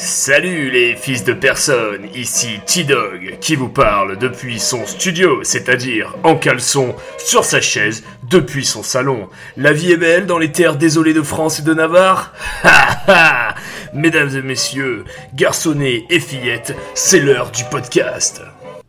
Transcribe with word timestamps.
Salut 0.00 0.70
les 0.70 0.94
fils 0.94 1.24
de 1.24 1.32
personne, 1.32 2.06
ici 2.14 2.60
T-Dog 2.64 3.38
qui 3.40 3.56
vous 3.56 3.68
parle 3.68 4.16
depuis 4.16 4.60
son 4.60 4.86
studio, 4.86 5.42
c'est-à-dire 5.42 6.14
en 6.22 6.36
caleçon 6.36 6.94
sur 7.18 7.44
sa 7.44 7.60
chaise 7.60 8.04
depuis 8.30 8.64
son 8.64 8.84
salon. 8.84 9.28
La 9.56 9.72
vie 9.72 9.90
est 9.90 9.96
belle 9.96 10.26
dans 10.26 10.38
les 10.38 10.52
terres 10.52 10.76
désolées 10.76 11.14
de 11.14 11.22
France 11.22 11.58
et 11.58 11.62
de 11.62 11.74
Navarre 11.74 12.32
Ha 12.62 13.02
ha 13.08 13.54
Mesdames 13.92 14.36
et 14.36 14.42
messieurs, 14.42 15.04
garçonnets 15.34 16.04
et 16.10 16.20
fillettes, 16.20 16.76
c'est 16.94 17.18
l'heure 17.18 17.50
du 17.50 17.64
podcast. 17.64 18.40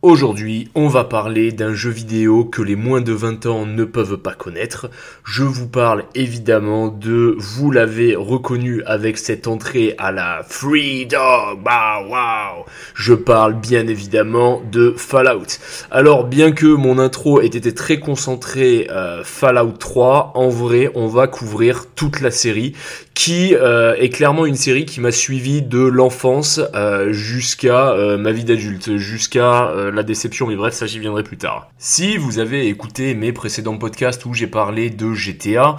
Aujourd'hui, 0.02 0.70
on 0.74 0.88
va 0.88 1.04
parler 1.04 1.52
d'un 1.52 1.74
jeu 1.74 1.90
vidéo 1.90 2.46
que 2.46 2.62
les 2.62 2.74
moins 2.74 3.02
de 3.02 3.12
20 3.12 3.44
ans 3.44 3.66
ne 3.66 3.84
peuvent 3.84 4.16
pas 4.16 4.32
connaître. 4.32 4.88
Je 5.24 5.42
vous 5.42 5.68
parle 5.68 6.04
évidemment 6.14 6.88
de, 6.88 7.34
vous 7.36 7.70
l'avez 7.70 8.16
reconnu 8.16 8.82
avec 8.86 9.18
cette 9.18 9.46
entrée 9.46 9.94
à 9.98 10.10
la 10.10 10.40
Free 10.48 11.04
Dog, 11.04 11.62
bah 11.62 12.00
wow. 12.00 12.64
Je 12.94 13.12
parle 13.12 13.52
bien 13.60 13.86
évidemment 13.88 14.62
de 14.72 14.94
Fallout. 14.96 15.58
Alors, 15.90 16.24
bien 16.24 16.52
que 16.52 16.64
mon 16.64 16.98
intro 16.98 17.42
ait 17.42 17.48
été 17.48 17.74
très 17.74 18.00
concentré 18.00 18.88
euh, 18.90 19.22
Fallout 19.22 19.72
3, 19.72 20.32
en 20.34 20.48
vrai, 20.48 20.90
on 20.94 21.08
va 21.08 21.26
couvrir 21.26 21.84
toute 21.94 22.22
la 22.22 22.30
série 22.30 22.72
qui 23.20 23.54
euh, 23.54 23.94
est 23.98 24.08
clairement 24.08 24.46
une 24.46 24.54
série 24.54 24.86
qui 24.86 24.98
m'a 24.98 25.12
suivi 25.12 25.60
de 25.60 25.80
l'enfance 25.80 26.58
euh, 26.74 27.12
jusqu'à 27.12 27.90
euh, 27.90 28.16
ma 28.16 28.32
vie 28.32 28.44
d'adulte, 28.44 28.96
jusqu'à 28.96 29.70
la 29.96 30.02
déception, 30.02 30.46
mais 30.46 30.56
bref, 30.56 30.74
ça 30.74 30.86
j'y 30.86 30.98
viendrai 30.98 31.22
plus 31.22 31.36
tard. 31.36 31.70
Si 31.78 32.16
vous 32.16 32.38
avez 32.38 32.68
écouté 32.68 33.14
mes 33.14 33.32
précédents 33.32 33.78
podcasts 33.78 34.24
où 34.26 34.34
j'ai 34.34 34.46
parlé 34.46 34.90
de 34.90 35.14
GTA 35.14 35.76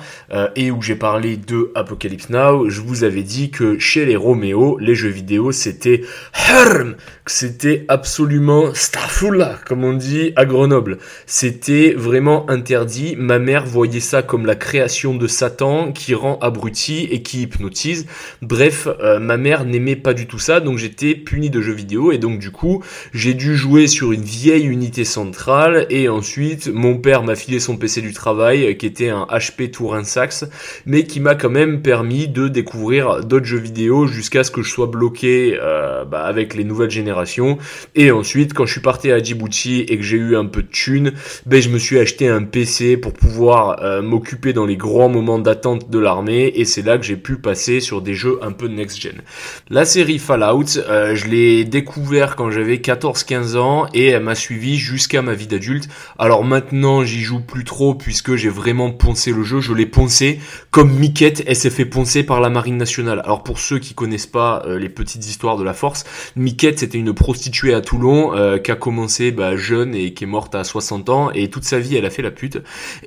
et 0.56 0.72
où 0.72 0.82
j'ai 0.82 0.96
parlé 0.96 1.38
de 1.38 1.72
Apocalypse 1.76 2.30
Now, 2.30 2.70
je 2.70 2.82
vous 2.82 3.04
avais 3.04 3.24
dit 3.24 3.52
que 3.52 3.80
chez 3.80 4.05
les 4.05 4.16
Roméo, 4.16 4.78
les 4.80 4.96
jeux 4.96 5.10
vidéo 5.10 5.52
c'était 5.52 6.02
Herm, 6.50 6.96
que 7.26 7.32
c'était 7.32 7.86
absolument 7.88 8.74
Starfula, 8.74 9.60
comme 9.66 9.84
on 9.84 9.94
dit 9.94 10.34
à 10.35 10.46
Grenoble. 10.46 10.98
C'était 11.26 11.94
vraiment 11.96 12.50
interdit, 12.50 13.16
ma 13.18 13.40
mère 13.40 13.66
voyait 13.66 14.00
ça 14.00 14.22
comme 14.22 14.46
la 14.46 14.55
création 14.55 15.16
de 15.16 15.28
Satan 15.28 15.91
qui 15.91 16.13
rend 16.13 16.40
abruti 16.40 17.07
et 17.12 17.22
qui 17.22 17.44
hypnotise. 17.44 18.05
Bref, 18.41 18.88
euh, 18.88 19.20
ma 19.20 19.38
mère 19.38 19.66
n'aimait 19.66 19.96
pas 19.96 20.13
du 20.13 20.28
tout 20.28 20.40
ça, 20.40 20.60
donc 20.60 20.78
j'étais 20.78 21.16
puni 21.16 21.50
de 21.50 21.62
jeux 21.62 21.74
vidéo 21.74 22.12
et 22.12 22.18
donc 22.18 22.40
du 22.40 22.52
coup 22.52 22.84
j'ai 23.13 23.34
dû 23.34 23.55
jouer 23.55 23.88
sur 23.88 24.01
une 24.02 24.24
vieille 24.24 24.66
unité 24.66 25.05
centrale 25.05 25.85
et 25.90 26.10
ensuite 26.10 26.68
mon 26.68 26.98
père 26.98 27.24
m'a 27.24 27.35
filé 27.35 27.60
son 27.60 27.77
PC 27.77 28.02
du 28.02 28.13
travail 28.13 28.66
euh, 28.66 28.74
qui 28.74 28.85
était 28.85 29.10
un 29.10 29.27
HP 29.30 29.70
Tourin 29.71 30.04
Sax, 30.04 30.46
mais 30.85 31.04
qui 31.04 31.20
m'a 31.20 31.35
quand 31.35 31.49
même 31.49 31.82
permis 31.82 32.27
de 32.27 32.48
découvrir 32.48 33.24
d'autres 33.24 33.46
jeux 33.46 33.60
vidéo 33.60 34.07
jusqu'à 34.07 34.44
ce 34.44 34.52
que 34.52 34.63
je 34.63 34.72
sois 34.72 34.88
bloqué 34.88 35.57
euh, 35.62 36.04
bah, 36.05 36.24
avec 36.24 36.55
les 36.55 36.63
nouvelles 36.63 36.90
générations. 36.90 37.57
Et 37.94 38.12
ensuite, 38.12 38.54
quand 38.54 38.66
je 38.66 38.72
suis 38.72 38.82
parti 38.82 39.12
à 39.12 39.22
Djibouti 39.22 39.82
et 39.82 39.98
que 39.98 40.04
j'ai 40.04 40.18
eu 40.18 40.35
un 40.35 40.46
peu 40.46 40.63
de 40.63 40.68
thunes, 40.68 41.13
ben 41.46 41.62
je 41.62 41.70
me 41.70 41.77
suis 41.77 41.99
acheté 41.99 42.27
un 42.27 42.44
PC 42.44 42.98
pour 42.98 43.13
pouvoir 43.13 44.02
m'occuper 44.02 44.54
dans 44.54 44.66
les 44.66 44.77
grands 44.77 45.10
moments 45.10 45.40
d'attente 45.40 45.90
de 45.90 45.99
l'armée 45.99 46.52
et 46.55 46.66
c'est 46.66 46.82
là 46.82 46.98
que 46.98 47.04
j'ai 47.04 47.18
pu 47.18 47.35
passer 47.35 47.79
sur 47.79 48.02
des 48.02 48.13
jeux 48.13 48.40
un 48.41 48.52
peu 48.52 48.68
next-gen. 48.68 49.22
La 49.70 49.85
série 49.85 50.20
Fallout, 50.20 50.77
euh, 50.77 51.16
je 51.16 51.27
l'ai 51.27 51.66
découvert 51.66 52.35
quand 52.35 52.52
j'avais 52.52 52.77
14-15 52.77 53.57
ans 53.57 53.88
et 53.94 54.08
elle 54.08 54.24
m'a 54.24 54.36
suivi 54.36 54.78
jusqu'à 54.78 55.22
ma 55.22 55.34
vie 55.34 55.48
d'adulte. 55.48 55.90
Alors 56.18 56.44
maintenant, 56.44 57.04
j'y 57.04 57.22
joue 57.22 57.40
plus 57.40 57.64
trop 57.64 57.96
puisque 57.96 58.36
j'ai 58.36 58.50
vraiment 58.50 58.92
poncé 58.92 59.32
le 59.32 59.44
jeu. 59.44 59.60
Je 59.60 59.74
l'ai 59.74 59.86
poncé 59.86 60.40
comme 60.72 60.92
Miquette, 60.94 61.44
elle 61.48 61.56
s'est 61.56 61.70
fait 61.70 61.86
poncer 61.86 62.24
par 62.24 62.42
la 62.42 62.50
marine 62.50 62.78
nationale. 62.78 63.22
Alors 63.24 63.44
pour 63.44 63.60
ceux 63.60 63.80
qui 63.80 63.94
connaissent 63.94 64.28
pas 64.28 64.64
euh, 64.66 64.80
les 64.80 64.90
petites 64.90 65.25
histoires 65.28 65.58
de 65.58 65.64
la 65.64 65.74
force, 65.74 66.06
Miquette 66.36 66.80
c'était 66.80 66.97
une 66.97 67.14
prostituée 67.14 67.74
à 67.74 67.81
Toulon 67.81 68.36
euh, 68.36 68.58
qui 68.58 68.72
a 68.72 68.75
commencé 68.75 69.31
bah, 69.31 69.56
jeune 69.56 69.96
et 69.96 70.14
qui 70.14 70.24
est 70.24 70.28
morte 70.28 70.56
à 70.56 70.64
60 70.64 71.09
ans 71.09 71.31
et 71.31 71.50
toute 71.50 71.64
sa 71.64 71.80
vie 71.80 71.96
elle 71.96 72.06
a 72.06 72.09
fait 72.09 72.22
la 72.22 72.31
pute. 72.31 72.59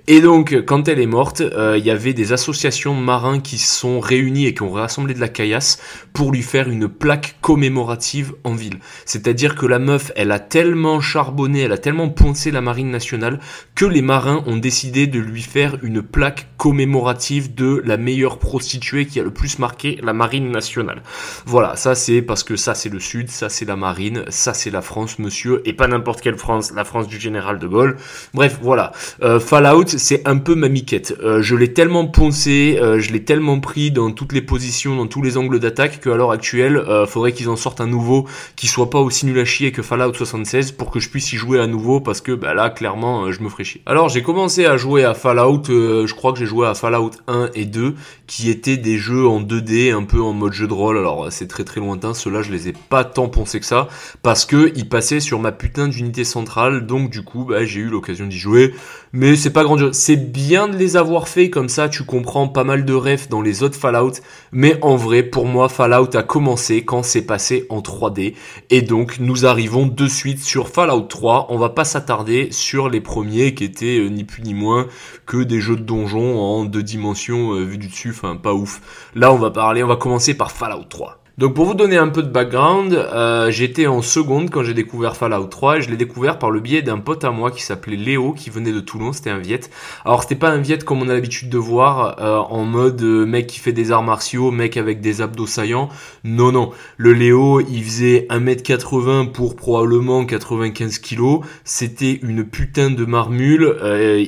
Et 0.06 0.20
donc 0.20 0.54
quand 0.66 0.88
elle 0.88 1.00
est 1.00 1.06
morte, 1.06 1.42
il 1.76 1.84
y 1.84 1.90
avait 1.90 2.12
des 2.12 2.32
associations 2.32 2.94
de 2.98 3.04
marins 3.04 3.40
qui 3.40 3.58
sont 3.58 4.00
réunis 4.00 4.46
et 4.46 4.54
qui 4.54 4.62
ont 4.62 4.72
rassemblé 4.72 5.14
de 5.14 5.20
la 5.20 5.28
caillasse 5.28 5.78
pour 6.12 6.32
lui 6.32 6.42
faire 6.42 6.68
une 6.68 6.88
plaque 6.88 7.36
commémorative 7.40 8.34
en 8.44 8.54
ville. 8.54 8.78
C'est-à-dire 9.04 9.54
que 9.54 9.66
la 9.66 9.78
meuf, 9.78 10.12
elle 10.16 10.32
a 10.32 10.38
tellement 10.74 11.00
charbonné, 11.00 11.60
elle 11.60 11.70
a 11.70 11.78
tellement 11.78 12.08
poncé 12.08 12.50
la 12.50 12.60
marine 12.60 12.90
nationale 12.90 13.38
que 13.76 13.84
les 13.84 14.02
marins 14.02 14.42
ont 14.48 14.56
décidé 14.56 15.06
de 15.06 15.20
lui 15.20 15.40
faire 15.40 15.76
une 15.84 16.02
plaque 16.02 16.48
commémorative 16.56 17.54
de 17.54 17.80
la 17.84 17.96
meilleure 17.96 18.40
prostituée 18.40 19.06
qui 19.06 19.20
a 19.20 19.22
le 19.22 19.30
plus 19.30 19.60
marqué 19.60 20.00
la 20.02 20.12
marine 20.12 20.50
nationale. 20.50 21.04
Voilà, 21.46 21.76
ça 21.76 21.94
c'est 21.94 22.22
parce 22.22 22.42
que 22.42 22.56
ça 22.56 22.74
c'est 22.74 22.88
le 22.88 22.98
sud, 22.98 23.30
ça 23.30 23.48
c'est 23.48 23.64
la 23.66 23.76
marine, 23.76 24.24
ça 24.30 24.52
c'est 24.52 24.70
la 24.70 24.82
France, 24.82 25.20
monsieur, 25.20 25.62
et 25.64 25.74
pas 25.74 25.86
n'importe 25.86 26.20
quelle 26.20 26.38
France, 26.38 26.72
la 26.74 26.82
France 26.82 27.06
du 27.06 27.20
général 27.20 27.60
de 27.60 27.68
Gaulle. 27.68 27.96
Bref, 28.32 28.58
voilà. 28.60 28.90
Euh, 29.22 29.38
Fallout, 29.38 29.86
c'est 29.86 30.26
un 30.26 30.38
peu 30.38 30.56
ma 30.56 30.68
miquette. 30.68 31.14
Euh, 31.22 31.40
je 31.40 31.54
l'ai 31.54 31.72
tellement 31.72 32.06
poncé, 32.06 32.80
euh, 32.82 32.98
je 32.98 33.12
l'ai 33.12 33.22
tellement 33.22 33.60
pris 33.60 33.92
dans 33.92 34.10
toutes 34.10 34.32
les 34.32 34.42
positions, 34.42 34.96
dans 34.96 35.06
tous 35.06 35.22
les 35.22 35.36
angles 35.36 35.60
d'attaque, 35.60 36.00
qu'à 36.00 36.16
l'heure 36.16 36.32
actuelle, 36.32 36.82
faudrait 37.06 37.32
qu'ils 37.32 37.48
en 37.48 37.56
sortent 37.56 37.80
un 37.80 37.86
nouveau 37.86 38.26
qui 38.56 38.66
soit 38.66 38.90
pas 38.90 38.98
aussi 38.98 39.26
nul 39.26 39.38
à 39.38 39.44
chier 39.44 39.70
que 39.70 39.82
Fallout 39.82 40.14
76 40.14 40.63
pour 40.72 40.90
que 40.90 41.00
je 41.00 41.08
puisse 41.08 41.32
y 41.32 41.36
jouer 41.36 41.60
à 41.60 41.66
nouveau 41.66 42.00
parce 42.00 42.20
que 42.20 42.32
bah, 42.32 42.54
là, 42.54 42.70
clairement, 42.70 43.24
euh, 43.24 43.32
je 43.32 43.40
me 43.42 43.48
ferais. 43.48 43.64
Alors, 43.86 44.08
j'ai 44.08 44.22
commencé 44.22 44.66
à 44.66 44.76
jouer 44.76 45.04
à 45.04 45.14
Fallout, 45.14 45.62
euh, 45.70 46.06
je 46.06 46.14
crois 46.14 46.32
que 46.32 46.38
j'ai 46.38 46.46
joué 46.46 46.66
à 46.66 46.74
Fallout 46.74 47.12
1 47.28 47.50
et 47.54 47.64
2, 47.64 47.94
qui 48.26 48.50
étaient 48.50 48.76
des 48.76 48.98
jeux 48.98 49.26
en 49.26 49.40
2D, 49.40 49.92
un 49.92 50.04
peu 50.04 50.20
en 50.20 50.32
mode 50.32 50.52
jeu 50.52 50.66
de 50.66 50.72
rôle. 50.72 50.98
Alors, 50.98 51.28
c'est 51.30 51.46
très 51.46 51.64
très 51.64 51.80
lointain, 51.80 52.14
ceux-là, 52.14 52.42
je 52.42 52.52
les 52.52 52.68
ai 52.68 52.72
pas 52.72 53.04
tant 53.04 53.28
poncés 53.28 53.60
que 53.60 53.66
ça, 53.66 53.88
parce 54.22 54.44
que 54.44 54.72
ils 54.76 54.88
passaient 54.88 55.20
sur 55.20 55.38
ma 55.38 55.52
putain 55.52 55.88
d'unité 55.88 56.24
centrale, 56.24 56.86
donc 56.86 57.10
du 57.10 57.22
coup, 57.22 57.44
bah, 57.44 57.64
j'ai 57.64 57.80
eu 57.80 57.88
l'occasion 57.88 58.26
d'y 58.26 58.38
jouer. 58.38 58.74
Mais 59.16 59.36
c'est 59.36 59.52
pas 59.52 59.62
grandiose. 59.62 59.96
C'est 59.96 60.16
bien 60.16 60.66
de 60.66 60.76
les 60.76 60.96
avoir 60.96 61.28
fait 61.28 61.48
comme 61.48 61.68
ça, 61.68 61.88
tu 61.88 62.02
comprends 62.02 62.48
pas 62.48 62.64
mal 62.64 62.84
de 62.84 62.92
refs 62.94 63.28
dans 63.28 63.42
les 63.42 63.62
autres 63.62 63.78
Fallout, 63.78 64.14
mais 64.50 64.76
en 64.82 64.96
vrai, 64.96 65.22
pour 65.22 65.46
moi, 65.46 65.68
Fallout 65.68 66.16
a 66.16 66.24
commencé 66.24 66.84
quand 66.84 67.04
c'est 67.04 67.22
passé 67.22 67.64
en 67.68 67.78
3D. 67.78 68.34
Et 68.70 68.82
donc, 68.82 69.20
nous 69.20 69.46
arrivons 69.46 69.86
de 69.86 70.08
suite 70.08 70.40
sur 70.40 70.68
Fallout 70.68 71.02
3. 71.02 71.46
On 71.50 71.58
va 71.58 71.68
pas 71.68 71.84
s'attarder 71.84 72.48
sur 72.50 72.88
les 72.88 73.00
premiers 73.00 73.54
qui 73.54 73.62
étaient 73.62 74.00
euh, 74.00 74.08
ni 74.08 74.24
plus 74.24 74.42
ni 74.42 74.52
moins 74.52 74.88
que 75.26 75.44
des 75.44 75.60
jeux 75.60 75.76
de 75.76 75.82
donjons 75.82 76.40
en 76.40 76.64
deux 76.64 76.82
dimensions 76.82 77.54
euh, 77.54 77.62
vu 77.62 77.78
du 77.78 77.86
dessus, 77.86 78.10
enfin 78.10 78.34
pas 78.34 78.52
ouf. 78.52 78.80
Là, 79.14 79.32
on 79.32 79.38
va 79.38 79.52
parler, 79.52 79.84
on 79.84 79.86
va 79.86 79.94
commencer 79.94 80.34
par 80.34 80.50
Fallout 80.50 80.86
3. 80.88 81.23
Donc 81.36 81.54
pour 81.54 81.64
vous 81.64 81.74
donner 81.74 81.96
un 81.96 82.10
peu 82.10 82.22
de 82.22 82.28
background, 82.28 82.92
euh, 82.92 83.50
j'étais 83.50 83.88
en 83.88 84.02
seconde 84.02 84.50
quand 84.50 84.62
j'ai 84.62 84.72
découvert 84.72 85.16
Fallout 85.16 85.46
3 85.46 85.78
et 85.78 85.82
je 85.82 85.90
l'ai 85.90 85.96
découvert 85.96 86.38
par 86.38 86.52
le 86.52 86.60
biais 86.60 86.80
d'un 86.80 86.98
pote 86.98 87.24
à 87.24 87.32
moi 87.32 87.50
qui 87.50 87.60
s'appelait 87.60 87.96
Léo 87.96 88.34
qui 88.34 88.50
venait 88.50 88.70
de 88.70 88.78
Toulon, 88.78 89.12
c'était 89.12 89.30
un 89.30 89.38
Viet. 89.38 89.62
Alors 90.04 90.22
c'était 90.22 90.36
pas 90.36 90.50
un 90.50 90.58
Viet 90.58 90.78
comme 90.84 91.02
on 91.02 91.08
a 91.08 91.12
l'habitude 91.12 91.48
de 91.48 91.58
voir 91.58 92.20
euh, 92.20 92.36
en 92.38 92.64
mode 92.64 93.02
euh, 93.02 93.26
mec 93.26 93.48
qui 93.48 93.58
fait 93.58 93.72
des 93.72 93.90
arts 93.90 94.04
martiaux, 94.04 94.52
mec 94.52 94.76
avec 94.76 95.00
des 95.00 95.22
abdos 95.22 95.48
saillants. 95.48 95.88
Non 96.22 96.52
non, 96.52 96.70
le 96.98 97.12
Léo 97.14 97.60
il 97.60 97.82
faisait 97.82 98.28
1m80 98.30 99.32
pour 99.32 99.56
probablement 99.56 100.24
95 100.26 101.00
kg, 101.00 101.40
c'était 101.64 102.20
une 102.22 102.44
putain 102.44 102.92
de 102.92 103.04
marmule, 103.04 103.74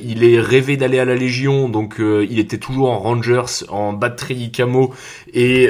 il 0.03 0.25
est 0.25 0.41
rêvé 0.41 0.75
d'aller 0.75 0.99
à 0.99 1.05
la 1.05 1.15
Légion 1.15 1.69
donc 1.69 1.99
il 1.99 2.37
était 2.37 2.57
toujours 2.57 2.89
en 2.89 2.99
Rangers, 2.99 3.65
en 3.69 3.93
batterie 3.93 4.51
camo 4.51 4.93
et 5.33 5.69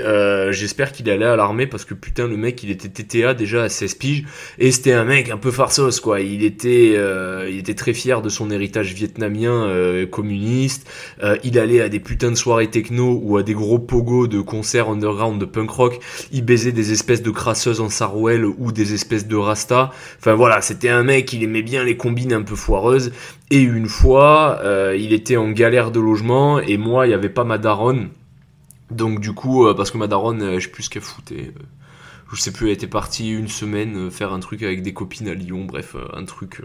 j'espère 0.52 0.92
qu'il 0.92 1.08
allait 1.12 1.27
à 1.28 1.36
l'armée 1.36 1.68
parce 1.68 1.86
que 1.86 1.94
putain 1.94 2.28
le 2.28 2.38
mec 2.38 2.64
il 2.64 2.72
était 2.72 2.90
TTA 2.90 3.34
déjà 3.34 3.64
à 3.64 3.70
16 3.70 3.96
piges 3.96 4.26
et 4.60 4.72
c'était 4.72 4.94
un 4.94 5.04
mec 5.04 5.30
un 5.30 5.38
peu 5.38 5.52
farceuse 5.52 6.00
quoi. 6.00 6.22
Il 6.22 6.44
était 6.44 6.94
euh, 6.96 7.48
il 7.50 7.58
était 7.60 7.74
très 7.74 7.94
fier 7.94 8.22
de 8.22 8.30
son 8.30 8.50
héritage 8.52 8.94
vietnamien 8.94 9.68
euh, 9.68 10.06
communiste. 10.06 10.90
Euh, 11.24 11.38
il 11.44 11.60
allait 11.60 11.82
à 11.82 11.90
des 11.90 12.00
putains 12.00 12.32
de 12.32 12.36
soirées 12.36 12.70
techno 12.70 13.20
ou 13.22 13.38
à 13.38 13.44
des 13.44 13.54
gros 13.54 13.80
pogos 13.80 14.28
de 14.28 14.42
concerts 14.42 14.90
underground 14.90 15.40
de 15.40 15.46
punk 15.46 15.70
rock. 15.70 16.00
Il 16.32 16.46
baisait 16.46 16.72
des 16.72 16.92
espèces 16.92 17.22
de 17.22 17.32
crasseuses 17.32 17.82
en 17.82 17.90
sarouel 17.90 18.46
ou 18.46 18.72
des 18.72 18.94
espèces 18.94 19.28
de 19.28 19.36
rasta. 19.36 19.92
Enfin 20.20 20.34
voilà, 20.34 20.62
c'était 20.62 20.90
un 20.90 21.04
mec 21.04 21.32
il 21.34 21.44
aimait 21.44 21.62
bien 21.62 21.84
les 21.84 21.98
combines 21.98 22.34
un 22.34 22.44
peu 22.44 22.56
foireuses 22.56 23.12
et 23.52 23.62
une 23.62 23.88
fois 23.88 24.62
il 24.98 25.14
était 25.14 25.38
en 25.38 25.52
galère 25.52 25.92
de 25.92 26.00
logement 26.00 26.60
et 26.60 26.78
moi 26.78 27.08
il 27.08 27.12
y 27.12 27.14
avait 27.14 27.30
pas 27.30 27.44
ma 27.44 27.58
daronne 27.58 28.10
donc 28.92 29.20
du 29.20 29.34
coup, 29.34 29.66
euh, 29.66 29.74
parce 29.74 29.92
que 29.92 29.98
ma 29.98 30.08
daronne, 30.08 30.42
euh, 30.42 30.60
je 30.60 30.66
sais 30.66 30.72
plus 30.72 30.84
ce 30.84 30.90
qu'elle 30.90 31.02
foutait. 31.02 31.52
Euh, 31.56 31.62
je 32.34 32.42
sais 32.42 32.52
plus, 32.52 32.68
elle 32.68 32.74
était 32.74 32.88
partie 32.88 33.32
une 33.32 33.48
semaine 33.48 34.12
faire 34.12 34.34
un 34.34 34.42
truc 34.42 34.62
avec 34.62 34.82
des 34.82 34.94
copines 34.94 35.30
à 35.30 35.34
Lyon, 35.34 35.64
bref, 35.64 35.96
un 36.14 36.26
truc 36.26 36.62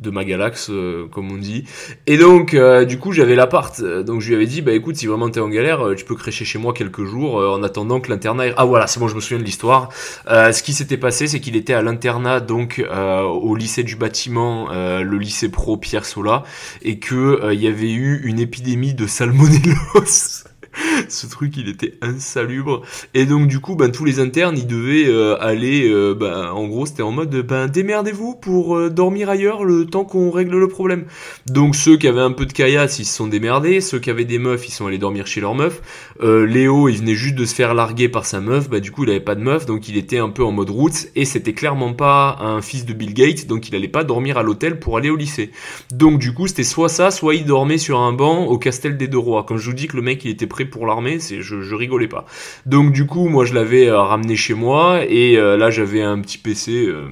de 0.00 0.10
ma 0.10 0.24
galaxe, 0.24 0.68
comme 1.12 1.30
on 1.30 1.36
dit. 1.36 1.62
Et 2.08 2.18
donc, 2.18 2.56
du 2.88 2.98
coup, 2.98 3.12
j'avais 3.12 3.36
l'appart. 3.36 3.80
Donc 3.80 4.20
je 4.20 4.26
lui 4.26 4.34
avais 4.34 4.46
dit, 4.46 4.62
bah 4.62 4.72
écoute, 4.72 4.96
si 4.96 5.06
vraiment 5.06 5.30
t'es 5.30 5.38
en 5.38 5.48
galère, 5.48 5.94
tu 5.96 6.04
peux 6.04 6.16
crécher 6.16 6.44
chez 6.44 6.58
moi 6.58 6.72
quelques 6.72 7.04
jours 7.04 7.36
en 7.36 7.62
attendant 7.62 8.00
que 8.00 8.10
l'internat... 8.10 8.46
Ah 8.56 8.64
voilà, 8.64 8.88
c'est 8.88 8.98
bon, 8.98 9.06
je 9.06 9.14
me 9.14 9.20
souviens 9.20 9.38
de 9.38 9.44
l'histoire. 9.44 9.90
ce 10.26 10.60
qui 10.60 10.72
s'était 10.72 10.96
passé, 10.96 11.28
c'est 11.28 11.38
qu'il 11.38 11.54
était 11.54 11.74
à 11.74 11.82
l'internat, 11.82 12.40
donc 12.40 12.84
au 12.90 13.54
lycée 13.54 13.84
du 13.84 13.94
bâtiment, 13.94 14.70
le 14.72 15.18
lycée 15.18 15.52
pro 15.52 15.76
Pierre 15.76 16.04
Sola, 16.04 16.42
et 16.82 16.98
que 16.98 17.52
il 17.52 17.62
y 17.62 17.68
avait 17.68 17.92
eu 17.92 18.22
une 18.24 18.40
épidémie 18.40 18.94
de 18.94 19.06
salmonellose. 19.06 20.46
ce 21.08 21.26
truc 21.26 21.56
il 21.56 21.68
était 21.68 21.94
insalubre. 22.02 22.82
Et 23.14 23.26
donc 23.26 23.48
du 23.48 23.60
coup 23.60 23.76
ben 23.76 23.90
tous 23.90 24.04
les 24.04 24.20
internes 24.20 24.56
ils 24.56 24.66
devaient 24.66 25.08
euh, 25.08 25.36
aller 25.40 25.88
euh, 25.88 26.14
ben 26.14 26.50
en 26.50 26.66
gros 26.66 26.86
c'était 26.86 27.02
en 27.02 27.12
mode 27.12 27.34
ben 27.46 27.66
démerdez-vous 27.66 28.34
pour 28.34 28.76
euh, 28.76 28.90
dormir 28.90 29.30
ailleurs 29.30 29.64
le 29.64 29.86
temps 29.86 30.04
qu'on 30.04 30.30
règle 30.30 30.58
le 30.58 30.68
problème. 30.68 31.04
Donc 31.46 31.76
ceux 31.76 31.96
qui 31.96 32.08
avaient 32.08 32.20
un 32.20 32.32
peu 32.32 32.46
de 32.46 32.52
caillasse 32.52 32.98
ils 32.98 33.04
se 33.04 33.14
sont 33.14 33.26
démerdés. 33.26 33.80
Ceux 33.80 33.98
qui 33.98 34.10
avaient 34.10 34.24
des 34.24 34.38
meufs 34.38 34.68
ils 34.68 34.72
sont 34.72 34.86
allés 34.86 34.98
dormir 34.98 35.26
chez 35.26 35.40
leur 35.40 35.54
meuf 35.54 35.80
Léo 36.20 36.88
il 36.88 36.98
venait 36.98 37.14
juste 37.14 37.34
de 37.34 37.44
se 37.44 37.54
faire 37.54 37.74
larguer 37.74 38.08
par 38.08 38.26
sa 38.26 38.40
meuf. 38.40 38.68
Bah 38.68 38.80
du 38.80 38.90
coup 38.90 39.04
il 39.04 39.10
avait 39.10 39.20
pas 39.20 39.34
de 39.34 39.42
meuf 39.42 39.66
donc 39.66 39.88
il 39.88 39.96
était 39.96 40.18
un 40.18 40.28
peu 40.28 40.44
en 40.44 40.52
mode 40.52 40.70
route 40.70 41.06
et 41.14 41.24
c'était 41.24 41.54
clairement 41.54 41.92
pas 41.92 42.38
un 42.40 42.62
fils 42.62 42.84
de 42.84 42.92
Bill 42.92 43.14
Gates 43.14 43.46
donc 43.46 43.68
il 43.68 43.74
allait 43.74 43.88
pas 43.88 44.04
dormir 44.04 44.38
à 44.38 44.42
l'hôtel 44.42 44.78
pour 44.78 44.96
aller 44.96 45.10
au 45.10 45.16
lycée. 45.16 45.50
Donc 45.92 46.18
du 46.18 46.32
coup 46.34 46.46
c'était 46.46 46.64
soit 46.64 46.88
ça 46.88 47.10
soit 47.10 47.34
il 47.34 47.44
dormait 47.44 47.78
sur 47.78 48.00
un 48.00 48.12
banc 48.12 48.46
au 48.46 48.58
Castel 48.58 48.96
des 48.96 49.08
Deux 49.08 49.18
Rois. 49.18 49.44
Quand 49.46 49.56
je 49.56 49.66
vous 49.70 49.76
dis 49.76 49.86
que 49.86 49.96
le 49.96 50.02
mec 50.02 50.24
il 50.24 50.30
était 50.30 50.46
prêt 50.46 50.65
pour 50.66 50.86
l'armée, 50.86 51.18
c'est 51.18 51.42
je, 51.42 51.60
je, 51.60 51.74
rigolais 51.74 52.08
pas. 52.08 52.24
Donc 52.64 52.92
du 52.92 53.06
coup, 53.06 53.28
moi 53.28 53.44
je 53.44 53.54
l'avais 53.54 53.88
euh, 53.88 54.00
ramené 54.00 54.36
chez 54.36 54.54
moi 54.54 55.00
et 55.08 55.36
euh, 55.38 55.56
là 55.56 55.70
j'avais 55.70 56.02
un 56.02 56.20
petit 56.20 56.38
PC 56.38 56.86
euh, 56.86 57.08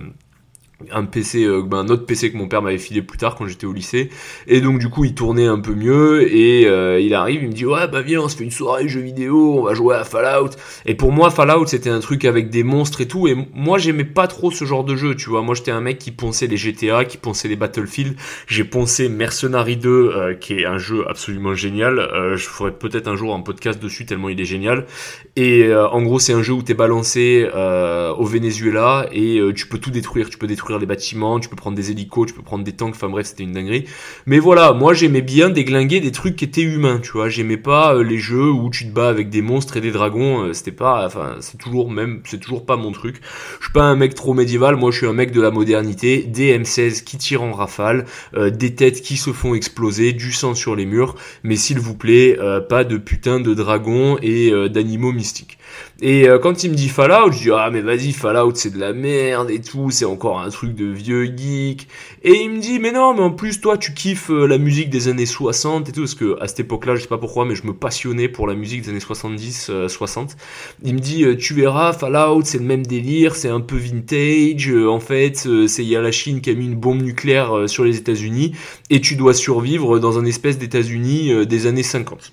un 0.92 1.04
PC, 1.04 1.44
euh, 1.44 1.62
ben, 1.62 1.78
un 1.78 1.88
autre 1.88 2.06
PC 2.06 2.32
que 2.32 2.36
mon 2.36 2.48
père 2.48 2.62
m'avait 2.62 2.78
filé 2.78 3.02
plus 3.02 3.19
tard 3.19 3.34
quand 3.34 3.46
j'étais 3.46 3.66
au 3.66 3.72
lycée. 3.72 4.10
Et 4.46 4.60
donc 4.60 4.78
du 4.78 4.88
coup 4.88 5.04
il 5.04 5.14
tournait 5.14 5.46
un 5.46 5.60
peu 5.60 5.75
mieux 5.75 6.32
et 6.32 6.66
euh, 6.66 7.00
il 7.00 7.14
arrive, 7.14 7.42
il 7.42 7.48
me 7.48 7.54
dit 7.54 7.66
ouais 7.66 7.88
bah 7.88 8.02
viens 8.02 8.20
on 8.20 8.28
se 8.28 8.36
fait 8.36 8.44
une 8.44 8.50
soirée 8.50 8.88
jeux 8.88 9.00
vidéo, 9.00 9.58
on 9.58 9.62
va 9.62 9.75
jouer 9.75 9.96
à 9.96 10.04
Fallout. 10.04 10.50
Et 10.86 10.94
pour 10.94 11.12
moi 11.12 11.31
Fallout 11.31 11.66
c'était 11.66 11.90
un 11.90 12.00
truc 12.00 12.25
avec 12.25 12.50
des 12.50 12.62
monstres 12.62 13.00
et 13.00 13.08
tout. 13.08 13.28
Et 13.28 13.36
moi 13.54 13.78
j'aimais 13.78 14.04
pas 14.04 14.26
trop 14.26 14.50
ce 14.50 14.64
genre 14.64 14.84
de 14.84 14.96
jeu, 14.96 15.14
tu 15.14 15.31
vois. 15.31 15.42
Moi 15.42 15.54
j'étais 15.54 15.70
un 15.70 15.81
mec 15.81 15.98
qui 15.98 16.10
ponçait 16.10 16.46
les 16.46 16.56
GTA, 16.56 17.04
qui 17.04 17.16
ponçait 17.16 17.48
les 17.48 17.56
Battlefield. 17.56 18.16
J'ai 18.46 18.64
poncé 18.64 19.08
Mercenary 19.08 19.76
2 19.76 19.90
euh, 19.90 20.34
qui 20.34 20.54
est 20.54 20.66
un 20.66 20.78
jeu 20.78 21.04
absolument 21.08 21.54
génial. 21.54 22.08
je 22.37 22.46
ferai 22.46 22.72
peut-être 22.72 23.08
un 23.08 23.16
jour 23.16 23.34
un 23.34 23.40
podcast 23.40 23.82
dessus 23.82 24.06
tellement 24.06 24.28
il 24.28 24.40
est 24.40 24.44
génial. 24.44 24.87
Et 25.37 25.75
en 25.75 26.02
gros 26.02 26.19
c'est 26.19 26.32
un 26.32 26.42
jeu 26.42 26.52
où 26.52 26.62
t'es 26.62 26.75
balancé 26.75 27.48
au 27.54 28.25
Venezuela 28.25 29.06
et 29.12 29.40
tu 29.54 29.66
peux 29.66 29.78
tout 29.78 29.90
détruire, 29.90 30.30
tu 30.30 30.38
peux 30.38 30.46
détruire 30.46 30.74
les 30.79 30.87
bâtiments, 30.87 31.41
tu 31.41 31.49
peux 31.49 31.56
prendre 31.56 31.76
des 31.76 31.91
hélicos, 31.91 32.26
tu 32.26 32.35
peux 32.35 32.43
prendre 32.43 32.65
des 32.65 32.73
tanks, 32.73 32.94
enfin 32.94 33.09
bref, 33.09 33.26
c'était 33.26 33.43
une 33.43 33.53
dinguerie. 33.53 33.85
Mais 34.26 34.38
voilà, 34.38 34.73
moi 34.73 34.94
j'aimais 34.94 35.23
bien 35.23 35.50
déglinguer 35.50 36.00
des 36.00 36.12
trucs 36.12 36.37
qui 36.37 36.44
étaient 36.44 36.62
humains, 36.62 37.00
tu 37.03 37.12
vois. 37.12 37.29
J'aimais 37.29 37.56
pas 37.56 37.94
euh, 37.94 38.03
les 38.03 38.19
jeux 38.19 38.50
où 38.50 38.71
tu 38.71 38.87
te 38.87 38.93
bats 38.93 39.09
avec 39.09 39.31
des 39.31 39.43
monstres 39.43 39.76
et 39.76 39.81
des 39.81 39.91
dragons, 39.91 40.44
euh, 40.44 40.53
c'était 40.53 40.73
pas, 40.73 41.05
enfin, 41.06 41.37
c'est 41.41 41.59
toujours 41.59 41.91
même, 41.91 42.23
c'est 42.25 42.41
toujours 42.41 42.67
pas 42.67 42.76
mon 42.76 42.93
truc. 42.93 43.21
Je 43.61 43.67
suis 43.67 43.73
pas 43.73 43.85
un 43.85 43.97
mec 43.97 44.15
trop 44.15 44.35
médiéval, 44.35 44.76
moi 44.76 44.91
je 44.91 44.99
suis 44.99 45.06
un 45.06 45.12
mec 45.12 45.31
de 45.32 45.41
la 45.41 45.50
modernité, 45.50 46.23
des 46.23 46.56
M16 46.59 47.05
qui 47.05 47.19
tirent 47.19 47.43
en 47.43 47.53
rafale, 47.53 48.06
euh, 48.35 48.50
des 48.50 48.75
têtes 48.75 49.03
qui 49.03 49.17
se 49.17 49.32
font 49.32 49.55
exploser, 49.55 50.12
du 50.12 50.32
sang 50.32 50.55
sur 50.55 50.76
les 50.76 50.87
murs, 50.87 51.17
mais 51.43 51.56
s'il 51.56 51.79
vous 51.79 51.94
plaît, 51.94 52.38
pas 52.69 52.85
de 52.85 52.97
putain 52.97 53.41
de 53.41 53.55
dragons 53.55 54.19
et 54.23 54.53
d'animaux 54.69 55.12
mystiques. 55.12 55.59
Et 56.00 56.29
euh, 56.29 56.38
quand 56.38 56.65
il 56.65 56.71
me 56.71 56.75
dit 56.75 56.88
Fallout, 56.88 57.32
je 57.32 57.38
dis 57.38 57.50
ah 57.50 57.71
mais 57.73 57.81
vas-y 57.81 58.12
Fallout 58.12 58.55
c'est 58.55 58.71
de 58.71 58.79
la 58.79 58.93
merde 58.93 59.50
et 59.50 59.61
tout, 59.61 59.91
c'est 59.91 60.05
encore 60.05 60.41
un 60.41 60.50
truc 60.50 60.63
de 60.72 60.87
vieux 60.87 61.25
geek. 61.25 61.88
Et 62.22 62.43
il 62.43 62.50
me 62.50 62.58
dit 62.61 62.78
mais 62.78 62.93
non 62.93 63.12
mais 63.14 63.20
en 63.20 63.31
plus 63.31 63.61
toi 63.61 63.76
tu 63.76 63.93
kiffes 63.93 64.31
euh, 64.31 64.46
la 64.46 64.58
musique 64.58 64.90
des 64.90 65.08
années 65.08 65.26
60 65.26 65.88
et 65.88 65.93
tout 65.93 66.00
parce 66.00 66.14
que 66.14 66.40
à 66.40 66.49
cette 66.49 66.61
époque-là 66.61 66.96
je 66.96 67.02
sais 67.02 67.08
pas 67.08 67.19
pourquoi 67.19 67.44
mais 67.44 67.55
je 67.55 67.66
me 67.66 67.75
passionnais 67.75 68.28
pour 68.28 68.46
la 68.46 68.55
musique 68.55 68.82
des 68.82 68.90
années 68.90 69.00
70 69.00 69.70
60. 69.88 70.31
Euh, 70.31 70.34
il 70.84 70.94
me 70.94 71.00
dit 71.00 71.25
tu 71.38 71.55
verras 71.55 71.93
Fallout 71.93 72.43
c'est 72.44 72.58
le 72.58 72.64
même 72.64 72.87
délire, 72.87 73.37
c'est 73.37 73.49
un 73.49 73.61
peu 73.61 73.76
vintage. 73.76 74.72
en 74.72 75.00
fait 75.00 75.49
c'est 75.66 75.82
il 75.82 75.88
y 75.88 75.96
a 75.96 76.00
la 76.00 76.12
Chine 76.12 76.40
qui 76.40 76.50
a 76.50 76.55
mis 76.55 76.66
une 76.66 76.76
bombe 76.76 77.02
nucléaire 77.02 77.69
sur 77.69 77.84
les 77.84 77.99
États-Unis 77.99 78.52
et 78.90 79.00
tu 79.00 79.16
dois 79.16 79.34
survivre 79.34 79.99
dans 79.99 80.19
un 80.19 80.25
espèce 80.25 80.58
d'États-Unis 80.58 81.46
des 81.46 81.66
années 81.66 81.82
50. 81.82 82.32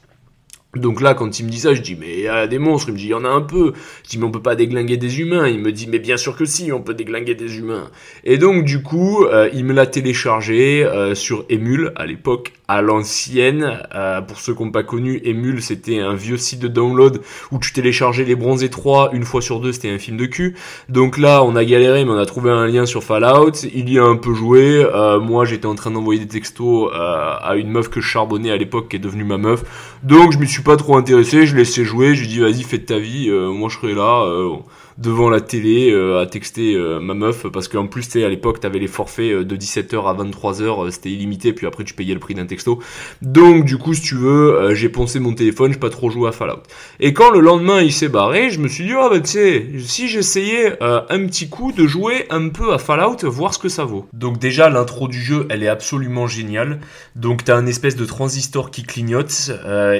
Donc 0.75 1.01
là, 1.01 1.13
quand 1.13 1.39
il 1.39 1.45
me 1.45 1.49
dit 1.49 1.59
ça, 1.59 1.73
je 1.73 1.81
dis, 1.81 1.95
mais 1.99 2.13
il 2.13 2.21
y 2.21 2.27
a 2.27 2.47
des 2.47 2.59
monstres. 2.59 2.89
Il 2.89 2.93
me 2.93 2.97
dit, 2.97 3.05
il 3.05 3.09
y 3.09 3.13
en 3.13 3.25
a 3.25 3.29
un 3.29 3.41
peu. 3.41 3.73
Je 4.03 4.09
dis, 4.09 4.17
mais 4.17 4.25
on 4.25 4.31
peut 4.31 4.41
pas 4.41 4.55
déglinguer 4.55 4.97
des 4.97 5.19
humains. 5.19 5.47
Il 5.47 5.59
me 5.59 5.71
dit, 5.71 5.87
mais 5.87 5.99
bien 5.99 6.17
sûr 6.17 6.37
que 6.37 6.45
si, 6.45 6.71
on 6.71 6.81
peut 6.81 6.93
déglinguer 6.93 7.35
des 7.35 7.57
humains. 7.57 7.89
Et 8.23 8.37
donc, 8.37 8.63
du 8.63 8.81
coup, 8.81 9.25
euh, 9.25 9.49
il 9.53 9.65
me 9.65 9.73
l'a 9.73 9.85
téléchargé 9.85 10.83
euh, 10.85 11.13
sur 11.13 11.45
Emule, 11.49 11.91
à 11.95 12.05
l'époque, 12.05 12.53
à 12.71 12.81
l'ancienne. 12.81 13.79
Euh, 13.95 14.21
pour 14.21 14.39
ceux 14.39 14.53
qui 14.53 14.63
n'ont 14.63 14.71
pas 14.71 14.83
connu, 14.83 15.21
Emule, 15.23 15.61
c'était 15.61 15.99
un 15.99 16.13
vieux 16.13 16.37
site 16.37 16.59
de 16.59 16.67
download 16.67 17.21
où 17.51 17.59
tu 17.59 17.73
téléchargeais 17.73 18.23
les 18.23 18.35
bronzés 18.35 18.69
3 18.69 19.11
une 19.13 19.23
fois 19.23 19.41
sur 19.41 19.59
deux, 19.59 19.71
c'était 19.71 19.89
un 19.89 19.99
film 19.99 20.17
de 20.17 20.25
cul. 20.25 20.55
Donc 20.89 21.17
là, 21.17 21.43
on 21.43 21.55
a 21.55 21.63
galéré, 21.63 22.03
mais 22.05 22.11
on 22.11 22.17
a 22.17 22.25
trouvé 22.25 22.51
un 22.51 22.67
lien 22.67 22.85
sur 22.85 23.03
Fallout. 23.03 23.51
Il 23.73 23.89
y 23.89 23.99
a 23.99 24.03
un 24.03 24.17
peu 24.17 24.33
joué. 24.33 24.85
moi, 25.21 25.45
j'étais 25.45 25.65
en 25.65 25.75
train 25.75 25.91
d'envoyer 25.91 26.19
des 26.19 26.27
textos 26.27 26.89
à 26.93 27.55
une 27.55 27.69
meuf 27.69 27.89
que 27.89 28.01
je 28.01 28.07
charbonnais 28.07 28.51
à 28.51 28.57
l'époque, 28.57 28.89
qui 28.89 28.95
est 28.95 28.99
devenue 28.99 29.23
ma 29.23 29.37
meuf. 29.37 29.63
Donc, 30.03 30.31
je 30.31 30.37
me 30.39 30.45
suis 30.45 30.63
pas 30.63 30.77
trop 30.77 30.97
intéressé, 30.97 31.45
je 31.45 31.55
laissais 31.55 31.83
jouer, 31.83 32.15
je 32.15 32.23
lui 32.23 32.39
vas-y 32.39 32.63
fais 32.63 32.77
de 32.77 32.85
ta 32.85 32.97
vie, 32.97 33.29
euh, 33.29 33.51
moi 33.51 33.69
je 33.69 33.77
serai 33.77 33.93
là. 33.93 34.25
Euh, 34.25 34.57
devant 34.97 35.29
la 35.29 35.41
télé 35.41 35.91
euh, 35.91 36.19
à 36.19 36.25
texter 36.25 36.75
euh, 36.75 36.99
ma 36.99 37.13
meuf 37.13 37.47
parce 37.47 37.67
qu'en 37.67 37.87
plus 37.87 38.07
tu 38.09 38.23
à 38.23 38.29
l'époque 38.29 38.59
t'avais 38.59 38.79
les 38.79 38.87
forfaits 38.87 39.31
euh, 39.31 39.43
de 39.43 39.55
17h 39.55 39.95
à 40.05 40.23
23h 40.23 40.91
c'était 40.91 41.09
illimité 41.09 41.53
puis 41.53 41.67
après 41.67 41.83
tu 41.83 41.93
payais 41.93 42.13
le 42.13 42.19
prix 42.19 42.35
d'un 42.35 42.45
texto. 42.45 42.79
Donc 43.21 43.65
du 43.65 43.77
coup 43.77 43.93
si 43.93 44.01
tu 44.01 44.15
veux 44.15 44.73
j'ai 44.73 44.89
poncé 44.89 45.19
mon 45.19 45.33
téléphone 45.33 45.73
j'ai 45.73 45.79
pas 45.79 45.89
trop 45.89 46.09
joué 46.09 46.29
à 46.29 46.31
Fallout. 46.31 46.63
Et 46.99 47.13
quand 47.13 47.31
le 47.31 47.39
lendemain 47.39 47.81
il 47.81 47.91
s'est 47.91 48.09
barré 48.09 48.49
je 48.49 48.59
me 48.59 48.67
suis 48.67 48.85
dit 48.85 48.93
oh 48.95 49.09
bah 49.09 49.19
tu 49.19 49.29
sais 49.29 49.67
si 49.79 50.07
j'essayais 50.07 50.77
un 50.81 51.25
petit 51.25 51.49
coup 51.49 51.71
de 51.71 51.87
jouer 51.87 52.25
un 52.29 52.49
peu 52.49 52.73
à 52.73 52.77
Fallout 52.77 53.17
voir 53.23 53.53
ce 53.53 53.59
que 53.59 53.69
ça 53.69 53.85
vaut. 53.85 54.07
Donc 54.13 54.39
déjà 54.39 54.69
l'intro 54.69 55.07
du 55.07 55.21
jeu 55.21 55.47
elle 55.49 55.63
est 55.63 55.67
absolument 55.67 56.27
géniale. 56.27 56.79
Donc 57.15 57.43
t'as 57.43 57.55
un 57.55 57.65
espèce 57.65 57.95
de 57.95 58.05
transistor 58.05 58.71
qui 58.71 58.83
clignote 58.83 59.51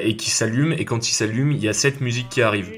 et 0.04 0.16
qui 0.16 0.30
s'allume 0.30 0.74
et 0.74 0.86
quand 0.86 1.10
il 1.10 1.14
s'allume 1.14 1.52
il 1.52 1.60
y 1.60 1.68
a 1.68 1.74
cette 1.74 2.02
musique 2.02 2.30
qui 2.30 2.42
arrive 2.42 2.72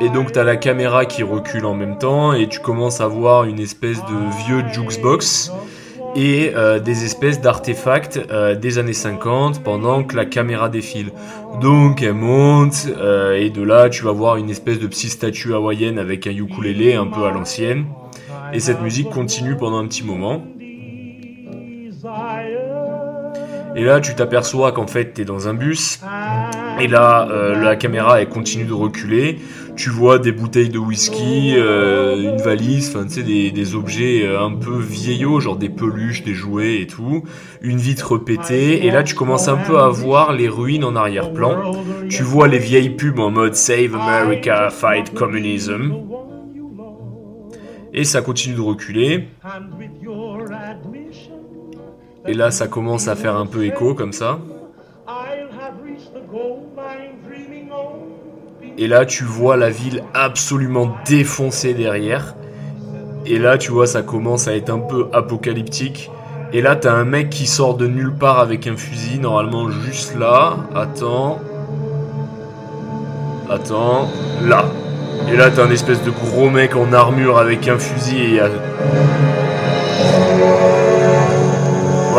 et 0.00 0.08
donc 0.10 0.32
tu 0.32 0.38
as 0.38 0.44
la 0.44 0.56
caméra 0.56 1.06
qui 1.06 1.22
recule 1.22 1.64
en 1.64 1.74
même 1.74 1.98
temps 1.98 2.32
et 2.32 2.48
tu 2.48 2.60
commences 2.60 3.00
à 3.00 3.08
voir 3.08 3.44
une 3.44 3.58
espèce 3.58 3.98
de 3.98 4.44
vieux 4.44 4.64
jukebox 4.72 5.52
et 6.14 6.52
euh, 6.54 6.78
des 6.78 7.04
espèces 7.04 7.40
d'artefacts 7.40 8.20
euh, 8.30 8.54
des 8.54 8.78
années 8.78 8.92
50 8.92 9.62
pendant 9.62 10.04
que 10.04 10.16
la 10.16 10.24
caméra 10.24 10.68
défile. 10.68 11.10
Donc 11.60 12.02
elle 12.02 12.14
monte 12.14 12.86
euh, 12.96 13.36
et 13.36 13.50
de 13.50 13.62
là 13.62 13.88
tu 13.88 14.04
vas 14.04 14.12
voir 14.12 14.36
une 14.36 14.50
espèce 14.50 14.78
de 14.78 14.86
petite 14.86 15.10
statue 15.10 15.54
hawaïenne 15.54 15.98
avec 15.98 16.26
un 16.26 16.32
ukulélé 16.32 16.94
un 16.94 17.06
peu 17.06 17.24
à 17.24 17.30
l'ancienne. 17.30 17.86
Et 18.52 18.60
cette 18.60 18.80
musique 18.80 19.10
continue 19.10 19.56
pendant 19.56 19.78
un 19.78 19.86
petit 19.86 20.04
moment. 20.04 20.42
Et 23.78 23.84
là, 23.84 24.00
tu 24.00 24.12
t'aperçois 24.16 24.72
qu'en 24.72 24.88
fait, 24.88 25.14
tu 25.14 25.22
es 25.22 25.24
dans 25.24 25.46
un 25.46 25.54
bus. 25.54 26.00
Et 26.80 26.88
là, 26.88 27.28
euh, 27.30 27.62
la 27.62 27.76
caméra, 27.76 28.20
elle 28.20 28.28
continue 28.28 28.64
de 28.64 28.72
reculer. 28.72 29.38
Tu 29.76 29.88
vois 29.88 30.18
des 30.18 30.32
bouteilles 30.32 30.68
de 30.68 30.80
whisky, 30.80 31.54
euh, 31.56 32.16
une 32.20 32.42
valise, 32.42 32.88
enfin, 32.88 33.06
tu 33.06 33.14
sais, 33.14 33.22
des, 33.22 33.52
des, 33.52 33.76
objets 33.76 34.26
euh, 34.26 34.44
un 34.44 34.52
peu 34.52 34.76
vieillots, 34.76 35.38
genre 35.38 35.56
des 35.56 35.68
peluches, 35.68 36.24
des 36.24 36.34
jouets 36.34 36.80
et 36.80 36.88
tout. 36.88 37.22
Une 37.62 37.76
vitre 37.76 38.18
pétée. 38.18 38.84
Et 38.84 38.90
là, 38.90 39.04
tu 39.04 39.14
commences 39.14 39.46
un 39.46 39.58
peu 39.58 39.78
à 39.78 39.86
voir 39.86 40.32
les 40.32 40.48
ruines 40.48 40.82
en 40.82 40.96
arrière-plan. 40.96 41.70
Tu 42.10 42.24
vois 42.24 42.48
les 42.48 42.58
vieilles 42.58 42.90
pubs 42.90 43.20
en 43.20 43.30
mode 43.30 43.54
Save 43.54 43.94
America, 43.94 44.70
Fight 44.70 45.14
Communism. 45.14 45.94
Et 47.94 48.02
ça 48.02 48.22
continue 48.22 48.56
de 48.56 48.60
reculer. 48.60 49.28
Et 52.28 52.34
là, 52.34 52.50
ça 52.50 52.68
commence 52.68 53.08
à 53.08 53.16
faire 53.16 53.36
un 53.36 53.46
peu 53.46 53.64
écho 53.64 53.94
comme 53.94 54.12
ça. 54.12 54.38
Et 58.76 58.86
là, 58.86 59.06
tu 59.06 59.24
vois 59.24 59.56
la 59.56 59.70
ville 59.70 60.04
absolument 60.12 60.94
défoncée 61.06 61.72
derrière. 61.72 62.34
Et 63.24 63.38
là, 63.38 63.56
tu 63.56 63.70
vois, 63.70 63.86
ça 63.86 64.02
commence 64.02 64.46
à 64.46 64.54
être 64.54 64.68
un 64.68 64.78
peu 64.78 65.08
apocalyptique. 65.14 66.10
Et 66.52 66.60
là, 66.60 66.76
t'as 66.76 66.92
un 66.92 67.06
mec 67.06 67.30
qui 67.30 67.46
sort 67.46 67.78
de 67.78 67.86
nulle 67.86 68.12
part 68.14 68.40
avec 68.40 68.66
un 68.66 68.76
fusil, 68.76 69.18
normalement 69.18 69.70
juste 69.70 70.14
là. 70.14 70.58
Attends. 70.74 71.40
Attends. 73.48 74.10
Là. 74.44 74.66
Et 75.32 75.36
là, 75.36 75.50
t'as 75.50 75.64
un 75.64 75.70
espèce 75.70 76.02
de 76.02 76.10
gros 76.10 76.50
mec 76.50 76.76
en 76.76 76.92
armure 76.92 77.38
avec 77.38 77.68
un 77.68 77.78
fusil 77.78 78.36
et... 78.36 78.40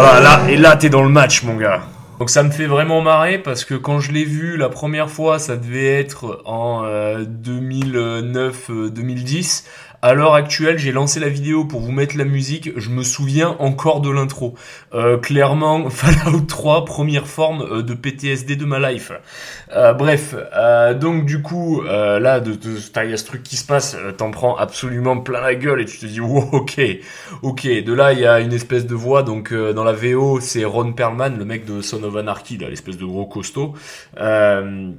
Voilà, 0.02 0.22
là, 0.22 0.50
et 0.50 0.56
là, 0.56 0.78
t'es 0.78 0.88
dans 0.88 1.04
le 1.04 1.10
match, 1.10 1.44
mon 1.44 1.58
gars. 1.58 1.82
Donc 2.20 2.30
ça 2.30 2.42
me 2.42 2.52
fait 2.52 2.68
vraiment 2.68 3.02
marrer 3.02 3.38
parce 3.38 3.66
que 3.66 3.76
quand 3.76 4.00
je 4.00 4.14
l'ai 4.14 4.24
vu 4.24 4.56
la 4.56 4.70
première 4.70 5.10
fois, 5.10 5.40
ça 5.40 5.58
devait 5.58 6.00
être 6.00 6.42
en 6.46 6.86
2009-2010. 6.86 9.66
Euh, 10.04 10.08
À 10.10 10.14
l'heure 10.14 10.34
actuelle, 10.34 10.78
j'ai 10.78 10.92
lancé 10.92 11.20
la 11.20 11.30
vidéo 11.30 11.66
pour 11.66 11.82
vous 11.82 11.92
mettre 11.92 12.18
la 12.18 12.26
musique, 12.26 12.72
je 12.78 12.90
me 12.90 13.04
souviens 13.04 13.56
encore 13.60 14.02
de 14.02 14.10
l'intro. 14.10 14.56
Euh, 14.94 15.18
clairement, 15.18 15.90
Fallout 15.90 16.42
3, 16.42 16.86
première 16.86 17.28
forme 17.28 17.62
euh, 17.62 17.82
de 17.84 17.94
PTSD 17.94 18.56
de 18.56 18.66
ma 18.66 18.80
life. 18.92 19.12
Euh, 19.76 19.94
bref, 19.94 20.36
donc 21.00 21.26
du 21.26 21.42
coup, 21.42 21.82
là, 21.82 22.40
de, 22.40 22.54
de, 22.54 22.78
il 23.06 23.10
y 23.10 23.14
a 23.14 23.18
ce 23.18 23.26
truc 23.26 23.44
qui 23.44 23.56
se 23.58 23.66
passe, 23.66 23.98
t'en 24.18 24.32
prends 24.32 24.56
absolument 24.58 25.20
plein 25.20 25.42
la 25.42 25.56
gueule 25.56 25.82
et 25.82 25.86
tu 25.86 26.00
te 26.00 26.06
dis, 26.06 26.20
wow, 26.20 26.50
ok, 26.52 26.82
ok. 27.42 27.68
De 27.68 27.94
là, 27.94 28.14
il 28.14 28.20
y 28.20 28.26
a 28.26 28.40
une 28.40 28.54
espèce 28.54 28.86
de 28.86 28.96
voix, 28.96 29.24
donc 29.24 29.54
dans 29.54 29.84
la 29.84 29.94
VO, 29.94 30.40
c'est 30.40 30.66
Ron 30.66 30.94
Perlman, 30.94 31.38
le 31.38 31.46
mec 31.46 31.66
de 31.66 31.82
Son 31.82 32.04
of 32.04 32.16
Anarchy, 32.16 32.58
l'espèce 32.58 32.98
de 32.98 33.06
gros 33.06 33.26
costaud. 33.26 33.74
Euh, 34.20 34.92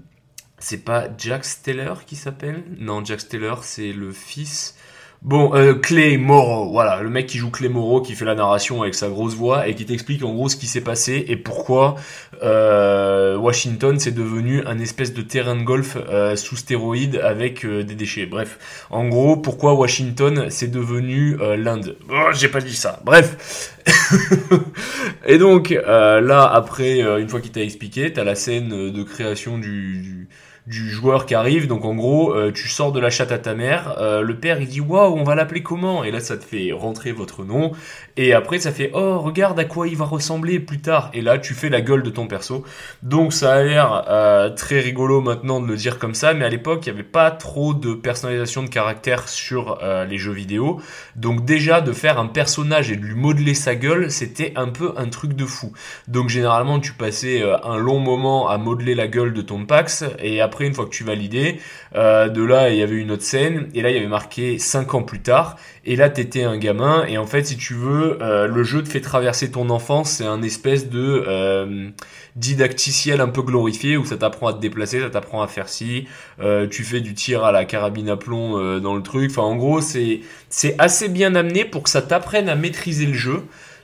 c'est 0.58 0.84
pas 0.84 1.08
Jack 1.16 1.44
Steller 1.44 1.94
qui 2.06 2.16
s'appelle? 2.16 2.62
Non, 2.78 3.04
Jack 3.04 3.20
Steller, 3.20 3.54
c'est 3.62 3.92
le 3.92 4.12
fils. 4.12 4.76
Bon, 5.22 5.54
euh, 5.54 5.74
Clay 5.74 6.16
Morrow, 6.16 6.72
voilà, 6.72 7.02
le 7.02 7.10
mec 7.10 7.26
qui 7.26 7.36
joue 7.36 7.50
Clay 7.50 7.68
Morrow, 7.68 8.00
qui 8.00 8.14
fait 8.14 8.24
la 8.24 8.34
narration 8.34 8.80
avec 8.80 8.94
sa 8.94 9.10
grosse 9.10 9.34
voix 9.34 9.68
et 9.68 9.74
qui 9.74 9.84
t'explique 9.84 10.24
en 10.24 10.32
gros 10.32 10.48
ce 10.48 10.56
qui 10.56 10.66
s'est 10.66 10.80
passé 10.80 11.26
et 11.28 11.36
pourquoi 11.36 11.96
euh, 12.42 13.36
Washington 13.36 14.00
c'est 14.00 14.14
devenu 14.14 14.64
un 14.64 14.78
espèce 14.78 15.12
de 15.12 15.20
terrain 15.20 15.56
de 15.56 15.62
golf 15.62 15.98
euh, 16.08 16.36
sous 16.36 16.56
stéroïdes 16.56 17.20
avec 17.22 17.66
euh, 17.66 17.84
des 17.84 17.96
déchets. 17.96 18.24
Bref, 18.24 18.86
en 18.88 19.08
gros, 19.08 19.36
pourquoi 19.36 19.74
Washington 19.74 20.46
c'est 20.48 20.70
devenu 20.70 21.36
euh, 21.42 21.54
l'Inde. 21.54 21.98
Oh, 22.10 22.30
j'ai 22.32 22.48
pas 22.48 22.62
dit 22.62 22.74
ça. 22.74 22.98
Bref. 23.04 23.76
et 25.26 25.36
donc 25.36 25.68
là, 25.68 26.50
après, 26.50 27.00
une 27.20 27.28
fois 27.28 27.42
qu'il 27.42 27.52
t'a 27.52 27.62
expliqué, 27.62 28.10
t'as 28.10 28.24
la 28.24 28.34
scène 28.34 28.90
de 28.90 29.02
création 29.02 29.58
du 29.58 30.28
du 30.66 30.88
joueur 30.90 31.26
qui 31.26 31.34
arrive. 31.34 31.66
Donc 31.66 31.84
en 31.84 31.94
gros, 31.94 32.34
euh, 32.34 32.52
tu 32.52 32.68
sors 32.68 32.92
de 32.92 33.00
la 33.00 33.10
chatte 33.10 33.32
à 33.32 33.38
ta 33.38 33.54
mère. 33.54 33.96
Euh, 33.98 34.22
le 34.22 34.36
père 34.38 34.60
il 34.60 34.68
dit 34.68 34.80
waouh, 34.80 35.16
on 35.16 35.24
va 35.24 35.34
l'appeler 35.34 35.62
comment? 35.62 36.04
Et 36.04 36.10
là 36.10 36.20
ça 36.20 36.36
te 36.36 36.44
fait 36.44 36.72
rentrer 36.72 37.12
votre 37.12 37.44
nom. 37.44 37.72
Et 38.16 38.32
après 38.32 38.58
ça 38.58 38.72
fait 38.72 38.90
oh 38.94 39.18
regarde 39.20 39.58
à 39.58 39.64
quoi 39.64 39.88
il 39.88 39.96
va 39.96 40.04
ressembler 40.04 40.60
plus 40.60 40.80
tard. 40.80 41.10
Et 41.14 41.20
là 41.20 41.38
tu 41.38 41.54
fais 41.54 41.68
la 41.68 41.80
gueule 41.80 42.02
de 42.02 42.10
ton 42.10 42.26
perso. 42.26 42.64
Donc 43.02 43.32
ça 43.32 43.54
a 43.54 43.62
l'air 43.62 44.04
euh, 44.08 44.50
très 44.50 44.80
rigolo 44.80 45.20
maintenant 45.20 45.60
de 45.60 45.66
le 45.66 45.76
dire 45.76 45.98
comme 45.98 46.14
ça. 46.14 46.34
Mais 46.34 46.44
à 46.44 46.48
l'époque 46.48 46.86
il 46.86 46.92
n'y 46.92 46.98
avait 46.98 47.08
pas 47.08 47.30
trop 47.30 47.74
de 47.74 47.94
personnalisation 47.94 48.62
de 48.62 48.68
caractère 48.68 49.28
sur 49.28 49.78
les 50.08 50.18
jeux 50.18 50.32
vidéo. 50.32 50.80
Donc 51.16 51.44
déjà 51.44 51.80
de 51.80 51.92
faire 51.92 52.18
un 52.18 52.26
personnage 52.26 52.90
et 52.90 52.96
de 52.96 53.04
lui 53.04 53.14
modeler 53.14 53.54
sa 53.54 53.74
gueule, 53.74 54.10
c'était 54.10 54.52
un 54.56 54.68
peu 54.68 54.92
un 54.96 55.08
truc 55.08 55.34
de 55.34 55.44
fou. 55.44 55.72
Donc 56.08 56.28
généralement 56.28 56.80
tu 56.80 56.92
passais 56.92 57.42
un 57.64 57.78
long 57.78 57.98
moment 57.98 58.48
à 58.48 58.58
modeler 58.58 58.94
la 58.94 59.08
gueule 59.08 59.32
de 59.32 59.42
ton 59.42 59.60
Pax 59.66 60.04
et 60.18 60.40
après 60.40 60.66
une 60.66 60.74
fois 60.74 60.84
que 60.84 60.90
tu 60.90 61.04
validais, 61.04 61.58
euh, 61.94 62.28
de 62.28 62.42
là 62.42 62.70
il 62.70 62.76
y 62.78 62.82
avait 62.82 62.96
une 62.96 63.10
autre 63.10 63.22
scène 63.22 63.68
et 63.74 63.82
là 63.82 63.90
il 63.90 63.94
y 63.94 63.98
avait 63.98 64.06
marqué 64.06 64.58
5 64.58 64.94
ans 64.94 65.02
plus 65.02 65.20
tard 65.20 65.56
et 65.84 65.96
là 65.96 66.10
t'étais 66.10 66.42
un 66.42 66.58
gamin 66.58 67.04
et 67.06 67.16
en 67.18 67.26
fait 67.26 67.44
si 67.44 67.56
tu 67.56 67.74
veux 67.74 68.22
euh, 68.22 68.46
le 68.46 68.62
jeu 68.62 68.82
te 68.82 68.88
fait 68.88 69.00
traverser 69.00 69.50
ton 69.50 69.70
enfance, 69.70 70.10
c'est 70.10 70.26
un 70.26 70.42
espèce 70.42 70.90
de 70.90 71.24
euh, 71.26 71.88
didacticiel 72.36 73.20
un 73.20 73.28
peu 73.28 73.42
glorifié 73.42 73.96
où 73.96 74.04
ça 74.04 74.16
t'apprend 74.16 74.48
à 74.48 74.52
te 74.52 74.60
déplacer, 74.60 75.00
ça 75.00 75.10
t'apprend 75.10 75.42
à 75.42 75.48
faire 75.48 75.68
ci, 75.68 76.06
euh, 76.40 76.66
tu 76.66 76.84
fais 76.84 77.00
du 77.00 77.14
tir 77.14 77.44
à 77.44 77.52
la 77.52 77.64
carabine 77.64 78.10
à 78.10 78.16
plomb 78.16 78.58
euh, 78.58 78.80
dans 78.80 78.94
le 78.94 79.02
truc, 79.02 79.30
enfin 79.30 79.42
en 79.42 79.56
gros 79.56 79.80
c'est 79.80 80.20
c'est 80.48 80.74
assez 80.78 81.08
bien 81.08 81.34
amené 81.34 81.64
pour 81.64 81.82
que 81.82 81.90
ça 81.90 82.02
t'apprenne 82.02 82.48
à 82.48 82.56
maîtriser 82.56 83.06
le 83.06 83.14
jeu 83.14 83.42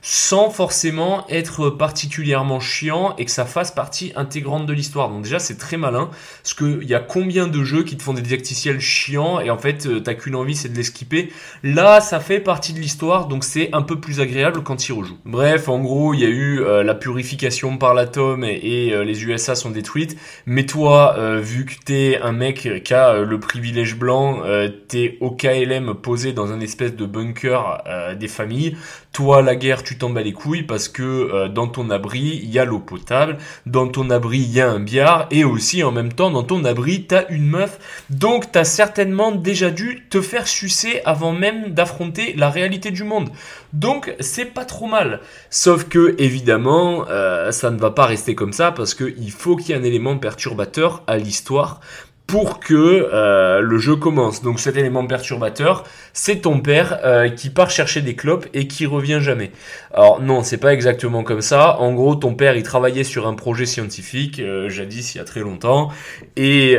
sans 0.08 0.50
forcément 0.50 1.26
être 1.28 1.68
particulièrement 1.68 2.60
chiant 2.60 3.16
et 3.18 3.24
que 3.24 3.30
ça 3.32 3.44
fasse 3.44 3.72
partie 3.72 4.12
intégrante 4.14 4.64
de 4.64 4.72
l'histoire. 4.72 5.08
Donc 5.08 5.24
déjà 5.24 5.40
c'est 5.40 5.58
très 5.58 5.76
malin, 5.76 6.10
parce 6.44 6.54
qu'il 6.54 6.84
y 6.84 6.94
a 6.94 7.00
combien 7.00 7.48
de 7.48 7.64
jeux 7.64 7.82
qui 7.82 7.96
te 7.96 8.04
font 8.04 8.14
des 8.14 8.22
didacticiels 8.22 8.78
chiants 8.78 9.40
et 9.40 9.50
en 9.50 9.58
fait 9.58 9.86
euh, 9.86 9.98
t'as 9.98 10.14
qu'une 10.14 10.36
envie 10.36 10.54
c'est 10.54 10.68
de 10.68 10.76
les 10.76 10.84
skipper. 10.84 11.32
Là 11.64 12.00
ça 12.00 12.20
fait 12.20 12.38
partie 12.38 12.72
de 12.72 12.78
l'histoire 12.78 13.26
donc 13.26 13.42
c'est 13.42 13.68
un 13.72 13.82
peu 13.82 13.98
plus 13.98 14.20
agréable 14.20 14.62
quand 14.62 14.88
il 14.88 14.92
rejoue. 14.92 15.18
Bref 15.24 15.68
en 15.68 15.80
gros 15.80 16.14
il 16.14 16.20
y 16.20 16.24
a 16.24 16.28
eu 16.28 16.60
euh, 16.60 16.84
la 16.84 16.94
purification 16.94 17.76
par 17.76 17.92
l'atome 17.92 18.44
et, 18.44 18.92
euh, 18.92 19.02
les 19.02 19.24
USA 19.24 19.56
sont 19.56 19.70
détruites, 19.70 20.16
mais 20.46 20.66
toi 20.66 21.16
vu 21.40 21.64
que 21.64 21.74
t'es 21.84 22.20
un 22.22 22.30
mec 22.30 22.82
qui 22.84 22.94
a 22.94 23.22
le 23.22 23.40
privilège 23.40 23.96
blanc, 23.96 24.42
t'es 24.86 25.18
au 25.20 25.32
KLM 25.32 25.94
posé 25.94 26.32
dans 26.32 26.52
un 26.52 26.60
espèce 26.60 26.94
de 26.94 27.06
bunker 27.06 27.82
des 28.18 28.28
familles, 28.28 28.76
toi 29.12 29.42
la 29.42 29.56
guerre 29.56 29.82
tu 29.82 29.95
t'en 29.98 30.10
bats 30.10 30.22
les 30.22 30.32
couilles 30.32 30.62
parce 30.62 30.88
que 30.88 31.02
euh, 31.02 31.48
dans 31.48 31.66
ton 31.66 31.90
abri, 31.90 32.40
il 32.42 32.50
y 32.50 32.58
a 32.58 32.64
l'eau 32.64 32.78
potable, 32.78 33.38
dans 33.66 33.88
ton 33.88 34.10
abri, 34.10 34.38
il 34.38 34.52
y 34.52 34.60
a 34.60 34.70
un 34.70 34.80
biard, 34.80 35.26
et 35.30 35.44
aussi 35.44 35.82
en 35.82 35.92
même 35.92 36.12
temps, 36.12 36.30
dans 36.30 36.42
ton 36.42 36.64
abri, 36.64 37.04
t'as 37.04 37.26
une 37.28 37.46
meuf. 37.46 38.04
Donc, 38.10 38.52
t'as 38.52 38.64
certainement 38.64 39.32
déjà 39.32 39.70
dû 39.70 40.06
te 40.10 40.20
faire 40.20 40.46
sucer 40.46 41.00
avant 41.04 41.32
même 41.32 41.70
d'affronter 41.74 42.34
la 42.36 42.50
réalité 42.50 42.90
du 42.90 43.04
monde. 43.04 43.30
Donc, 43.72 44.14
c'est 44.20 44.46
pas 44.46 44.64
trop 44.64 44.86
mal. 44.86 45.20
Sauf 45.50 45.84
que, 45.84 46.14
évidemment, 46.18 47.06
euh, 47.10 47.50
ça 47.52 47.70
ne 47.70 47.78
va 47.78 47.90
pas 47.90 48.06
rester 48.06 48.34
comme 48.34 48.52
ça 48.52 48.72
parce 48.72 48.94
qu'il 48.94 49.30
faut 49.30 49.56
qu'il 49.56 49.70
y 49.70 49.72
ait 49.72 49.80
un 49.80 49.84
élément 49.84 50.16
perturbateur 50.16 51.02
à 51.06 51.16
l'histoire 51.16 51.80
pour 52.26 52.58
que 52.58 52.74
euh, 52.74 53.60
le 53.60 53.78
jeu 53.78 53.96
commence. 53.96 54.42
Donc 54.42 54.58
cet 54.58 54.76
élément 54.76 55.06
perturbateur, 55.06 55.84
c'est 56.12 56.42
ton 56.42 56.60
père 56.60 56.98
euh, 57.04 57.28
qui 57.28 57.50
part 57.50 57.70
chercher 57.70 58.02
des 58.02 58.16
clopes 58.16 58.46
et 58.52 58.66
qui 58.66 58.86
revient 58.86 59.20
jamais. 59.20 59.52
Alors 59.94 60.20
non, 60.20 60.42
c'est 60.42 60.58
pas 60.58 60.72
exactement 60.72 61.22
comme 61.22 61.40
ça. 61.40 61.78
En 61.78 61.92
gros, 61.94 62.16
ton 62.16 62.34
père, 62.34 62.56
il 62.56 62.62
travaillait 62.62 63.04
sur 63.04 63.26
un 63.26 63.34
projet 63.34 63.66
scientifique 63.66 64.40
euh, 64.40 64.68
jadis 64.68 65.14
il 65.14 65.18
y 65.18 65.20
a 65.20 65.24
très 65.24 65.40
longtemps 65.40 65.90
et 66.36 66.78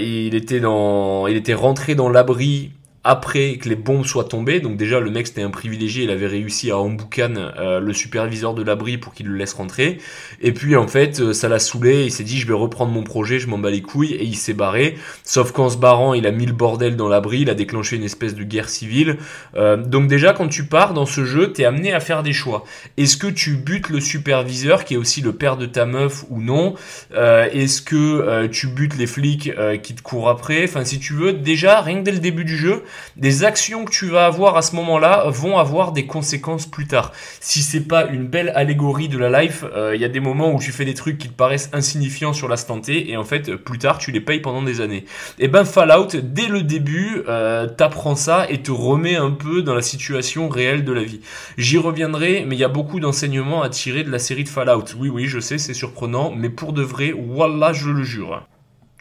il 0.00 0.34
était 0.34 0.60
dans, 0.60 1.26
il 1.26 1.36
était 1.36 1.54
rentré 1.54 1.94
dans 1.94 2.08
l'abri 2.08 2.72
après 3.04 3.58
que 3.58 3.68
les 3.68 3.76
bombes 3.76 4.06
soient 4.06 4.24
tombées. 4.24 4.60
Donc 4.60 4.76
déjà, 4.76 4.98
le 4.98 5.10
mec, 5.10 5.26
c'était 5.26 5.42
un 5.42 5.50
privilégié, 5.50 6.04
il 6.04 6.10
avait 6.10 6.26
réussi 6.26 6.70
à 6.70 6.78
emboucan 6.78 7.34
euh, 7.36 7.78
le 7.78 7.92
superviseur 7.92 8.54
de 8.54 8.62
l'abri 8.62 8.96
pour 8.96 9.12
qu'il 9.12 9.26
le 9.26 9.36
laisse 9.36 9.52
rentrer. 9.52 9.98
Et 10.40 10.52
puis, 10.52 10.74
en 10.74 10.88
fait, 10.88 11.20
euh, 11.20 11.32
ça 11.34 11.48
l'a 11.48 11.58
saoulé, 11.58 12.04
il 12.04 12.10
s'est 12.10 12.24
dit, 12.24 12.38
je 12.38 12.46
vais 12.46 12.54
reprendre 12.54 12.92
mon 12.92 13.02
projet, 13.02 13.38
je 13.38 13.46
m'en 13.46 13.58
bats 13.58 13.70
les 13.70 13.82
couilles, 13.82 14.14
et 14.14 14.24
il 14.24 14.36
s'est 14.36 14.54
barré. 14.54 14.96
Sauf 15.22 15.52
qu'en 15.52 15.68
se 15.68 15.76
barrant, 15.76 16.14
il 16.14 16.26
a 16.26 16.30
mis 16.30 16.46
le 16.46 16.54
bordel 16.54 16.96
dans 16.96 17.08
l'abri, 17.08 17.40
il 17.42 17.50
a 17.50 17.54
déclenché 17.54 17.96
une 17.96 18.04
espèce 18.04 18.34
de 18.34 18.42
guerre 18.42 18.70
civile. 18.70 19.18
Euh, 19.54 19.76
donc 19.76 20.08
déjà, 20.08 20.32
quand 20.32 20.48
tu 20.48 20.64
pars 20.64 20.94
dans 20.94 21.06
ce 21.06 21.24
jeu, 21.24 21.52
t'es 21.52 21.66
amené 21.66 21.92
à 21.92 22.00
faire 22.00 22.22
des 22.22 22.32
choix. 22.32 22.64
Est-ce 22.96 23.18
que 23.18 23.26
tu 23.26 23.56
butes 23.56 23.90
le 23.90 24.00
superviseur, 24.00 24.84
qui 24.84 24.94
est 24.94 24.96
aussi 24.96 25.20
le 25.20 25.32
père 25.32 25.58
de 25.58 25.66
ta 25.66 25.84
meuf, 25.84 26.24
ou 26.30 26.40
non? 26.40 26.74
Est-ce 27.14 27.82
que 27.82 28.46
tu 28.46 28.68
butes 28.68 28.96
les 28.96 29.06
flics 29.06 29.52
qui 29.82 29.94
te 29.94 30.02
courent 30.02 30.28
après? 30.28 30.64
Enfin, 30.64 30.84
si 30.84 30.98
tu 30.98 31.12
veux, 31.12 31.32
déjà, 31.32 31.80
rien 31.80 31.98
que 31.98 32.04
dès 32.04 32.12
le 32.12 32.18
début 32.18 32.44
du 32.44 32.56
jeu, 32.56 32.82
des 33.16 33.44
actions 33.44 33.84
que 33.84 33.90
tu 33.90 34.06
vas 34.06 34.26
avoir 34.26 34.56
à 34.56 34.62
ce 34.62 34.74
moment-là 34.76 35.24
vont 35.28 35.58
avoir 35.58 35.92
des 35.92 36.06
conséquences 36.06 36.66
plus 36.66 36.86
tard. 36.86 37.12
Si 37.40 37.62
c'est 37.62 37.86
pas 37.86 38.06
une 38.06 38.26
belle 38.26 38.52
allégorie 38.54 39.08
de 39.08 39.18
la 39.18 39.42
life, 39.42 39.64
euh, 39.74 39.94
il 39.94 40.00
y 40.00 40.04
a 40.04 40.08
des 40.08 40.20
moments 40.20 40.52
où 40.52 40.58
tu 40.58 40.72
fais 40.72 40.84
des 40.84 40.94
trucs 40.94 41.18
qui 41.18 41.28
te 41.28 41.34
paraissent 41.34 41.70
insignifiants 41.72 42.32
sur 42.32 42.48
l'instant 42.48 42.80
T 42.80 43.10
et 43.10 43.16
en 43.16 43.24
fait 43.24 43.56
plus 43.56 43.78
tard 43.78 43.98
tu 43.98 44.10
les 44.10 44.20
payes 44.20 44.40
pendant 44.40 44.62
des 44.62 44.80
années. 44.80 45.04
Et 45.38 45.44
eh 45.44 45.48
ben 45.48 45.64
Fallout 45.64 46.08
dès 46.22 46.48
le 46.48 46.62
début 46.62 47.22
euh, 47.28 47.66
t'apprends 47.66 48.16
ça 48.16 48.46
et 48.48 48.62
te 48.62 48.70
remet 48.70 49.16
un 49.16 49.30
peu 49.30 49.62
dans 49.62 49.74
la 49.74 49.82
situation 49.82 50.48
réelle 50.48 50.84
de 50.84 50.92
la 50.92 51.02
vie. 51.02 51.20
J'y 51.58 51.78
reviendrai, 51.78 52.44
mais 52.46 52.56
il 52.56 52.60
y 52.60 52.64
a 52.64 52.68
beaucoup 52.68 53.00
d'enseignements 53.00 53.62
à 53.62 53.68
tirer 53.68 54.04
de 54.04 54.10
la 54.10 54.18
série 54.18 54.44
de 54.44 54.48
Fallout. 54.48 54.84
Oui 54.98 55.08
oui 55.08 55.26
je 55.26 55.40
sais 55.40 55.58
c'est 55.58 55.74
surprenant, 55.74 56.32
mais 56.36 56.50
pour 56.50 56.72
de 56.72 56.82
vrai, 56.82 57.12
voilà 57.16 57.72
je 57.72 57.90
le 57.90 58.02
jure. 58.02 58.46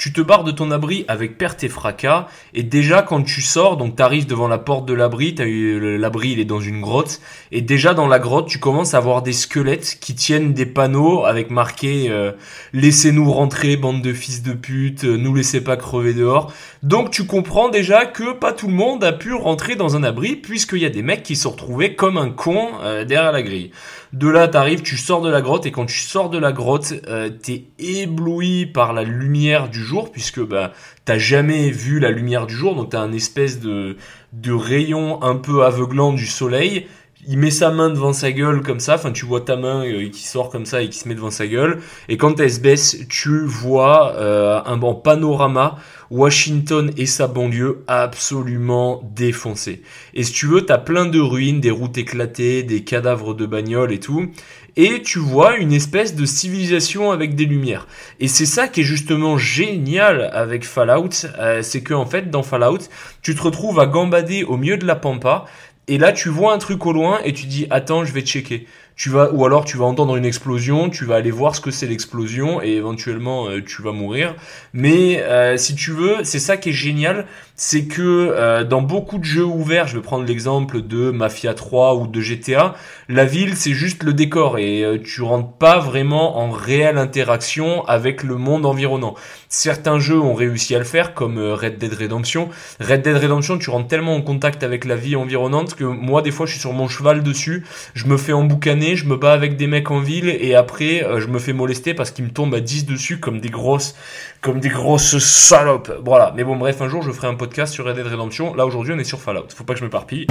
Tu 0.04 0.12
te 0.12 0.20
barres 0.20 0.44
de 0.44 0.52
ton 0.52 0.70
abri 0.72 1.06
avec 1.08 1.38
perte 1.38 1.64
et 1.64 1.70
fracas, 1.70 2.28
et 2.54 2.64
déjà 2.64 3.04
quand 3.04 3.24
tu 3.24 3.42
sors, 3.42 3.78
donc 3.78 3.96
t'arrives 3.96 4.28
devant 4.28 4.50
la 4.50 4.58
porte 4.58 4.86
de 4.86 4.94
l'abri, 4.94 5.34
l'abri 5.38 6.32
il 6.32 6.42
est 6.42 6.44
dans 6.44 6.60
une 6.60 6.82
grotte, 6.82 7.22
et 7.54 7.62
déjà 7.62 7.94
dans 7.94 8.08
la 8.08 8.20
grotte 8.20 8.50
tu 8.50 8.60
commences 8.60 8.96
à 8.96 9.00
voir 9.00 9.22
des 9.22 9.32
squelettes 9.32 9.98
qui 10.02 10.14
tiennent 10.14 10.52
des 10.52 10.66
panneaux 10.66 11.24
avec 11.24 11.52
marqué 11.52 12.08
euh, 12.10 12.34
laissez-nous 12.74 13.32
rentrer 13.32 13.78
bande 13.78 14.02
de 14.02 14.12
fils 14.12 14.44
de 14.44 14.52
pute, 14.52 15.06
euh, 15.06 15.16
nous 15.16 15.34
laissez 15.34 15.64
pas 15.64 15.78
crever 15.78 16.14
dehors. 16.14 16.52
Donc 16.82 17.10
tu 17.10 17.26
comprends 17.26 17.70
déjà 17.70 18.06
que 18.06 18.34
pas 18.34 18.52
tout 18.52 18.68
le 18.68 18.74
monde 18.74 19.06
a 19.06 19.14
pu 19.14 19.34
rentrer 19.34 19.78
dans 19.78 19.96
un 19.96 20.04
abri 20.04 20.36
puisqu'il 20.36 20.80
y 20.80 20.86
a 20.86 20.90
des 20.90 21.02
mecs 21.02 21.24
qui 21.24 21.38
se 21.38 21.48
retrouvaient 21.48 21.96
comme 21.96 22.18
un 22.18 22.30
con 22.30 22.72
euh, 22.82 23.06
derrière 23.06 23.32
la 23.32 23.42
grille. 23.42 23.72
De 24.14 24.28
là, 24.28 24.48
t'arrives, 24.48 24.84
tu 24.84 24.96
sors 24.96 25.22
de 25.22 25.30
la 25.30 25.42
grotte 25.42 25.66
et 25.66 25.72
quand 25.72 25.88
tu 25.88 25.98
sors 25.98 26.30
de 26.30 26.38
la 26.38 26.52
grotte, 26.52 26.94
euh, 27.08 27.30
t'es 27.30 27.66
ébloui 27.80 28.68
par 28.68 28.94
la 28.94 29.02
lumière 29.02 29.70
du 29.70 29.84
jour 29.84 30.12
puisque 30.12 30.40
bah 30.40 30.72
t'as 31.04 31.18
jamais 31.18 31.72
vu 31.72 32.00
la 32.00 32.12
lumière 32.12 32.46
du 32.46 32.54
jour, 32.54 32.76
donc 32.76 32.92
t'as 32.92 33.00
un 33.00 33.12
espèce 33.12 33.60
de 33.60 33.98
de 34.32 34.52
rayon 34.52 35.24
un 35.24 35.36
peu 35.36 35.66
aveuglant 35.66 36.14
du 36.14 36.28
soleil. 36.28 36.86
Il 37.28 37.38
met 37.38 37.52
sa 37.52 37.70
main 37.72 37.90
devant 37.90 38.14
sa 38.14 38.32
gueule 38.32 38.62
comme 38.62 38.80
ça, 38.80 38.96
enfin 38.96 39.12
tu 39.12 39.26
vois 39.26 39.42
ta 39.42 39.56
main 39.56 39.86
euh, 39.86 40.10
qui 40.10 40.24
sort 40.28 40.50
comme 40.50 40.66
ça 40.66 40.82
et 40.82 40.90
qui 40.90 40.98
se 41.00 41.08
met 41.08 41.16
devant 41.16 41.32
sa 41.32 41.48
gueule. 41.48 41.80
Et 42.10 42.18
quand 42.18 42.40
elle 42.40 42.52
se 42.52 42.60
baisse, 42.60 42.98
tu 43.10 43.46
vois 43.46 44.16
euh, 44.16 44.62
un 44.66 44.78
bon 44.78 44.96
panorama 44.96 45.78
Washington 46.14 46.92
et 46.96 47.08
sa 47.08 47.28
banlieue 47.28 47.84
absolument 47.88 49.02
défoncés. 49.16 49.82
Et 50.14 50.24
si 50.24 50.32
tu 50.32 50.46
veux, 50.46 50.62
t'as 50.62 50.78
plein 50.78 51.06
de 51.06 51.20
ruines, 51.20 51.60
des 51.60 51.72
routes 51.72 51.98
éclatées, 51.98 52.62
des 52.62 52.84
cadavres 52.84 53.34
de 53.34 53.46
bagnoles 53.46 53.92
et 53.92 54.00
tout. 54.00 54.30
et 54.76 55.02
tu 55.04 55.20
vois 55.20 55.58
une 55.58 55.72
espèce 55.72 56.16
de 56.16 56.26
civilisation 56.26 57.12
avec 57.12 57.36
des 57.36 57.46
lumières. 57.46 57.88
Et 58.20 58.28
c'est 58.28 58.46
ça 58.46 58.68
qui 58.68 58.82
est 58.82 58.84
justement 58.84 59.38
génial 59.38 60.30
avec 60.34 60.66
Fallout, 60.66 61.10
euh, 61.40 61.62
c'est 61.62 61.82
que 61.82 61.94
en 61.94 62.06
fait 62.06 62.30
dans 62.30 62.44
Fallout, 62.44 62.90
tu 63.22 63.36
te 63.36 63.42
retrouves 63.42 63.80
à 63.80 63.86
gambader 63.86 64.44
au 64.44 64.58
milieu 64.58 64.78
de 64.78 64.86
la 64.86 64.96
pampa, 64.96 65.46
et 65.88 65.98
là 65.98 66.12
tu 66.12 66.30
vois 66.30 66.54
un 66.54 66.58
truc 66.58 66.86
au 66.86 66.94
loin 66.94 67.20
et 67.24 67.34
tu 67.34 67.46
dis 67.46 67.68
attends 67.70 68.06
je 68.06 68.14
vais 68.14 68.22
checker 68.22 68.68
tu 68.96 69.10
vas 69.10 69.32
ou 69.32 69.46
alors 69.46 69.66
tu 69.66 69.78
vas 69.78 69.86
entendre 69.86 70.16
une 70.16 70.26
explosion, 70.26 70.90
tu 70.90 71.06
vas 71.06 71.16
aller 71.16 71.32
voir 71.32 71.56
ce 71.56 71.62
que 71.62 71.72
c'est 71.72 71.88
l'explosion 71.88 72.62
et 72.62 72.74
éventuellement 72.74 73.50
euh, 73.50 73.62
tu 73.64 73.82
vas 73.82 73.92
mourir. 73.92 74.36
Mais 74.74 75.22
euh, 75.24 75.58
si 75.58 75.76
tu 75.76 75.92
veux, 75.92 76.24
c'est 76.24 76.40
ça 76.40 76.58
qui 76.58 76.70
est 76.70 76.74
génial, 76.74 77.26
c'est 77.56 77.86
que 77.86 78.02
euh, 78.02 78.64
dans 78.64 78.82
beaucoup 78.82 79.20
de 79.20 79.24
jeux 79.24 79.46
ouverts, 79.46 79.88
je 79.88 79.98
vais 79.98 80.02
prendre 80.02 80.26
l'exemple 80.26 80.82
de 80.82 81.12
Mafia 81.12 81.54
3 81.54 81.96
ou 81.96 82.08
de 82.08 82.20
GTA, 82.20 82.76
la 83.10 83.26
ville 83.26 83.56
c'est 83.56 83.74
juste 83.74 84.04
le 84.04 84.14
décor 84.14 84.58
et 84.58 85.02
tu 85.04 85.22
rentres 85.22 85.52
pas 85.54 85.80
vraiment 85.80 86.40
en 86.40 86.50
réelle 86.50 86.98
interaction 86.98 87.86
avec 87.86 88.24
le 88.24 88.36
monde 88.36 88.66
environnant. 88.66 89.16
Certains 89.50 90.00
jeux 90.00 90.20
ont 90.20 90.34
réussi 90.34 90.74
à 90.74 90.80
le 90.80 90.86
faire 90.86 91.14
comme 91.14 91.38
Red 91.38 91.78
Dead 91.78 91.94
Redemption. 91.94 92.50
Red 92.80 93.04
Dead 93.04 93.16
Redemption, 93.16 93.60
tu 93.60 93.70
rentres 93.70 93.88
tellement 93.88 94.16
en 94.16 94.22
contact 94.22 94.64
avec 94.64 94.84
la 94.86 94.96
vie 94.96 95.16
environnante 95.16 95.76
que 95.76 95.84
moi 95.84 96.22
des 96.22 96.32
fois 96.32 96.48
je 96.48 96.54
suis 96.54 96.62
sur 96.62 96.74
mon 96.74 96.88
cheval 96.88 97.22
dessus, 97.22 97.66
je 97.94 98.08
me 98.08 98.18
fais 98.18 98.34
emboucaner 98.34 98.96
je 98.96 99.06
me 99.06 99.16
bats 99.16 99.34
avec 99.34 99.58
des 99.58 99.68
mecs 99.68 99.92
en 99.92 100.00
ville 100.00 100.30
et 100.30 100.56
après 100.56 101.04
euh, 101.04 101.20
je 101.20 101.28
me 101.28 101.40
fais 101.40 101.54
molester 101.54 101.94
parce 101.94 102.12
qu'ils 102.12 102.26
me 102.26 102.32
tombent 102.32 102.56
à 102.56 102.60
10 102.60 102.86
dessus 102.86 103.20
comme 103.20 103.40
des 103.40 103.50
grosses 103.50 103.96
comme 104.42 104.60
des 104.60 104.70
grosses 104.70 105.20
salopes. 105.20 105.92
Voilà, 106.04 106.34
mais 106.36 106.44
bon 106.44 106.58
bref, 106.58 106.82
un 106.82 106.90
jour 106.90 107.02
je 107.02 107.12
ferai 107.12 107.28
un 107.28 107.36
podcast 107.44 107.74
sur 107.74 107.84
Red 107.84 107.98
Dead 107.98 108.08
Redemption. 108.08 108.56
Là 108.56 108.66
aujourd'hui 108.66 108.94
on 108.96 109.00
est 109.00 109.04
sur 109.04 109.20
Fallout. 109.20 109.48
Faut 109.54 109.66
pas 109.66 109.74
que 109.74 109.80
je 109.82 109.84
m'éparpille. 109.84 110.28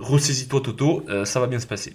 Ressaisis-toi 0.00 0.60
Toto, 0.62 1.04
euh, 1.08 1.24
ça 1.24 1.38
va 1.38 1.46
bien 1.46 1.60
se 1.60 1.66
passer. 1.68 1.94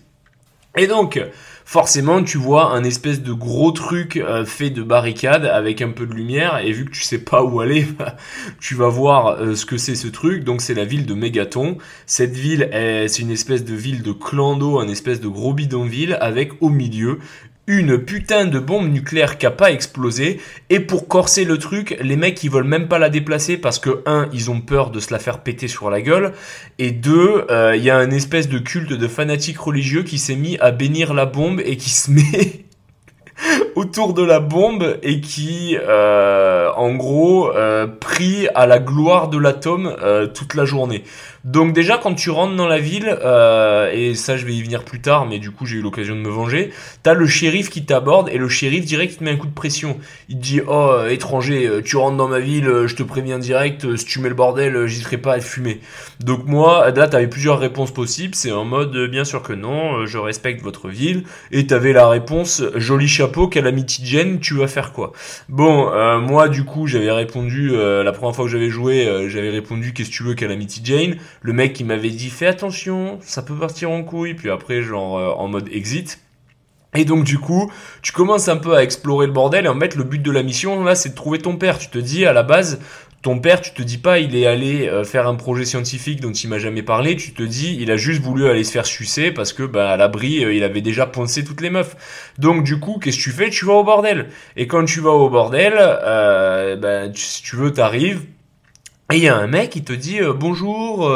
Et 0.77 0.87
donc, 0.87 1.21
forcément, 1.65 2.23
tu 2.23 2.37
vois 2.37 2.71
un 2.71 2.85
espèce 2.85 3.21
de 3.21 3.33
gros 3.33 3.73
truc 3.73 4.15
euh, 4.15 4.45
fait 4.45 4.69
de 4.69 4.81
barricades 4.81 5.45
avec 5.45 5.81
un 5.81 5.89
peu 5.89 6.05
de 6.05 6.13
lumière, 6.13 6.59
et 6.59 6.71
vu 6.71 6.85
que 6.85 6.91
tu 6.91 7.01
sais 7.01 7.17
pas 7.17 7.43
où 7.43 7.59
aller, 7.59 7.85
tu 8.61 8.75
vas 8.75 8.87
voir 8.87 9.41
euh, 9.41 9.55
ce 9.55 9.65
que 9.65 9.75
c'est 9.75 9.95
ce 9.95 10.07
truc. 10.07 10.45
Donc, 10.45 10.61
c'est 10.61 10.73
la 10.73 10.85
ville 10.85 11.05
de 11.05 11.13
Mégaton. 11.13 11.77
Cette 12.05 12.37
ville, 12.37 12.69
c'est 12.71 13.21
une 13.21 13.31
espèce 13.31 13.65
de 13.65 13.75
ville 13.75 14.03
de 14.03 14.13
clando, 14.13 14.79
un 14.79 14.87
espèce 14.87 15.19
de 15.19 15.27
gros 15.27 15.53
bidonville, 15.53 16.17
avec 16.21 16.53
au 16.61 16.69
milieu 16.69 17.19
une 17.71 17.99
putain 17.99 18.47
de 18.47 18.59
bombe 18.59 18.91
nucléaire 18.91 19.37
qui 19.37 19.45
a 19.45 19.51
pas 19.51 19.71
explosé 19.71 20.41
et 20.69 20.81
pour 20.81 21.07
corser 21.07 21.45
le 21.45 21.57
truc 21.57 21.97
les 22.01 22.17
mecs 22.17 22.43
ils 22.43 22.51
veulent 22.51 22.65
même 22.65 22.89
pas 22.89 22.99
la 22.99 23.09
déplacer 23.09 23.55
parce 23.55 23.79
que 23.79 24.01
un 24.05 24.27
ils 24.33 24.51
ont 24.51 24.59
peur 24.59 24.89
de 24.89 24.99
se 24.99 25.13
la 25.13 25.19
faire 25.19 25.39
péter 25.39 25.69
sur 25.69 25.89
la 25.89 26.01
gueule 26.01 26.33
et 26.79 26.91
deux 26.91 27.45
euh, 27.49 27.73
il 27.77 27.81
y 27.81 27.89
a 27.89 27.95
un 27.95 28.11
espèce 28.11 28.49
de 28.49 28.59
culte 28.59 28.91
de 28.91 29.07
fanatiques 29.07 29.57
religieux 29.57 30.03
qui 30.03 30.17
s'est 30.17 30.35
mis 30.35 30.57
à 30.59 30.71
bénir 30.71 31.13
la 31.13 31.25
bombe 31.25 31.61
et 31.63 31.77
qui 31.77 31.91
se 31.91 32.11
met 32.11 32.65
autour 33.75 34.13
de 34.13 34.23
la 34.23 34.41
bombe 34.41 34.97
et 35.01 35.21
qui, 35.21 35.77
euh, 35.79 36.69
en 36.75 36.93
gros, 36.93 37.51
euh, 37.55 37.87
prie 37.87 38.49
à 38.53 38.67
la 38.67 38.79
gloire 38.79 39.29
de 39.29 39.37
l'atome 39.37 39.95
toute 40.35 40.53
la 40.53 40.65
journée. 40.65 41.03
Donc 41.43 41.73
déjà, 41.73 41.97
quand 41.97 42.13
tu 42.13 42.29
rentres 42.29 42.55
dans 42.55 42.67
la 42.67 42.79
ville, 42.79 43.17
euh, 43.23 43.91
et 43.93 44.15
ça 44.15 44.37
je 44.37 44.45
vais 44.45 44.53
y 44.53 44.61
venir 44.61 44.83
plus 44.83 45.01
tard, 45.01 45.25
mais 45.25 45.39
du 45.39 45.51
coup 45.51 45.65
j'ai 45.65 45.77
eu 45.77 45.81
l'occasion 45.81 46.15
de 46.15 46.21
me 46.21 46.29
venger, 46.29 46.71
t'as 47.03 47.13
le 47.13 47.25
shérif 47.25 47.69
qui 47.69 47.85
t'aborde 47.85 48.29
et 48.29 48.37
le 48.37 48.47
shérif 48.47 48.85
direct 48.85 49.13
il 49.13 49.17
te 49.17 49.23
met 49.23 49.31
un 49.31 49.37
coup 49.37 49.47
de 49.47 49.53
pression. 49.53 49.97
Il 50.29 50.37
te 50.37 50.41
dit, 50.41 50.61
oh 50.67 50.95
étranger, 51.09 51.69
tu 51.83 51.97
rentres 51.97 52.17
dans 52.17 52.27
ma 52.27 52.39
ville, 52.39 52.85
je 52.85 52.95
te 52.95 53.03
préviens 53.03 53.39
direct, 53.39 53.95
si 53.95 54.05
tu 54.05 54.19
mets 54.19 54.29
le 54.29 54.35
bordel, 54.35 54.85
j'hésiterai 54.85 55.17
pas 55.17 55.33
à 55.33 55.39
fumer. 55.39 55.81
Donc 56.19 56.45
moi, 56.45 56.91
là 56.91 57.07
t'avais 57.07 57.27
plusieurs 57.27 57.59
réponses 57.59 57.91
possibles, 57.91 58.35
c'est 58.35 58.51
en 58.51 58.65
mode, 58.65 58.95
bien 59.09 59.23
sûr 59.23 59.41
que 59.41 59.53
non, 59.53 60.05
je 60.05 60.17
respecte 60.17 60.61
votre 60.61 60.89
ville, 60.89 61.23
et 61.51 61.67
t'avais 61.67 61.93
la 61.93 62.07
réponse, 62.07 62.63
joli 62.75 63.07
chapeau, 63.07 63.47
Calamity 63.47 64.05
Jane, 64.05 64.39
tu 64.39 64.55
vas 64.55 64.67
faire 64.67 64.91
quoi? 64.93 65.11
Bon, 65.49 65.89
euh, 65.89 66.19
moi 66.19 66.49
du 66.49 66.63
coup 66.63 66.87
j'avais 66.87 67.11
répondu, 67.11 67.71
euh, 67.73 68.03
la 68.03 68.11
première 68.11 68.35
fois 68.35 68.45
que 68.45 68.51
j'avais 68.51 68.69
joué, 68.69 69.07
euh, 69.07 69.29
j'avais 69.29 69.49
répondu 69.49 69.93
qu'est-ce 69.93 70.09
que 70.09 70.15
tu 70.15 70.23
veux 70.23 70.33
Calamity 70.33 70.81
Jane? 70.83 71.15
Le 71.41 71.53
mec 71.53 71.79
il 71.79 71.85
m'avait 71.85 72.09
dit 72.09 72.29
fais 72.29 72.47
attention, 72.47 73.19
ça 73.21 73.41
peut 73.41 73.55
partir 73.55 73.91
en 73.91 74.03
couille, 74.03 74.33
puis 74.33 74.49
après 74.49 74.81
genre 74.81 75.39
en 75.39 75.47
mode 75.47 75.69
exit. 75.71 76.19
Et 76.93 77.05
donc 77.05 77.23
du 77.23 77.39
coup, 77.39 77.71
tu 78.01 78.11
commences 78.11 78.49
un 78.49 78.57
peu 78.57 78.75
à 78.75 78.83
explorer 78.83 79.25
le 79.25 79.31
bordel 79.31 79.65
et 79.65 79.69
en 79.69 79.79
fait 79.79 79.95
le 79.95 80.03
but 80.03 80.21
de 80.21 80.31
la 80.31 80.43
mission 80.43 80.83
là 80.83 80.93
c'est 80.93 81.09
de 81.09 81.15
trouver 81.15 81.39
ton 81.39 81.55
père. 81.55 81.77
Tu 81.77 81.89
te 81.89 81.97
dis 81.97 82.25
à 82.25 82.33
la 82.33 82.43
base 82.43 82.79
ton 83.21 83.37
père, 83.39 83.61
tu 83.61 83.71
te 83.71 83.83
dis 83.83 83.99
pas, 83.99 84.19
il 84.19 84.35
est 84.35 84.47
allé 84.47 84.87
euh, 84.87 85.03
faire 85.03 85.27
un 85.27 85.35
projet 85.35 85.63
scientifique 85.63 86.21
dont 86.21 86.31
il 86.31 86.49
m'a 86.49 86.57
jamais 86.57 86.81
parlé. 86.81 87.15
Tu 87.15 87.33
te 87.33 87.43
dis, 87.43 87.77
il 87.79 87.91
a 87.91 87.97
juste 87.97 88.21
voulu 88.21 88.49
aller 88.49 88.63
se 88.63 88.71
faire 88.71 88.85
sucer 88.85 89.31
parce 89.31 89.53
que, 89.53 89.63
bah, 89.63 89.91
à 89.91 89.97
l'abri, 89.97 90.43
euh, 90.43 90.53
il 90.53 90.63
avait 90.63 90.81
déjà 90.81 91.05
poncé 91.05 91.43
toutes 91.43 91.61
les 91.61 91.69
meufs. 91.69 91.95
Donc, 92.39 92.63
du 92.63 92.79
coup, 92.79 92.97
qu'est-ce 92.99 93.17
que 93.17 93.23
tu 93.23 93.31
fais? 93.31 93.49
Tu 93.49 93.65
vas 93.65 93.73
au 93.73 93.83
bordel. 93.83 94.29
Et 94.55 94.65
quand 94.65 94.85
tu 94.85 95.01
vas 95.01 95.11
au 95.11 95.29
bordel, 95.29 95.73
euh, 95.77 96.75
bah, 96.75 97.13
si 97.13 97.43
tu 97.43 97.55
veux, 97.57 97.71
t'arrives. 97.71 98.21
Et 99.11 99.17
il 99.17 99.23
y 99.23 99.27
a 99.27 99.35
un 99.35 99.47
mec 99.47 99.71
qui 99.71 99.83
te 99.83 99.91
dit 99.91 100.19
bonjour, 100.39 101.11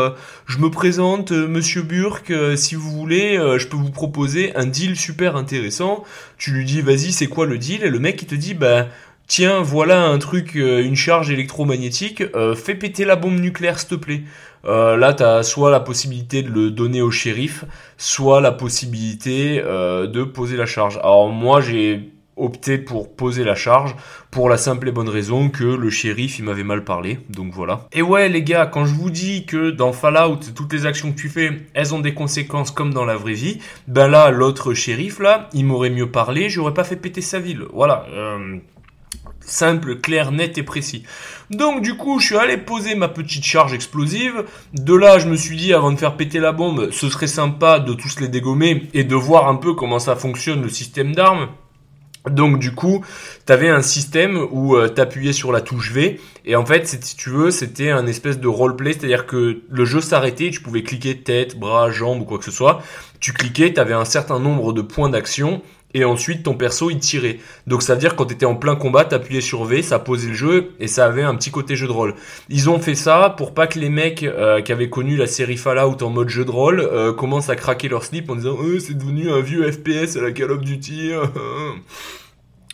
je 0.46 0.58
me 0.58 0.70
présente 0.70 1.32
Monsieur 1.32 1.82
Burke, 1.82 2.34
si 2.56 2.76
vous 2.76 2.92
voulez, 2.92 3.38
je 3.58 3.68
peux 3.68 3.78
vous 3.78 3.92
proposer 3.92 4.54
un 4.56 4.66
deal 4.66 4.98
super 4.98 5.38
intéressant. 5.38 6.04
Tu 6.38 6.52
lui 6.52 6.66
dis 6.66 6.82
vas-y 6.82 7.14
c'est 7.14 7.28
quoi 7.28 7.46
le 7.46 7.58
deal? 7.58 7.84
Et 7.84 7.90
le 7.90 8.00
mec 8.00 8.22
il 8.22 8.28
te 8.28 8.36
dit 8.36 8.54
bah 8.54 8.88
tiens, 9.28 9.62
voilà 9.62 10.06
un 10.06 10.18
truc, 10.18 10.56
euh, 10.56 10.84
une 10.84 10.96
charge 10.96 11.32
électromagnétique, 11.32 12.24
euh, 12.36 12.56
fais 12.56 12.76
péter 12.76 13.06
la 13.06 13.16
bombe 13.16 13.40
nucléaire, 13.40 13.80
s'il 13.80 13.90
te 13.90 13.96
plaît. 13.96 14.24
Euh, 14.66 14.98
là, 14.98 15.14
tu 15.14 15.24
as 15.24 15.44
soit 15.44 15.72
la 15.72 15.80
possibilité 15.80 16.42
de 16.44 16.50
le 16.50 16.72
donner 16.72 17.02
au 17.02 17.12
shérif, 17.12 17.66
soit 17.98 18.42
la 18.42 18.52
possibilité 18.52 19.62
de 19.62 20.24
poser 20.24 20.58
la 20.58 20.66
charge. 20.66 20.98
Alors 20.98 21.30
moi, 21.30 21.62
j'ai 21.62 22.12
opté 22.38 22.78
pour 22.78 23.16
poser 23.16 23.44
la 23.44 23.56
charge 23.56 23.96
pour 24.32 24.50
la 24.50 24.58
simple 24.58 24.90
et 24.90 24.92
bonne 24.92 25.10
raison 25.10 25.50
que 25.50 25.64
le 25.64 25.90
shérif 25.90 26.40
il 26.40 26.46
m'avait 26.46 26.64
mal 26.64 26.84
parlé 26.84 27.20
donc 27.30 27.54
voilà 27.54 27.88
et 27.94 28.02
ouais 28.02 28.30
les 28.30 28.44
gars 28.44 28.66
quand 28.66 28.86
je 28.86 28.94
vous 28.94 29.10
dis 29.10 29.46
que 29.46 29.72
dans 29.72 29.94
Fallout 29.94 30.40
toutes 30.54 30.74
les 30.74 30.86
actions 30.86 31.12
que 31.12 31.18
tu 31.18 31.30
fais 31.30 31.62
elles 31.74 31.94
ont 31.96 32.00
des 32.00 32.14
conséquences 32.14 32.72
comme 32.72 32.94
dans 32.94 33.06
la 33.06 33.16
vraie 33.16 33.34
vie 33.34 33.60
ben 33.88 34.08
là 34.08 34.32
l'autre 34.32 34.74
shérif 34.74 35.20
là 35.20 35.50
il 35.54 35.66
m'aurait 35.66 35.90
mieux 35.90 36.12
parlé 36.12 36.50
j'aurais 36.50 36.74
pas 36.74 36.84
fait 36.84 36.98
péter 36.98 37.22
sa 37.22 37.40
ville 37.40 37.66
voilà 37.72 38.06
euh, 38.12 38.60
simple, 39.46 39.98
clair, 39.98 40.32
net 40.32 40.58
et 40.58 40.64
précis. 40.64 41.04
Donc 41.50 41.82
du 41.82 41.96
coup, 41.96 42.20
je 42.20 42.28
suis 42.28 42.38
allé 42.38 42.58
poser 42.58 42.96
ma 42.96 43.08
petite 43.08 43.44
charge 43.44 43.74
explosive. 43.74 44.46
De 44.74 44.96
là, 44.96 45.20
je 45.20 45.28
me 45.28 45.36
suis 45.36 45.56
dit, 45.56 45.74
avant 45.74 45.92
de 45.92 45.98
faire 45.98 46.18
péter 46.18 46.40
la 46.40 46.52
bombe, 46.52 46.90
ce 46.92 47.10
serait 47.10 47.28
sympa 47.28 47.80
de 47.80 47.94
tous 47.94 48.20
les 48.20 48.28
dégommer 48.28 48.90
et 48.94 49.04
de 49.04 49.16
voir 49.16 49.48
un 49.48 49.56
peu 49.56 49.74
comment 49.74 50.00
ça 50.00 50.16
fonctionne 50.16 50.62
le 50.62 50.70
système 50.70 51.14
d'armes. 51.14 51.50
Donc 52.30 52.60
du 52.60 52.74
coup, 52.74 53.04
tu 53.46 53.54
avais 53.54 53.70
un 53.70 53.82
système 53.82 54.40
où 54.52 54.76
euh, 54.76 54.90
tu 54.94 55.02
appuyais 55.02 55.34
sur 55.34 55.52
la 55.52 55.62
touche 55.62 55.92
V 55.92 56.20
et 56.46 56.56
en 56.56 56.66
fait, 56.66 56.88
si 56.88 57.16
tu 57.16 57.30
veux, 57.30 57.52
c'était 57.52 57.90
un 57.90 58.08
espèce 58.08 58.40
de 58.40 58.48
roleplay, 58.48 58.94
c'est-à-dire 58.94 59.26
que 59.26 59.62
le 59.70 59.86
jeu 59.86 60.02
s'arrêtait, 60.02 60.50
tu 60.50 60.62
pouvais 60.62 60.84
cliquer 60.84 61.18
tête, 61.18 61.58
bras, 61.58 61.92
jambes 61.92 62.22
ou 62.22 62.26
quoi 62.26 62.38
que 62.38 62.46
ce 62.46 62.52
soit. 62.52 62.82
Tu 63.20 63.34
cliquais, 63.34 63.74
tu 63.74 63.80
avais 63.80 63.94
un 63.94 64.06
certain 64.06 64.40
nombre 64.40 64.74
de 64.74 64.82
points 64.82 65.10
d'action 65.10 65.62
et 65.96 66.04
ensuite 66.04 66.44
ton 66.44 66.54
perso 66.54 66.92
il 66.92 67.00
tirait. 67.00 67.40
Donc 67.66 67.82
ça 67.82 67.96
veut 67.96 68.00
dire 68.00 68.16
quand 68.16 68.26
tu 68.26 68.34
étais 68.36 68.46
en 68.46 68.56
plein 68.56 68.76
combat, 68.76 69.06
t'appuyais 69.06 69.42
sur 69.42 69.64
V, 69.64 69.82
ça 69.82 69.98
posait 69.98 70.28
le 70.28 70.34
jeu 70.34 70.74
et 70.80 70.88
ça 70.88 71.06
avait 71.06 71.24
un 71.24 71.34
petit 71.36 71.50
côté 71.50 71.76
jeu 71.76 71.88
de 71.88 71.92
rôle. 71.92 72.14
Ils 72.50 72.70
ont 72.70 72.80
fait 72.80 72.96
ça 72.96 73.34
pour 73.36 73.54
pas 73.54 73.66
que 73.66 73.80
les 73.80 73.90
mecs 73.90 74.24
euh, 74.24 74.62
qui 74.62 74.74
avaient 74.74 74.90
connu 74.90 75.16
la 75.16 75.26
série 75.26 75.58
Fallout 75.58 76.04
en 76.04 76.10
mode 76.10 76.30
jeu 76.30 76.44
de 76.44 76.52
rôle 76.52 76.82
euh, 76.82 77.14
commencent 77.14 77.50
à 77.50 77.56
craquer 77.56 77.88
leur 77.88 78.04
slip 78.04 78.30
en 78.30 78.36
disant 78.36 78.58
oh, 78.60 78.80
c'est 78.80 78.98
devenu 78.98 79.32
un 79.32 79.40
vieux 79.40 79.72
FPS 79.72 80.18
à 80.18 80.22
la 80.22 80.32
Call 80.32 80.52
of 80.52 80.62
Duty. 80.62 81.12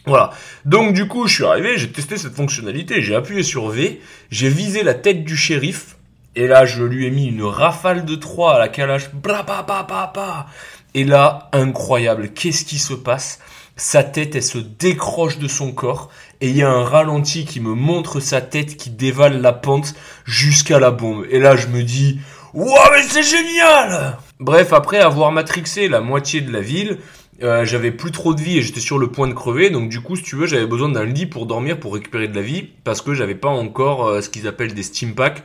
Voilà. 0.08 0.32
Donc 0.66 0.94
du 0.94 1.08
coup, 1.08 1.28
je 1.28 1.36
suis 1.36 1.44
arrivé, 1.44 1.78
j'ai 1.78 1.92
testé 1.92 2.18
cette 2.18 2.34
fonctionnalité, 2.34 3.04
j'ai 3.04 3.14
appuyé 3.14 3.44
sur 3.44 3.70
V, 3.70 4.02
j'ai 4.32 4.50
visé 4.50 4.82
la 4.82 4.96
tête 4.96 5.24
du 5.24 5.38
shérif 5.38 5.96
et 6.34 6.48
là, 6.48 6.66
je 6.66 6.84
lui 6.84 7.06
ai 7.06 7.12
mis 7.12 7.28
une 7.28 7.44
rafale 7.44 8.06
de 8.06 8.16
3 8.16 8.56
à 8.56 8.60
la 8.60 8.70
calage. 8.70 9.12
Bra, 9.14 9.44
ba, 9.44 9.64
ba, 9.68 9.84
ba, 9.84 10.12
ba. 10.16 10.48
Et 10.94 11.04
là, 11.06 11.50
incroyable, 11.54 12.30
qu'est-ce 12.30 12.66
qui 12.66 12.78
se 12.78 12.94
passe? 12.94 13.40
Sa 13.78 14.04
tête, 14.04 14.36
elle 14.36 14.44
se 14.44 14.58
décroche 14.58 15.40
de 15.40 15.48
son 15.48 15.72
corps 15.72 16.10
et 16.42 16.50
il 16.50 16.58
y 16.58 16.62
a 16.62 16.70
un 16.70 16.84
ralenti 16.84 17.46
qui 17.46 17.60
me 17.60 17.74
montre 17.74 18.20
sa 18.20 18.42
tête 18.42 18.76
qui 18.76 18.90
dévale 18.90 19.42
la 19.42 19.54
pente 19.54 19.96
jusqu'à 20.26 20.80
la 20.80 20.92
bombe. 20.92 21.26
Et 21.30 21.40
là, 21.40 21.56
je 21.56 21.68
me 21.68 21.82
dis, 21.82 22.20
Waouh, 22.54 22.76
mais 22.92 23.04
c'est 23.04 23.24
génial 23.24 24.18
Bref, 24.40 24.74
après 24.74 25.00
avoir 25.00 25.32
matrixé 25.32 25.88
la 25.88 26.02
moitié 26.02 26.42
de 26.42 26.52
la 26.52 26.60
ville, 26.60 26.98
euh, 27.44 27.64
j'avais 27.64 27.92
plus 27.92 28.12
trop 28.12 28.34
de 28.34 28.42
vie 28.42 28.58
et 28.58 28.62
j'étais 28.62 28.82
sur 28.82 29.00
le 29.00 29.08
point 29.08 29.28
de 29.28 29.34
crever. 29.34 29.70
Donc 29.70 29.90
du 29.90 30.02
coup, 30.02 30.16
si 30.16 30.24
tu 30.24 30.36
veux, 30.36 30.48
j'avais 30.48 30.68
besoin 30.68 30.90
d'un 30.90 31.06
lit 31.06 31.26
pour 31.26 31.46
dormir, 31.46 31.80
pour 31.80 31.94
récupérer 31.94 32.28
de 32.28 32.36
la 32.36 32.42
vie, 32.42 32.68
parce 32.84 33.02
que 33.02 33.14
j'avais 33.14 33.36
pas 33.36 33.50
encore 33.50 34.08
euh, 34.08 34.22
ce 34.22 34.30
qu'ils 34.30 34.48
appellent 34.48 34.74
des 34.74 34.84
steam 34.84 35.16
packs. 35.16 35.44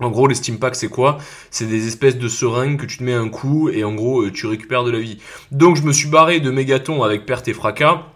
En 0.00 0.10
gros, 0.10 0.26
les 0.26 0.34
steam 0.34 0.58
packs, 0.58 0.76
c'est 0.76 0.88
quoi? 0.88 1.18
C'est 1.50 1.66
des 1.66 1.86
espèces 1.86 2.16
de 2.18 2.28
seringues 2.28 2.78
que 2.78 2.86
tu 2.86 2.98
te 2.98 3.04
mets 3.04 3.12
un 3.12 3.28
coup 3.28 3.68
et 3.68 3.84
en 3.84 3.94
gros, 3.94 4.22
euh, 4.22 4.30
tu 4.32 4.46
récupères 4.46 4.82
de 4.84 4.90
la 4.90 4.98
vie. 4.98 5.18
Donc, 5.52 5.76
je 5.76 5.82
me 5.82 5.92
suis 5.92 6.08
barré 6.08 6.40
de 6.40 6.50
mégaton 6.50 7.02
avec 7.02 7.26
perte 7.26 7.48
et 7.48 7.52
fracas. 7.52 8.06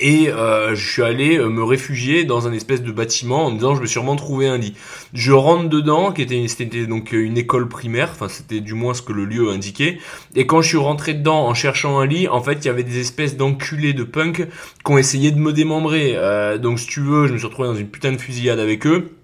et 0.00 0.28
euh, 0.28 0.74
je 0.74 0.92
suis 0.92 1.02
allé 1.02 1.38
euh, 1.38 1.48
me 1.48 1.62
réfugier 1.62 2.24
dans 2.24 2.46
un 2.46 2.52
espèce 2.52 2.82
de 2.82 2.92
bâtiment 2.92 3.46
en 3.46 3.50
me 3.50 3.56
disant 3.56 3.74
je 3.74 3.80
vais 3.80 3.86
sûrement 3.86 4.16
trouver 4.16 4.46
un 4.46 4.58
lit. 4.58 4.74
Je 5.12 5.32
rentre 5.32 5.68
dedans, 5.68 6.12
qui 6.12 6.22
était, 6.22 6.86
donc 6.86 7.14
euh, 7.14 7.18
une 7.18 7.38
école 7.38 7.68
primaire, 7.68 8.10
enfin 8.12 8.28
c'était 8.28 8.60
du 8.60 8.74
moins 8.74 8.94
ce 8.94 9.02
que 9.02 9.12
le 9.12 9.24
lieu 9.24 9.50
indiquait. 9.50 9.98
Et 10.34 10.46
quand 10.46 10.62
je 10.62 10.68
suis 10.68 10.76
rentré 10.76 11.14
dedans 11.14 11.46
en 11.46 11.54
cherchant 11.54 11.98
un 11.98 12.06
lit, 12.06 12.28
en 12.28 12.42
fait 12.42 12.64
il 12.64 12.66
y 12.66 12.70
avait 12.70 12.84
des 12.84 13.00
espèces 13.00 13.36
d'enculés 13.36 13.92
de 13.92 14.04
punk 14.04 14.46
qui 14.84 14.92
ont 14.92 14.98
essayé 14.98 15.30
de 15.30 15.38
me 15.38 15.52
démembrer. 15.52 16.16
Donc 16.60 16.78
si 16.78 16.86
tu 16.86 17.00
veux, 17.00 17.26
je 17.26 17.32
me 17.32 17.38
suis 17.38 17.46
retrouvé 17.46 17.68
dans 17.68 17.74
une 17.74 17.88
putain 17.88 18.12
de 18.12 18.18
fusillade 18.18 18.58
avec 18.58 18.86
eux. 18.86 19.15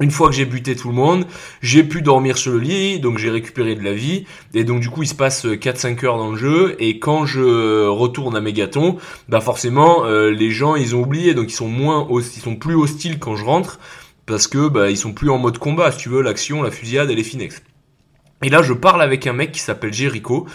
Une 0.00 0.10
fois 0.12 0.28
que 0.28 0.34
j'ai 0.34 0.44
buté 0.44 0.76
tout 0.76 0.88
le 0.88 0.94
monde, 0.94 1.26
j'ai 1.60 1.82
pu 1.82 2.02
dormir 2.02 2.38
sur 2.38 2.52
le 2.52 2.60
lit, 2.60 3.00
donc 3.00 3.18
j'ai 3.18 3.30
récupéré 3.30 3.74
de 3.74 3.82
la 3.82 3.92
vie, 3.92 4.26
et 4.54 4.62
donc 4.62 4.80
du 4.80 4.90
coup 4.90 5.02
il 5.02 5.08
se 5.08 5.14
passe 5.14 5.44
4-5 5.44 6.04
heures 6.04 6.18
dans 6.18 6.30
le 6.30 6.36
jeu, 6.36 6.76
et 6.78 7.00
quand 7.00 7.26
je 7.26 7.86
retourne 7.86 8.36
à 8.36 8.40
Megaton, 8.40 8.96
bah 9.28 9.40
forcément 9.40 10.04
euh, 10.04 10.30
les 10.30 10.50
gens 10.50 10.76
ils 10.76 10.94
ont 10.94 11.00
oublié, 11.00 11.34
donc 11.34 11.50
ils 11.50 11.54
sont 11.54 11.68
moins 11.68 12.06
ils 12.10 12.22
sont 12.22 12.56
plus 12.56 12.76
hostiles 12.76 13.18
quand 13.18 13.34
je 13.34 13.44
rentre, 13.44 13.80
parce 14.24 14.46
que 14.46 14.68
bah 14.68 14.90
ils 14.90 14.96
sont 14.96 15.12
plus 15.12 15.30
en 15.30 15.38
mode 15.38 15.58
combat, 15.58 15.90
si 15.90 15.98
tu 15.98 16.08
veux, 16.10 16.22
l'action, 16.22 16.62
la 16.62 16.70
fusillade 16.70 17.10
elle 17.10 17.18
est 17.18 17.24
finex. 17.24 17.60
Et 18.44 18.50
là, 18.50 18.62
je 18.62 18.72
parle 18.72 19.02
avec 19.02 19.26
un 19.26 19.32
mec 19.32 19.50
qui 19.50 19.60
s'appelle 19.60 19.92
Jericho. 19.92 20.46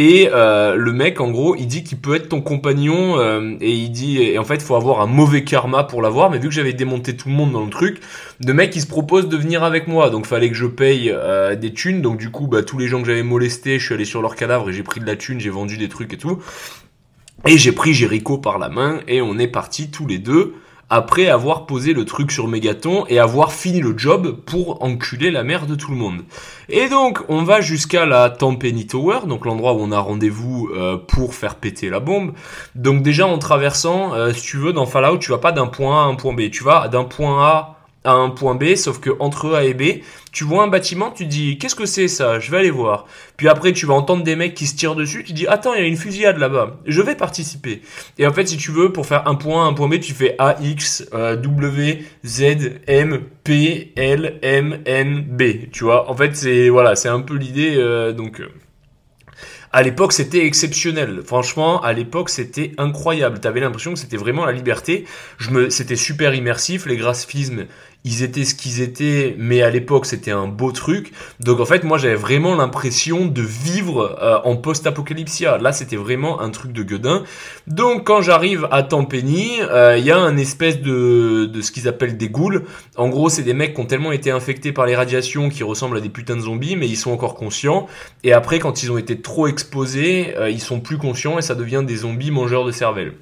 Et 0.00 0.30
euh, 0.32 0.76
le 0.76 0.92
mec, 0.92 1.20
en 1.20 1.28
gros, 1.32 1.56
il 1.56 1.66
dit 1.66 1.82
qu'il 1.82 1.98
peut 1.98 2.14
être 2.14 2.28
ton 2.28 2.40
compagnon. 2.40 3.18
Euh, 3.18 3.56
et 3.60 3.72
il 3.72 3.90
dit, 3.90 4.22
et 4.22 4.38
en 4.38 4.44
fait, 4.44 4.62
faut 4.62 4.76
avoir 4.76 5.00
un 5.00 5.06
mauvais 5.06 5.42
karma 5.42 5.82
pour 5.82 6.02
l'avoir. 6.02 6.30
Mais 6.30 6.38
vu 6.38 6.46
que 6.46 6.54
j'avais 6.54 6.72
démonté 6.72 7.16
tout 7.16 7.28
le 7.28 7.34
monde 7.34 7.50
dans 7.50 7.64
le 7.64 7.70
truc, 7.70 8.00
le 8.46 8.54
mec, 8.54 8.76
il 8.76 8.80
se 8.80 8.86
propose 8.86 9.28
de 9.28 9.36
venir 9.36 9.64
avec 9.64 9.88
moi. 9.88 10.08
Donc, 10.10 10.26
fallait 10.26 10.50
que 10.50 10.54
je 10.54 10.66
paye 10.66 11.10
euh, 11.12 11.56
des 11.56 11.72
thunes. 11.72 12.00
Donc, 12.00 12.16
du 12.18 12.30
coup, 12.30 12.46
bah, 12.46 12.62
tous 12.62 12.78
les 12.78 12.86
gens 12.86 13.00
que 13.00 13.08
j'avais 13.08 13.24
molestés, 13.24 13.80
je 13.80 13.86
suis 13.86 13.94
allé 13.94 14.04
sur 14.04 14.22
leur 14.22 14.36
cadavre 14.36 14.70
et 14.70 14.72
j'ai 14.72 14.84
pris 14.84 15.00
de 15.00 15.06
la 15.06 15.16
thune, 15.16 15.40
j'ai 15.40 15.50
vendu 15.50 15.76
des 15.78 15.88
trucs 15.88 16.12
et 16.12 16.16
tout. 16.16 16.38
Et 17.44 17.58
j'ai 17.58 17.72
pris 17.72 17.92
Jericho 17.92 18.38
par 18.38 18.60
la 18.60 18.68
main 18.68 19.00
et 19.08 19.20
on 19.20 19.36
est 19.36 19.48
partis 19.48 19.90
tous 19.90 20.06
les 20.06 20.18
deux 20.18 20.54
après 20.90 21.28
avoir 21.28 21.66
posé 21.66 21.92
le 21.92 22.04
truc 22.04 22.30
sur 22.30 22.48
Megaton 22.48 23.04
et 23.08 23.18
avoir 23.18 23.52
fini 23.52 23.80
le 23.80 23.96
job 23.96 24.36
pour 24.46 24.82
enculer 24.82 25.30
la 25.30 25.44
mère 25.44 25.66
de 25.66 25.74
tout 25.74 25.90
le 25.90 25.96
monde. 25.96 26.22
Et 26.68 26.88
donc, 26.88 27.20
on 27.28 27.42
va 27.42 27.60
jusqu'à 27.60 28.06
la 28.06 28.30
Tampeni 28.30 28.86
Tower, 28.86 29.20
donc 29.26 29.44
l'endroit 29.44 29.74
où 29.74 29.80
on 29.80 29.92
a 29.92 29.98
rendez-vous 29.98 30.70
euh, 30.74 30.96
pour 30.96 31.34
faire 31.34 31.56
péter 31.56 31.90
la 31.90 32.00
bombe. 32.00 32.32
Donc 32.74 33.02
déjà, 33.02 33.26
en 33.26 33.38
traversant, 33.38 34.14
euh, 34.14 34.32
si 34.32 34.42
tu 34.42 34.56
veux, 34.56 34.72
dans 34.72 34.86
Fallout, 34.86 35.18
tu 35.18 35.30
vas 35.30 35.38
pas 35.38 35.52
d'un 35.52 35.66
point 35.66 36.02
A 36.02 36.04
à 36.04 36.06
un 36.06 36.14
point 36.14 36.34
B, 36.34 36.50
tu 36.50 36.64
vas 36.64 36.88
d'un 36.88 37.04
point 37.04 37.44
A 37.44 37.77
un 38.12 38.30
point 38.30 38.54
B, 38.54 38.74
sauf 38.74 39.00
que 39.00 39.10
entre 39.18 39.54
A 39.54 39.64
et 39.64 39.74
B, 39.74 40.02
tu 40.32 40.44
vois 40.44 40.62
un 40.62 40.68
bâtiment, 40.68 41.10
tu 41.10 41.26
dis 41.26 41.58
qu'est-ce 41.58 41.74
que 41.74 41.86
c'est 41.86 42.08
ça? 42.08 42.38
Je 42.38 42.50
vais 42.50 42.58
aller 42.58 42.70
voir. 42.70 43.06
Puis 43.36 43.48
après, 43.48 43.72
tu 43.72 43.86
vas 43.86 43.94
entendre 43.94 44.22
des 44.24 44.36
mecs 44.36 44.54
qui 44.54 44.66
se 44.66 44.76
tirent 44.76 44.94
dessus, 44.94 45.24
tu 45.24 45.32
dis 45.32 45.46
attends, 45.46 45.74
il 45.74 45.80
y 45.80 45.84
a 45.84 45.86
une 45.86 45.96
fusillade 45.96 46.38
là-bas, 46.38 46.78
je 46.86 47.02
vais 47.02 47.14
participer. 47.14 47.82
Et 48.18 48.26
en 48.26 48.32
fait, 48.32 48.46
si 48.46 48.56
tu 48.56 48.70
veux, 48.70 48.92
pour 48.92 49.06
faire 49.06 49.26
un 49.28 49.34
point 49.34 49.66
un 49.66 49.72
point 49.72 49.88
B, 49.88 50.00
tu 50.00 50.12
fais 50.12 50.34
A, 50.38 50.56
X, 50.60 51.08
W, 51.12 52.04
Z, 52.24 52.42
M, 52.86 53.20
P, 53.44 53.92
L, 53.96 54.38
M, 54.42 54.80
N, 54.84 55.24
B. 55.28 55.70
Tu 55.72 55.84
vois, 55.84 56.10
en 56.10 56.16
fait, 56.16 56.36
c'est 56.36 56.68
voilà, 56.68 56.96
c'est 56.96 57.08
un 57.08 57.20
peu 57.20 57.34
l'idée. 57.34 57.76
Euh, 57.76 58.12
donc. 58.12 58.40
Euh, 58.40 58.48
à 59.70 59.82
l'époque, 59.82 60.14
c'était 60.14 60.46
exceptionnel. 60.46 61.20
Franchement, 61.24 61.82
à 61.82 61.92
l'époque, 61.92 62.30
c'était 62.30 62.72
incroyable. 62.78 63.38
T'avais 63.38 63.60
l'impression 63.60 63.92
que 63.92 63.98
c'était 63.98 64.16
vraiment 64.16 64.46
la 64.46 64.52
liberté. 64.52 65.04
Je 65.36 65.50
me, 65.50 65.68
c'était 65.68 65.96
super 65.96 66.34
immersif. 66.34 66.86
Les 66.86 66.96
graphismes, 66.96 67.66
ils 68.04 68.22
étaient 68.22 68.44
ce 68.44 68.54
qu'ils 68.54 68.80
étaient, 68.80 69.34
mais 69.38 69.62
à 69.62 69.70
l'époque 69.70 70.06
c'était 70.06 70.30
un 70.30 70.46
beau 70.46 70.72
truc. 70.72 71.12
Donc 71.40 71.60
en 71.60 71.66
fait, 71.66 71.84
moi 71.84 71.98
j'avais 71.98 72.14
vraiment 72.14 72.54
l'impression 72.54 73.26
de 73.26 73.42
vivre 73.42 74.18
euh, 74.22 74.38
en 74.44 74.56
post-apocalypsia. 74.56 75.58
Là, 75.58 75.72
c'était 75.72 75.96
vraiment 75.96 76.40
un 76.40 76.50
truc 76.50 76.72
de 76.72 76.82
gueudin. 76.82 77.24
Donc 77.66 78.06
quand 78.06 78.22
j'arrive 78.22 78.68
à 78.70 78.86
euh, 78.90 79.96
il 79.98 80.04
y 80.04 80.10
a 80.10 80.18
un 80.18 80.36
espèce 80.36 80.80
de, 80.80 81.46
de 81.46 81.60
ce 81.60 81.72
qu'ils 81.72 81.88
appellent 81.88 82.16
des 82.16 82.28
ghouls. 82.28 82.64
En 82.96 83.08
gros, 83.08 83.28
c'est 83.28 83.42
des 83.42 83.54
mecs 83.54 83.74
qui 83.74 83.80
ont 83.80 83.86
tellement 83.86 84.12
été 84.12 84.30
infectés 84.30 84.72
par 84.72 84.86
les 84.86 84.96
radiations 84.96 85.48
qui 85.48 85.62
ressemblent 85.62 85.96
à 85.96 86.00
des 86.00 86.08
putains 86.08 86.36
de 86.36 86.42
zombies, 86.42 86.76
mais 86.76 86.88
ils 86.88 86.96
sont 86.96 87.10
encore 87.10 87.34
conscients. 87.34 87.86
Et 88.24 88.32
après, 88.32 88.58
quand 88.58 88.82
ils 88.82 88.92
ont 88.92 88.98
été 88.98 89.20
trop 89.20 89.46
exposés, 89.46 90.34
euh, 90.36 90.50
ils 90.50 90.60
sont 90.60 90.80
plus 90.80 90.98
conscients 90.98 91.38
et 91.38 91.42
ça 91.42 91.54
devient 91.54 91.84
des 91.86 91.96
zombies 91.96 92.30
mangeurs 92.30 92.64
de 92.64 92.72
cervelle. 92.72 93.14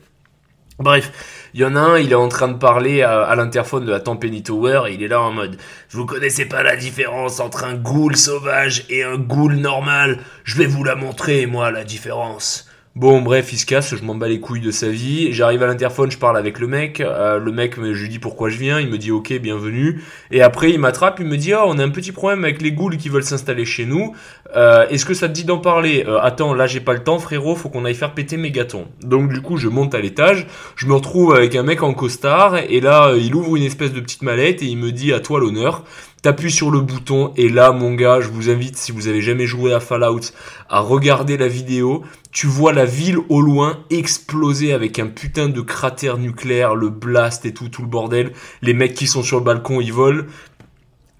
Bref, 0.79 1.46
il 1.57 1.63
y 1.63 1.65
en 1.65 1.75
a 1.75 1.81
un, 1.81 1.99
il 1.99 2.13
est 2.13 2.15
en 2.15 2.29
train 2.29 2.49
de 2.49 2.59
parler 2.59 3.01
à, 3.01 3.35
l'interphone 3.35 3.87
de 3.87 3.91
la 3.91 3.99
Tampeni 3.99 4.43
Tower 4.43 4.83
et 4.89 4.93
il 4.93 5.03
est 5.03 5.09
là 5.09 5.23
en 5.23 5.33
mode 5.33 5.57
Vous 5.89 6.05
connaissez 6.05 6.45
pas 6.45 6.63
la 6.63 6.77
différence 6.77 7.41
entre 7.41 7.65
un 7.65 7.73
ghoul 7.73 8.15
sauvage 8.15 8.85
et 8.91 9.03
un 9.03 9.17
ghoul 9.17 9.55
normal 9.55 10.19
Je 10.45 10.59
vais 10.59 10.67
vous 10.67 10.85
la 10.85 10.97
montrer, 10.97 11.47
moi, 11.47 11.71
la 11.71 11.83
différence. 11.83 12.66
Bon, 12.97 13.21
bref, 13.21 13.53
il 13.53 13.59
se 13.59 13.67
casse, 13.67 13.95
je 13.95 14.03
m'en 14.03 14.15
bats 14.15 14.27
les 14.27 14.41
couilles 14.41 14.63
de 14.63 14.71
sa 14.71 14.89
vie. 14.89 15.31
J'arrive 15.31 15.63
à 15.63 15.67
l'interphone, 15.67 16.11
je 16.11 16.17
parle 16.17 16.39
avec 16.39 16.59
le 16.59 16.67
mec. 16.67 17.03
Euh, 17.03 17.39
le 17.39 17.53
mec, 17.53 17.75
je 17.77 17.83
lui 17.83 18.09
dis 18.09 18.19
pourquoi 18.19 18.49
je 18.49 18.57
viens. 18.57 18.81
Il 18.81 18.89
me 18.89 18.97
dit 18.97 19.11
ok, 19.11 19.35
bienvenue. 19.35 20.03
Et 20.31 20.41
après, 20.41 20.71
il 20.71 20.79
m'attrape, 20.79 21.21
il 21.21 21.27
me 21.27 21.37
dit 21.37 21.53
oh, 21.53 21.65
on 21.67 21.79
a 21.79 21.85
un 21.85 21.91
petit 21.91 22.11
problème 22.11 22.43
avec 22.43 22.63
les 22.63 22.73
ghouls 22.73 22.97
qui 22.97 23.11
veulent 23.11 23.23
s'installer 23.23 23.67
chez 23.67 23.85
nous. 23.85 24.17
Euh, 24.57 24.89
Est-ce 24.89 25.05
que 25.05 25.13
ça 25.13 25.29
te 25.29 25.35
dit 25.35 25.45
d'en 25.45 25.59
parler? 25.59 26.07
Euh, 26.09 26.19
Attends, 26.23 26.55
là 26.55 26.67
j'ai 26.67 26.81
pas 26.81 26.95
le 26.95 27.05
temps, 27.05 27.19
frérot. 27.19 27.55
Faut 27.55 27.69
qu'on 27.69 27.85
aille 27.85 27.95
faire 27.95 28.15
péter 28.15 28.39
mes 28.39 28.51
gâtons. 28.51 28.87
Donc 29.03 29.31
du 29.31 29.43
coup, 29.43 29.59
je 29.59 29.69
monte 29.69 29.95
à 29.95 30.01
l'étage. 30.01 30.47
Je 30.77 30.87
me 30.87 30.95
retrouve 30.95 31.35
avec 31.35 31.55
un 31.55 31.65
mec 31.65 31.83
en 31.83 31.93
costard. 31.93 32.57
Et 32.57 32.81
là, 32.81 33.13
il 33.15 33.35
ouvre 33.35 33.57
une 33.57 33.65
espèce 33.65 33.93
de 33.93 34.01
petite 34.01 34.23
mallette 34.23 34.63
et 34.63 34.67
il 34.67 34.79
me 34.79 34.91
dit 34.91 35.13
à 35.13 35.21
toi 35.21 35.39
l'honneur 35.39 35.85
t'appuies 36.27 36.51
sur 36.51 36.73
le 36.73 36.81
bouton 36.81 37.33
et 37.37 37.49
là 37.49 37.71
mon 37.71 37.95
gars 37.95 38.21
je 38.21 38.27
vous 38.31 38.51
invite 38.51 38.77
si 38.77 38.91
vous 38.91 39.07
avez 39.07 39.23
jamais 39.23 39.47
joué 39.47 39.73
à 39.73 39.79
Fallout 39.79 40.33
à 40.69 40.81
regarder 40.81 41.37
la 41.37 41.47
vidéo. 41.47 42.03
Tu 42.33 42.49
vois 42.49 42.73
la 42.73 42.85
ville 42.85 43.19
au 43.29 43.41
loin 43.41 43.85
exploser 43.91 44.73
avec 44.73 44.99
un 44.99 45.07
putain 45.07 45.49
de 45.49 45.61
cratère 45.61 46.19
nucléaire 46.19 46.75
le 46.75 46.89
blast 46.89 47.47
et 47.47 47.55
tout 47.55 47.69
tout 47.69 47.83
le 47.83 47.87
bordel. 47.87 48.33
Les 48.61 48.75
mecs 48.75 48.95
qui 48.95 49.07
sont 49.07 49.23
sur 49.23 49.39
le 49.39 49.45
balcon 49.45 49.81
ils 49.81 49.93
volent. 49.93 50.25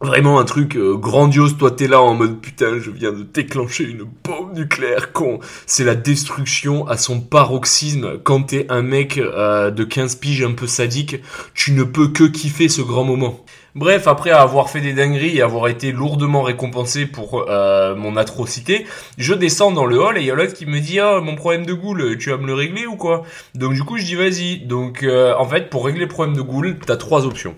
Vraiment 0.01 0.41
un 0.41 0.45
truc 0.45 0.77
euh, 0.77 0.97
grandiose, 0.97 1.57
toi 1.57 1.71
t'es 1.71 1.87
là 1.87 2.03
en 2.03 2.15
mode 2.15 2.41
putain 2.41 2.81
je 2.81 2.91
viens 2.91 3.13
de 3.13 3.23
déclencher 3.23 3.85
une 3.85 4.09
bombe 4.25 4.57
nucléaire 4.57 5.13
con. 5.13 5.39
C'est 5.67 5.85
la 5.85 5.95
destruction 5.95 6.89
à 6.89 6.97
son 6.97 7.21
paroxysme. 7.21 8.19
Quand 8.25 8.43
t'es 8.43 8.67
un 8.71 8.83
mec 8.83 9.19
euh, 9.19 9.71
de 9.71 9.85
15 9.85 10.17
piges 10.17 10.43
un 10.43 10.53
peu 10.53 10.67
sadique, 10.67 11.19
tu 11.55 11.71
ne 11.71 11.85
peux 11.85 12.09
que 12.09 12.25
kiffer 12.25 12.69
ce 12.69 12.83
grand 12.83 13.05
moment. 13.05 13.45
Bref, 13.77 14.07
après 14.09 14.31
avoir 14.31 14.71
fait 14.71 14.81
des 14.81 14.95
dingueries 14.95 15.37
et 15.37 15.43
avoir 15.43 15.69
été 15.69 15.93
lourdement 15.93 16.41
récompensé 16.41 17.05
pour 17.05 17.45
euh, 17.51 17.95
mon 17.95 18.17
atrocité, 18.17 18.87
je 19.19 19.35
descends 19.35 19.71
dans 19.71 19.85
le 19.85 19.99
hall 20.01 20.17
et 20.17 20.23
il 20.23 20.27
y 20.27 20.31
a 20.31 20.35
l'autre 20.35 20.55
qui 20.55 20.65
me 20.65 20.81
dit 20.81 20.99
ah 20.99 21.21
mon 21.21 21.35
problème 21.35 21.67
de 21.67 21.75
goule, 21.75 22.17
tu 22.17 22.31
vas 22.31 22.39
me 22.39 22.47
le 22.47 22.55
régler 22.55 22.87
ou 22.87 22.97
quoi? 22.97 23.25
Donc 23.55 23.75
du 23.75 23.85
coup 23.85 23.99
je 23.99 24.05
dis 24.05 24.15
vas-y. 24.15 24.61
Donc 24.61 25.03
euh, 25.03 25.35
en 25.37 25.47
fait 25.47 25.69
pour 25.69 25.85
régler 25.85 26.07
le 26.07 26.09
problème 26.09 26.35
de 26.35 26.41
goule, 26.41 26.79
t'as 26.87 26.97
trois 26.97 27.27
options. 27.27 27.55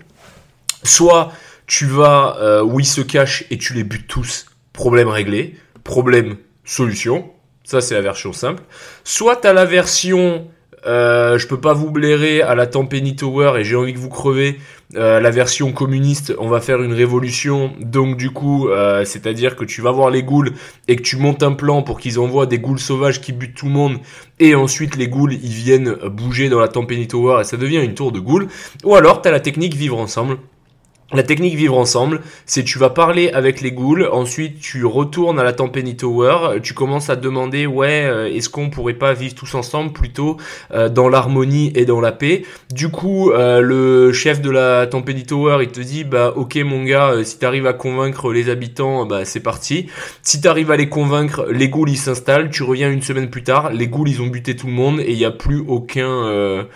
Soit 0.83 1.31
tu 1.67 1.85
vas 1.85 2.35
euh, 2.41 2.63
où 2.63 2.81
ils 2.81 2.85
se 2.85 2.99
cachent 2.99 3.45
et 3.49 3.57
tu 3.57 3.73
les 3.73 3.85
butes 3.85 4.07
tous, 4.07 4.47
problème 4.73 5.07
réglé, 5.07 5.55
problème 5.85 6.35
solution. 6.65 7.31
Ça 7.63 7.79
c'est 7.79 7.95
la 7.95 8.01
version 8.01 8.33
simple. 8.33 8.63
Soit 9.05 9.37
t'as 9.37 9.53
la 9.53 9.63
version 9.63 10.49
euh, 10.85 11.37
je 11.37 11.47
peux 11.47 11.59
pas 11.59 11.73
vous 11.73 11.91
blairer 11.91 12.41
à 12.41 12.55
la 12.55 12.67
Tampeni 12.67 13.15
Tower 13.15 13.53
et 13.57 13.63
j'ai 13.63 13.75
envie 13.75 13.93
que 13.93 13.99
vous 13.99 14.09
crevez. 14.09 14.57
Euh, 14.95 15.19
la 15.19 15.29
version 15.29 15.71
communiste, 15.71 16.33
on 16.39 16.47
va 16.47 16.61
faire 16.61 16.81
une 16.81 16.93
révolution. 16.93 17.73
Donc 17.79 18.17
du 18.17 18.31
coup, 18.31 18.69
euh, 18.69 19.05
c'est-à-dire 19.05 19.55
que 19.55 19.63
tu 19.63 19.81
vas 19.81 19.91
voir 19.91 20.09
les 20.09 20.23
ghouls 20.23 20.51
et 20.87 20.95
que 20.95 21.01
tu 21.01 21.17
montes 21.17 21.43
un 21.43 21.51
plan 21.51 21.83
pour 21.83 21.99
qu'ils 21.99 22.19
envoient 22.19 22.47
des 22.47 22.59
ghouls 22.59 22.79
sauvages 22.79 23.21
qui 23.21 23.31
butent 23.31 23.55
tout 23.55 23.67
le 23.67 23.71
monde. 23.71 23.97
Et 24.39 24.55
ensuite 24.55 24.95
les 24.95 25.07
ghouls, 25.07 25.33
ils 25.33 25.51
viennent 25.51 25.93
bouger 26.09 26.49
dans 26.49 26.59
la 26.59 26.67
Tampeni 26.67 27.07
Tower 27.07 27.41
et 27.41 27.43
ça 27.43 27.57
devient 27.57 27.83
une 27.83 27.93
tour 27.93 28.11
de 28.11 28.19
ghouls. 28.19 28.47
Ou 28.83 28.95
alors, 28.95 29.21
t'as 29.21 29.31
la 29.31 29.39
technique 29.39 29.75
vivre 29.75 29.99
ensemble. 29.99 30.37
La 31.11 31.23
technique 31.23 31.55
vivre 31.55 31.75
ensemble, 31.75 32.21
c'est 32.45 32.63
tu 32.63 32.77
vas 32.77 32.91
parler 32.91 33.31
avec 33.31 33.61
les 33.61 33.71
ghouls, 33.71 34.07
ensuite 34.11 34.59
tu 34.59 34.85
retournes 34.85 35.39
à 35.39 35.43
la 35.43 35.53
Tampeni 35.53 35.97
Tower, 35.97 36.59
tu 36.61 36.75
commences 36.75 37.09
à 37.09 37.15
demander 37.15 37.65
ouais 37.65 38.03
euh, 38.03 38.31
est-ce 38.31 38.47
qu'on 38.47 38.69
pourrait 38.69 38.93
pas 38.93 39.13
vivre 39.13 39.33
tous 39.33 39.55
ensemble 39.55 39.91
plutôt 39.91 40.37
euh, 40.71 40.87
dans 40.87 41.09
l'harmonie 41.09 41.71
et 41.73 41.85
dans 41.85 41.99
la 41.99 42.11
paix. 42.11 42.43
Du 42.71 42.89
coup 42.89 43.31
euh, 43.31 43.59
le 43.59 44.13
chef 44.13 44.39
de 44.39 44.51
la 44.51 44.85
Tampeni 44.85 45.23
Tower 45.23 45.57
il 45.63 45.69
te 45.69 45.79
dit 45.79 46.03
bah 46.03 46.31
ok 46.35 46.57
mon 46.57 46.83
gars 46.83 47.15
si 47.23 47.39
t'arrives 47.39 47.65
à 47.65 47.73
convaincre 47.73 48.31
les 48.31 48.47
habitants 48.47 49.07
bah 49.07 49.25
c'est 49.25 49.39
parti. 49.39 49.87
Si 50.21 50.41
t'arrives 50.41 50.69
à 50.69 50.77
les 50.77 50.89
convaincre 50.89 51.47
les 51.49 51.69
ghouls 51.69 51.89
ils 51.89 51.97
s'installent, 51.97 52.51
tu 52.51 52.61
reviens 52.61 52.91
une 52.91 53.01
semaine 53.01 53.31
plus 53.31 53.43
tard, 53.43 53.71
les 53.71 53.87
ghouls 53.87 54.09
ils 54.09 54.21
ont 54.21 54.27
buté 54.27 54.55
tout 54.55 54.67
le 54.67 54.73
monde 54.73 54.99
et 54.99 55.11
il 55.13 55.17
n'y 55.17 55.25
a 55.25 55.31
plus 55.31 55.63
aucun 55.67 56.67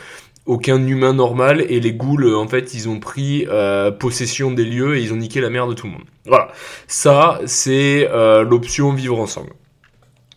aucun 0.45 0.85
humain 0.85 1.13
normal 1.13 1.65
et 1.69 1.79
les 1.79 1.93
ghouls 1.93 2.35
en 2.35 2.47
fait 2.47 2.73
ils 2.73 2.89
ont 2.89 2.99
pris 2.99 3.45
euh, 3.49 3.91
possession 3.91 4.51
des 4.51 4.65
lieux 4.65 4.97
et 4.97 5.01
ils 5.01 5.13
ont 5.13 5.17
niqué 5.17 5.39
la 5.39 5.49
mère 5.49 5.67
de 5.67 5.73
tout 5.73 5.87
le 5.87 5.93
monde. 5.93 6.03
Voilà, 6.25 6.49
ça 6.87 7.39
c'est 7.45 8.09
euh, 8.11 8.43
l'option 8.43 8.91
vivre 8.93 9.19
ensemble. 9.19 9.53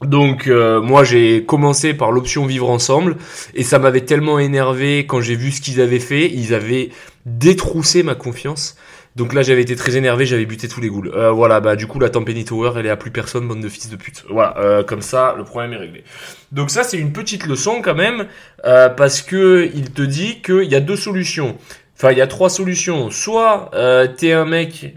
Donc 0.02 0.46
euh, 0.46 0.80
moi 0.80 1.04
j'ai 1.04 1.44
commencé 1.44 1.94
par 1.94 2.12
l'option 2.12 2.46
vivre 2.46 2.70
ensemble 2.70 3.16
et 3.54 3.62
ça 3.62 3.78
m'avait 3.78 4.02
tellement 4.02 4.38
énervé 4.38 5.06
quand 5.06 5.20
j'ai 5.20 5.34
vu 5.34 5.50
ce 5.50 5.60
qu'ils 5.60 5.80
avaient 5.80 5.98
fait. 5.98 6.30
Ils 6.32 6.54
avaient 6.54 6.90
détroussé 7.24 8.02
ma 8.02 8.14
confiance. 8.14 8.76
Donc 9.16 9.32
là, 9.32 9.40
j'avais 9.40 9.62
été 9.62 9.74
très 9.76 9.96
énervé, 9.96 10.26
j'avais 10.26 10.44
buté 10.44 10.68
tous 10.68 10.82
les 10.82 10.88
ghouls. 10.88 11.10
Euh, 11.14 11.30
voilà, 11.30 11.60
bah 11.60 11.74
du 11.74 11.86
coup, 11.86 11.98
la 11.98 12.10
Tempeni 12.10 12.44
Tower, 12.44 12.72
elle 12.76 12.84
est 12.84 12.90
à 12.90 12.96
plus 12.96 13.10
personne, 13.10 13.48
bande 13.48 13.62
de 13.62 13.68
fils 13.70 13.88
de 13.88 13.96
pute. 13.96 14.24
Voilà, 14.28 14.54
euh, 14.58 14.84
comme 14.84 15.00
ça, 15.00 15.34
le 15.38 15.44
problème 15.44 15.72
est 15.72 15.78
réglé. 15.78 16.04
Donc 16.52 16.70
ça, 16.70 16.84
c'est 16.84 16.98
une 16.98 17.12
petite 17.12 17.46
leçon 17.46 17.80
quand 17.82 17.94
même, 17.94 18.26
euh, 18.66 18.90
parce 18.90 19.22
que 19.22 19.70
il 19.74 19.90
te 19.90 20.02
dit 20.02 20.42
qu'il 20.42 20.64
y 20.64 20.74
a 20.74 20.80
deux 20.80 20.96
solutions. 20.96 21.56
Enfin, 21.96 22.12
il 22.12 22.18
y 22.18 22.20
a 22.20 22.26
trois 22.26 22.50
solutions. 22.50 23.10
Soit 23.10 23.70
euh, 23.74 24.06
t'es 24.06 24.32
un 24.32 24.44
mec 24.44 24.94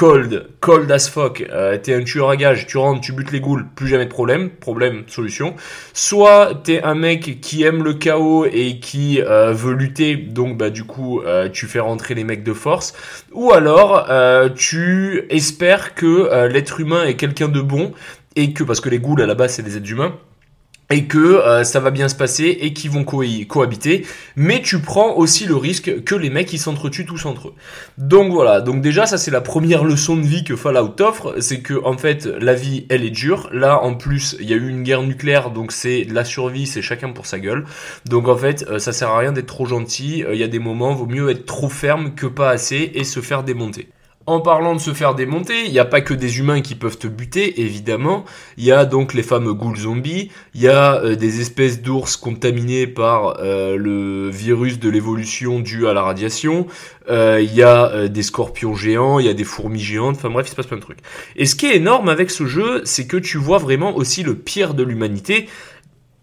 cold, 0.00 0.46
cold 0.60 0.90
as 0.90 1.10
fuck, 1.10 1.44
euh, 1.52 1.76
t'es 1.76 1.92
un 1.92 2.02
tueur 2.02 2.30
à 2.30 2.36
gage, 2.38 2.66
tu 2.66 2.78
rentres, 2.78 3.02
tu 3.02 3.12
butes 3.12 3.32
les 3.32 3.40
ghouls, 3.40 3.66
plus 3.74 3.86
jamais 3.86 4.06
de 4.06 4.10
problème, 4.10 4.48
problème, 4.48 5.02
solution. 5.08 5.54
Soit 5.92 6.62
t'es 6.64 6.82
un 6.82 6.94
mec 6.94 7.42
qui 7.42 7.64
aime 7.64 7.84
le 7.84 7.92
chaos 7.92 8.46
et 8.46 8.80
qui 8.80 9.20
euh, 9.20 9.52
veut 9.52 9.74
lutter, 9.74 10.16
donc 10.16 10.56
bah 10.56 10.70
du 10.70 10.84
coup 10.84 11.20
euh, 11.20 11.50
tu 11.50 11.66
fais 11.66 11.80
rentrer 11.80 12.14
les 12.14 12.24
mecs 12.24 12.42
de 12.42 12.54
force. 12.54 12.94
Ou 13.32 13.52
alors 13.52 14.06
euh, 14.08 14.48
tu 14.48 15.26
espères 15.28 15.94
que 15.94 16.46
l'être 16.46 16.80
humain 16.80 17.04
est 17.04 17.16
quelqu'un 17.16 17.48
de 17.48 17.60
bon 17.60 17.92
et 18.36 18.54
que, 18.54 18.64
parce 18.64 18.80
que 18.80 18.88
les 18.88 19.00
ghouls 19.00 19.20
à 19.20 19.26
la 19.26 19.34
base 19.34 19.52
c'est 19.52 19.62
des 19.62 19.76
êtres 19.76 19.90
humains, 19.90 20.14
et 20.90 21.04
que 21.04 21.18
euh, 21.18 21.64
ça 21.64 21.80
va 21.80 21.90
bien 21.90 22.08
se 22.08 22.14
passer 22.14 22.58
et 22.60 22.72
qu'ils 22.72 22.90
vont 22.90 23.04
co 23.04 23.22
cohabiter, 23.48 24.06
mais 24.36 24.60
tu 24.60 24.80
prends 24.80 25.14
aussi 25.16 25.46
le 25.46 25.56
risque 25.56 26.02
que 26.04 26.14
les 26.14 26.30
mecs 26.30 26.52
ils 26.52 26.58
s'entretuent 26.58 27.06
tous 27.06 27.24
entre 27.26 27.48
eux. 27.48 27.54
Donc 27.98 28.32
voilà, 28.32 28.60
donc 28.60 28.80
déjà 28.82 29.06
ça 29.06 29.16
c'est 29.18 29.30
la 29.30 29.40
première 29.40 29.84
leçon 29.84 30.16
de 30.16 30.26
vie 30.26 30.44
que 30.44 30.56
Fallout 30.56 31.00
offre, 31.00 31.36
c'est 31.40 31.60
que 31.60 31.74
en 31.84 31.96
fait 31.96 32.26
la 32.26 32.54
vie 32.54 32.86
elle 32.88 33.04
est 33.04 33.10
dure. 33.10 33.48
Là 33.52 33.82
en 33.82 33.94
plus 33.94 34.36
il 34.40 34.50
y 34.50 34.52
a 34.52 34.56
eu 34.56 34.68
une 34.68 34.82
guerre 34.82 35.02
nucléaire, 35.02 35.50
donc 35.50 35.72
c'est 35.72 36.04
la 36.10 36.24
survie, 36.24 36.66
c'est 36.66 36.82
chacun 36.82 37.10
pour 37.12 37.26
sa 37.26 37.38
gueule. 37.38 37.64
Donc 38.06 38.28
en 38.28 38.36
fait 38.36 38.64
euh, 38.68 38.78
ça 38.78 38.92
sert 38.92 39.10
à 39.10 39.18
rien 39.18 39.32
d'être 39.32 39.46
trop 39.46 39.66
gentil. 39.66 40.24
Euh, 40.24 40.34
Il 40.34 40.40
y 40.40 40.44
a 40.44 40.48
des 40.48 40.58
moments 40.58 40.94
vaut 40.94 41.06
mieux 41.06 41.30
être 41.30 41.46
trop 41.46 41.68
ferme 41.68 42.14
que 42.14 42.26
pas 42.26 42.50
assez 42.50 42.90
et 42.94 43.04
se 43.04 43.20
faire 43.20 43.42
démonter. 43.44 43.88
En 44.26 44.40
parlant 44.40 44.74
de 44.74 44.80
se 44.80 44.92
faire 44.92 45.14
démonter, 45.14 45.64
il 45.64 45.72
n'y 45.72 45.78
a 45.78 45.86
pas 45.86 46.02
que 46.02 46.12
des 46.12 46.38
humains 46.38 46.60
qui 46.60 46.74
peuvent 46.74 46.98
te 46.98 47.06
buter, 47.06 47.62
évidemment. 47.62 48.26
Il 48.58 48.64
y 48.64 48.70
a 48.70 48.84
donc 48.84 49.14
les 49.14 49.22
fameux 49.22 49.54
ghouls 49.54 49.78
zombies. 49.78 50.30
Il 50.54 50.60
y 50.60 50.68
a 50.68 51.02
euh, 51.02 51.16
des 51.16 51.40
espèces 51.40 51.80
d'ours 51.80 52.18
contaminés 52.18 52.86
par 52.86 53.38
euh, 53.40 53.76
le 53.76 54.28
virus 54.28 54.78
de 54.78 54.90
l'évolution 54.90 55.58
dû 55.58 55.88
à 55.88 55.94
la 55.94 56.02
radiation. 56.02 56.66
Euh, 57.08 57.40
il 57.42 57.54
y 57.54 57.62
a 57.62 58.08
des 58.08 58.22
scorpions 58.22 58.74
géants, 58.74 59.18
il 59.20 59.26
y 59.26 59.30
a 59.30 59.34
des 59.34 59.42
fourmis 59.42 59.80
géantes. 59.80 60.16
Enfin 60.16 60.28
bref, 60.28 60.46
il 60.48 60.50
se 60.50 60.56
passe 60.56 60.66
plein 60.66 60.76
de 60.76 60.82
trucs. 60.82 61.00
Et 61.36 61.46
ce 61.46 61.56
qui 61.56 61.66
est 61.66 61.76
énorme 61.76 62.10
avec 62.10 62.30
ce 62.30 62.44
jeu, 62.44 62.82
c'est 62.84 63.06
que 63.06 63.16
tu 63.16 63.38
vois 63.38 63.58
vraiment 63.58 63.96
aussi 63.96 64.22
le 64.22 64.34
pire 64.34 64.74
de 64.74 64.82
l'humanité. 64.82 65.48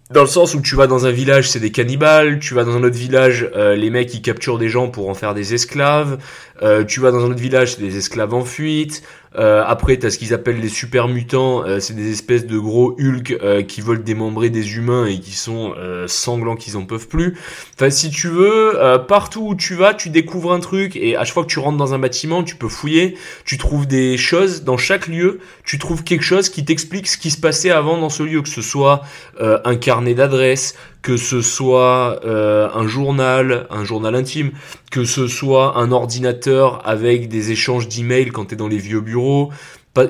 Dans 0.10 0.22
le 0.22 0.28
sens 0.28 0.54
où 0.54 0.62
tu 0.62 0.78
vas 0.78 0.88
dans 0.88 1.06
un 1.06 1.12
village, 1.12 1.50
c'est 1.50 1.60
des 1.60 1.72
cannibales. 1.72 2.40
Tu 2.40 2.54
vas 2.54 2.64
dans 2.64 2.78
un 2.78 2.84
autre 2.84 2.96
village, 2.96 3.50
euh, 3.56 3.76
les 3.76 3.90
mecs 3.90 4.14
ils 4.14 4.22
capturent 4.22 4.58
des 4.58 4.70
gens 4.70 4.88
pour 4.88 5.10
en 5.10 5.14
faire 5.14 5.34
des 5.34 5.54
esclaves. 5.54 6.18
Euh, 6.62 6.86
tu 6.86 7.02
vas 7.02 7.12
dans 7.12 7.26
un 7.26 7.32
autre 7.32 7.42
village, 7.42 7.74
c'est 7.76 7.82
des 7.82 7.98
esclaves 7.98 8.34
en 8.34 8.46
fuite. 8.46 9.04
Euh, 9.36 9.64
après, 9.66 9.98
t'as 9.98 10.10
ce 10.10 10.18
qu'ils 10.18 10.34
appellent 10.34 10.60
les 10.60 10.70
super 10.70 11.08
mutants. 11.08 11.64
euh, 11.66 11.80
c'est 11.80 11.94
des 11.94 12.12
espèces 12.12 12.46
de 12.46 12.58
gros 12.58 12.96
Hulk 13.00 13.32
euh, 13.32 13.62
qui 13.62 13.82
veulent 13.82 14.04
démembrer 14.04 14.50
des 14.50 14.76
humains 14.76 15.06
et 15.06 15.20
qui 15.20 15.34
sont 15.34 15.74
euh, 15.78 16.08
sanglants, 16.08 16.56
qu'ils 16.56 16.78
en 16.78 16.86
peuvent 16.86 17.08
plus. 17.08 17.38
Enfin, 17.76 17.90
si 17.90 18.10
tu 18.10 18.28
veux, 18.28 18.78
partout 19.08 19.50
où 19.50 19.56
tu 19.56 19.76
vas, 19.76 19.94
tu 19.94 20.10
découvres 20.10 20.54
un 20.54 20.60
truc 20.60 20.96
et 20.96 21.16
à 21.16 21.24
chaque 21.24 21.34
fois 21.34 21.44
que 21.44 21.50
tu 21.50 21.60
rentres 21.60 21.78
dans 21.78 21.94
un 21.94 22.00
bâtiment, 22.00 22.44
tu 22.44 22.56
peux 22.56 22.70
fouiller. 22.70 23.16
Tu 23.46 23.58
trouves 23.58 23.88
des 23.88 24.18
choses 24.18 24.64
dans 24.64 24.78
chaque 24.78 25.08
lieu. 25.08 25.40
Tu 25.64 25.78
trouves 25.78 26.04
quelque 26.04 26.24
chose 26.24 26.50
qui 26.50 26.66
t'explique 26.66 27.08
ce 27.08 27.18
qui 27.18 27.32
se 27.32 27.40
passait 27.40 27.70
avant 27.70 27.98
dans 27.98 28.10
ce 28.10 28.24
lieu, 28.24 28.42
que 28.42 28.50
ce 28.50 28.62
soit 28.62 29.02
un 29.40 29.76
carnet 29.76 30.16
d'adresses, 30.16 30.76
que 31.02 31.18
ce 31.18 31.42
soit 31.42 32.20
euh, 32.26 32.70
un 32.74 32.88
journal, 32.88 33.68
un 33.70 33.84
journal 33.84 34.16
intime, 34.16 34.52
que 34.92 35.06
ce 35.06 35.28
soit 35.28 35.78
un 35.78 35.92
ordinateur 35.92 36.82
avec 36.88 37.30
des 37.30 37.52
échanges 37.52 37.88
d'emails 37.88 38.30
quand 38.30 38.46
t'es 38.46 38.56
dans 38.56 38.68
les 38.68 38.78
vieux 38.78 39.02
bureaux. 39.02 39.52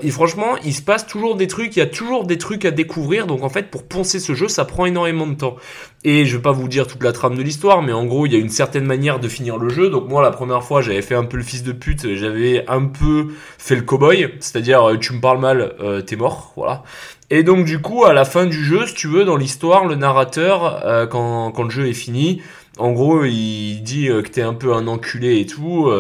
Et 0.02 0.12
franchement, 0.12 0.56
il 0.64 0.74
se 0.74 0.82
passe 0.82 1.08
toujours 1.08 1.36
des 1.36 1.48
trucs, 1.48 1.76
il 1.76 1.80
y 1.80 1.82
a 1.82 1.88
toujours 1.88 2.26
des 2.26 2.38
trucs 2.38 2.66
à 2.66 2.72
découvrir, 2.72 3.28
donc 3.28 3.44
en 3.44 3.50
fait, 3.50 3.70
pour 3.70 3.84
poncer 3.84 4.20
ce 4.20 4.34
jeu, 4.34 4.48
ça 4.48 4.66
prend 4.66 4.86
énormément 4.86 5.28
de 5.28 5.36
temps. 5.36 5.56
Et 6.04 6.26
je 6.26 6.38
vais 6.38 6.42
pas 6.42 6.52
vous 6.52 6.68
dire 6.68 6.88
toute 6.88 7.04
la 7.04 7.12
trame 7.12 7.36
de 7.36 7.42
l'histoire, 7.42 7.82
mais 7.82 7.92
en 7.92 8.06
gros, 8.06 8.26
il 8.26 8.34
y 8.34 8.36
a 8.36 8.40
une 8.40 8.50
certaine 8.50 8.86
manière 8.86 9.20
de 9.20 9.28
finir 9.28 9.58
le 9.58 9.70
jeu. 9.70 9.90
Donc 9.90 10.08
moi, 10.08 10.22
la 10.22 10.32
première 10.32 10.64
fois, 10.64 10.82
j'avais 10.82 11.02
fait 11.02 11.16
un 11.16 11.26
peu 11.26 11.38
le 11.38 11.44
fils 11.44 11.64
de 11.64 11.72
pute, 11.72 12.16
j'avais 12.16 12.66
un 12.68 12.86
peu 12.86 13.28
fait 13.58 13.76
le 13.76 13.82
cowboy, 13.82 14.34
c'est-à-dire, 14.40 14.90
euh, 14.90 14.98
tu 14.98 15.14
me 15.14 15.22
parles 15.22 15.40
mal, 15.40 15.74
euh, 15.80 16.02
t'es 16.02 16.16
mort, 16.16 16.54
voilà. 16.56 16.84
Et 17.30 17.44
donc 17.44 17.66
du 17.66 17.80
coup, 17.82 18.06
à 18.06 18.14
la 18.14 18.26
fin 18.26 18.46
du 18.46 18.64
jeu, 18.64 18.86
si 18.86 18.94
tu 18.94 19.08
veux, 19.08 19.26
dans 19.26 19.38
l'histoire, 19.38 19.86
le 19.86 19.96
narrateur, 19.96 20.86
euh, 20.86 21.08
quand, 21.08 21.52
quand 21.52 21.64
le 21.64 21.70
jeu 21.70 21.88
est 21.88 21.94
fini, 21.94 22.42
en 22.78 22.92
gros, 22.92 23.26
il 23.26 23.82
dit 23.82 24.08
que 24.08 24.30
t'es 24.30 24.44
un 24.44 24.54
peu 24.54 24.74
un 24.74 24.88
enculé 24.88 25.40
et 25.40 25.46
tout. 25.46 25.92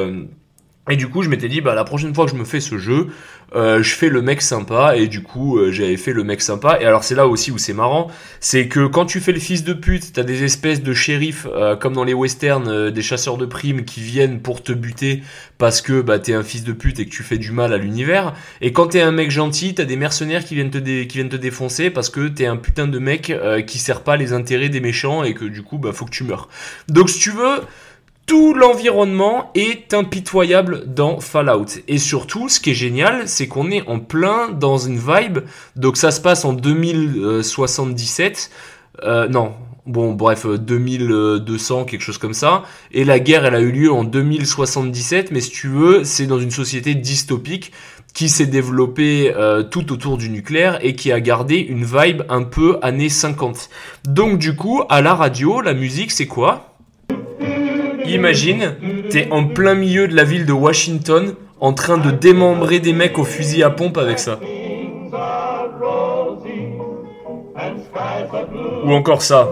et 0.90 0.96
du 0.96 1.10
coup, 1.10 1.24
je 1.24 1.30
m'étais 1.30 1.50
dit, 1.50 1.60
bah 1.60 1.74
la 1.74 1.84
prochaine 1.84 2.14
fois 2.14 2.26
que 2.26 2.32
je 2.32 2.38
me 2.38 2.46
fais 2.46 2.60
ce 2.60 2.78
jeu, 2.78 3.08
euh, 3.56 3.82
je 3.82 3.94
fais 3.94 4.10
le 4.10 4.22
mec 4.22 4.42
sympa. 4.42 4.96
Et 4.98 5.08
du 5.08 5.24
coup, 5.24 5.58
euh, 5.58 5.72
j'avais 5.72 5.98
fait 5.98 6.14
le 6.14 6.24
mec 6.24 6.42
sympa. 6.42 6.78
Et 6.82 6.86
alors 6.86 7.04
c'est 7.04 7.16
là 7.16 7.28
aussi 7.28 7.52
où 7.52 7.58
c'est 7.58 7.74
marrant, 7.74 8.10
c'est 8.40 8.68
que 8.68 8.88
quand 8.88 9.06
tu 9.06 9.20
fais 9.20 9.32
le 9.32 9.40
fils 9.40 9.64
de 9.64 9.74
pute, 9.74 10.14
t'as 10.14 10.24
des 10.24 10.44
espèces 10.44 10.84
de 10.84 10.94
shérifs, 10.94 11.48
euh, 11.54 11.76
comme 11.76 11.94
dans 11.94 12.04
les 12.04 12.14
westerns, 12.14 12.68
euh, 12.68 12.92
des 12.92 13.02
chasseurs 13.02 13.38
de 13.38 13.46
primes 13.46 13.86
qui 13.86 14.02
viennent 14.02 14.42
pour 14.42 14.64
te 14.64 14.72
buter 14.72 15.22
parce 15.58 15.82
que 15.82 16.02
bah 16.02 16.20
t'es 16.20 16.34
un 16.34 16.44
fils 16.44 16.64
de 16.64 16.72
pute 16.72 17.00
et 17.00 17.06
que 17.06 17.12
tu 17.12 17.24
fais 17.24 17.38
du 17.38 17.52
mal 17.52 17.74
à 17.74 17.78
l'univers. 17.78 18.34
Et 18.62 18.72
quand 18.72 18.88
t'es 18.88 19.02
un 19.02 19.12
mec 19.12 19.32
gentil, 19.32 19.74
t'as 19.74 19.86
des 19.86 19.96
mercenaires 19.96 20.46
qui 20.46 20.56
viennent 20.56 20.70
te 20.70 20.78
qui 20.78 21.18
viennent 21.18 21.30
te 21.30 21.36
défoncer 21.36 21.90
parce 21.90 22.10
que 22.10 22.28
t'es 22.28 22.46
un 22.46 22.58
putain 22.58 22.88
de 22.88 23.00
mec 23.00 23.30
euh, 23.30 23.62
qui 23.62 23.80
sert 23.80 24.02
pas 24.02 24.18
les 24.18 24.34
intérêts 24.34 24.70
des 24.70 24.82
méchants 24.82 25.24
et 25.24 25.34
que 25.34 25.46
du 25.46 25.64
coup 25.64 25.78
bah 25.78 25.94
faut 25.94 26.06
que 26.06 26.12
tu 26.12 26.24
meurs. 26.24 26.50
Donc 26.88 27.10
si 27.10 27.20
tu 27.20 27.32
veux, 27.32 27.62
tout 28.28 28.54
l'environnement 28.54 29.52
est 29.56 29.94
impitoyable 29.94 30.94
dans 30.94 31.22
Fallout. 31.22 31.66
Et 31.88 31.98
surtout, 31.98 32.50
ce 32.50 32.60
qui 32.60 32.72
est 32.72 32.76
génial, 32.76 33.28
c'est 33.28 33.48
qu'on 33.48 33.72
est 33.72 33.88
en 33.88 34.00
plein 34.00 34.50
dans 34.50 34.78
une 34.78 35.00
vibe. 35.00 35.40
Donc 35.78 35.96
ça 35.96 36.12
se 36.12 36.20
passe 36.20 36.44
en 36.44 36.52
2077. 36.52 38.52
Euh, 39.04 39.30
non, 39.30 39.54
bon, 39.86 40.12
bref, 40.12 40.46
euh, 40.46 40.58
2200, 40.58 41.86
quelque 41.86 42.02
chose 42.02 42.18
comme 42.18 42.34
ça. 42.34 42.64
Et 42.92 43.06
la 43.06 43.20
guerre, 43.20 43.46
elle 43.46 43.56
a 43.56 43.62
eu 43.62 43.72
lieu 43.72 43.92
en 43.92 44.04
2077. 44.04 45.32
Mais 45.32 45.40
si 45.40 45.52
tu 45.52 45.70
veux, 45.70 46.04
c'est 46.04 46.28
dans 46.28 46.40
une 46.40 46.52
société 46.52 46.96
dystopique 46.96 47.72
qui 48.14 48.28
s'est 48.28 48.48
développée 48.48 49.34
euh, 49.38 49.64
tout 49.64 49.94
autour 49.94 50.18
du 50.18 50.30
nucléaire 50.30 50.80
et 50.82 50.96
qui 50.96 51.14
a 51.14 51.22
gardé 51.22 51.58
une 51.58 51.86
vibe 51.86 52.24
un 52.28 52.44
peu 52.44 52.78
années 52.82 53.10
50. 53.10 53.70
Donc 54.06 54.38
du 54.38 54.56
coup, 54.56 54.84
à 54.90 55.02
la 55.02 55.16
radio, 55.16 55.62
la 55.62 55.74
musique, 55.74 56.12
c'est 56.12 56.28
quoi? 56.28 56.77
Imagine, 58.08 58.76
t'es 59.10 59.28
en 59.32 59.46
plein 59.46 59.76
milieu 59.76 60.08
de 60.08 60.16
la 60.16 60.24
ville 60.24 60.46
de 60.46 60.54
Washington, 60.54 61.36
en 61.60 61.74
train 61.74 61.98
de 61.98 62.12
démembrer 62.12 62.80
des 62.80 62.94
mecs 62.94 63.18
au 63.18 63.24
fusil 63.24 63.64
à 63.64 63.70
pompe 63.70 63.98
avec 63.98 64.20
ça. 64.20 64.40
Ou 68.86 68.92
encore 68.94 69.22
ça. 69.22 69.50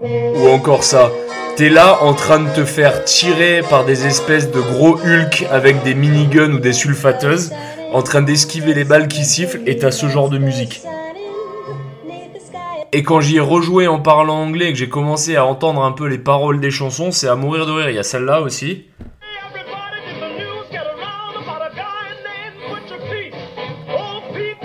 Ou 0.00 0.48
encore 0.48 0.84
ça. 0.84 1.10
T'es 1.56 1.68
là 1.68 1.98
en 2.02 2.14
train 2.14 2.40
de 2.40 2.48
te 2.48 2.64
faire 2.64 3.04
tirer 3.04 3.60
par 3.70 3.84
des 3.84 4.06
espèces 4.06 4.50
de 4.50 4.60
gros 4.60 4.96
Hulk 4.96 5.46
avec 5.52 5.84
des 5.84 5.94
miniguns 5.94 6.52
ou 6.52 6.58
des 6.58 6.72
sulfateuses, 6.72 7.52
en 7.94 8.02
train 8.02 8.22
d'esquiver 8.22 8.74
les 8.74 8.82
balles 8.82 9.06
qui 9.06 9.24
sifflent, 9.24 9.62
et 9.66 9.76
t'as 9.76 9.92
ce 9.92 10.08
genre 10.08 10.28
de 10.28 10.36
musique. 10.36 10.82
Et 12.92 13.04
quand 13.04 13.20
j'y 13.20 13.36
ai 13.36 13.40
rejoué 13.40 13.86
en 13.86 14.00
parlant 14.00 14.42
anglais 14.42 14.70
et 14.70 14.72
que 14.72 14.78
j'ai 14.78 14.88
commencé 14.88 15.36
à 15.36 15.44
entendre 15.44 15.80
un 15.84 15.92
peu 15.92 16.08
les 16.08 16.18
paroles 16.18 16.60
des 16.60 16.72
chansons, 16.72 17.12
c'est 17.12 17.28
à 17.28 17.36
mourir 17.36 17.66
de 17.66 17.70
rire. 17.72 17.90
Il 17.90 17.94
y 17.94 18.00
a 18.00 18.02
celle-là 18.02 18.40
aussi. 18.40 18.86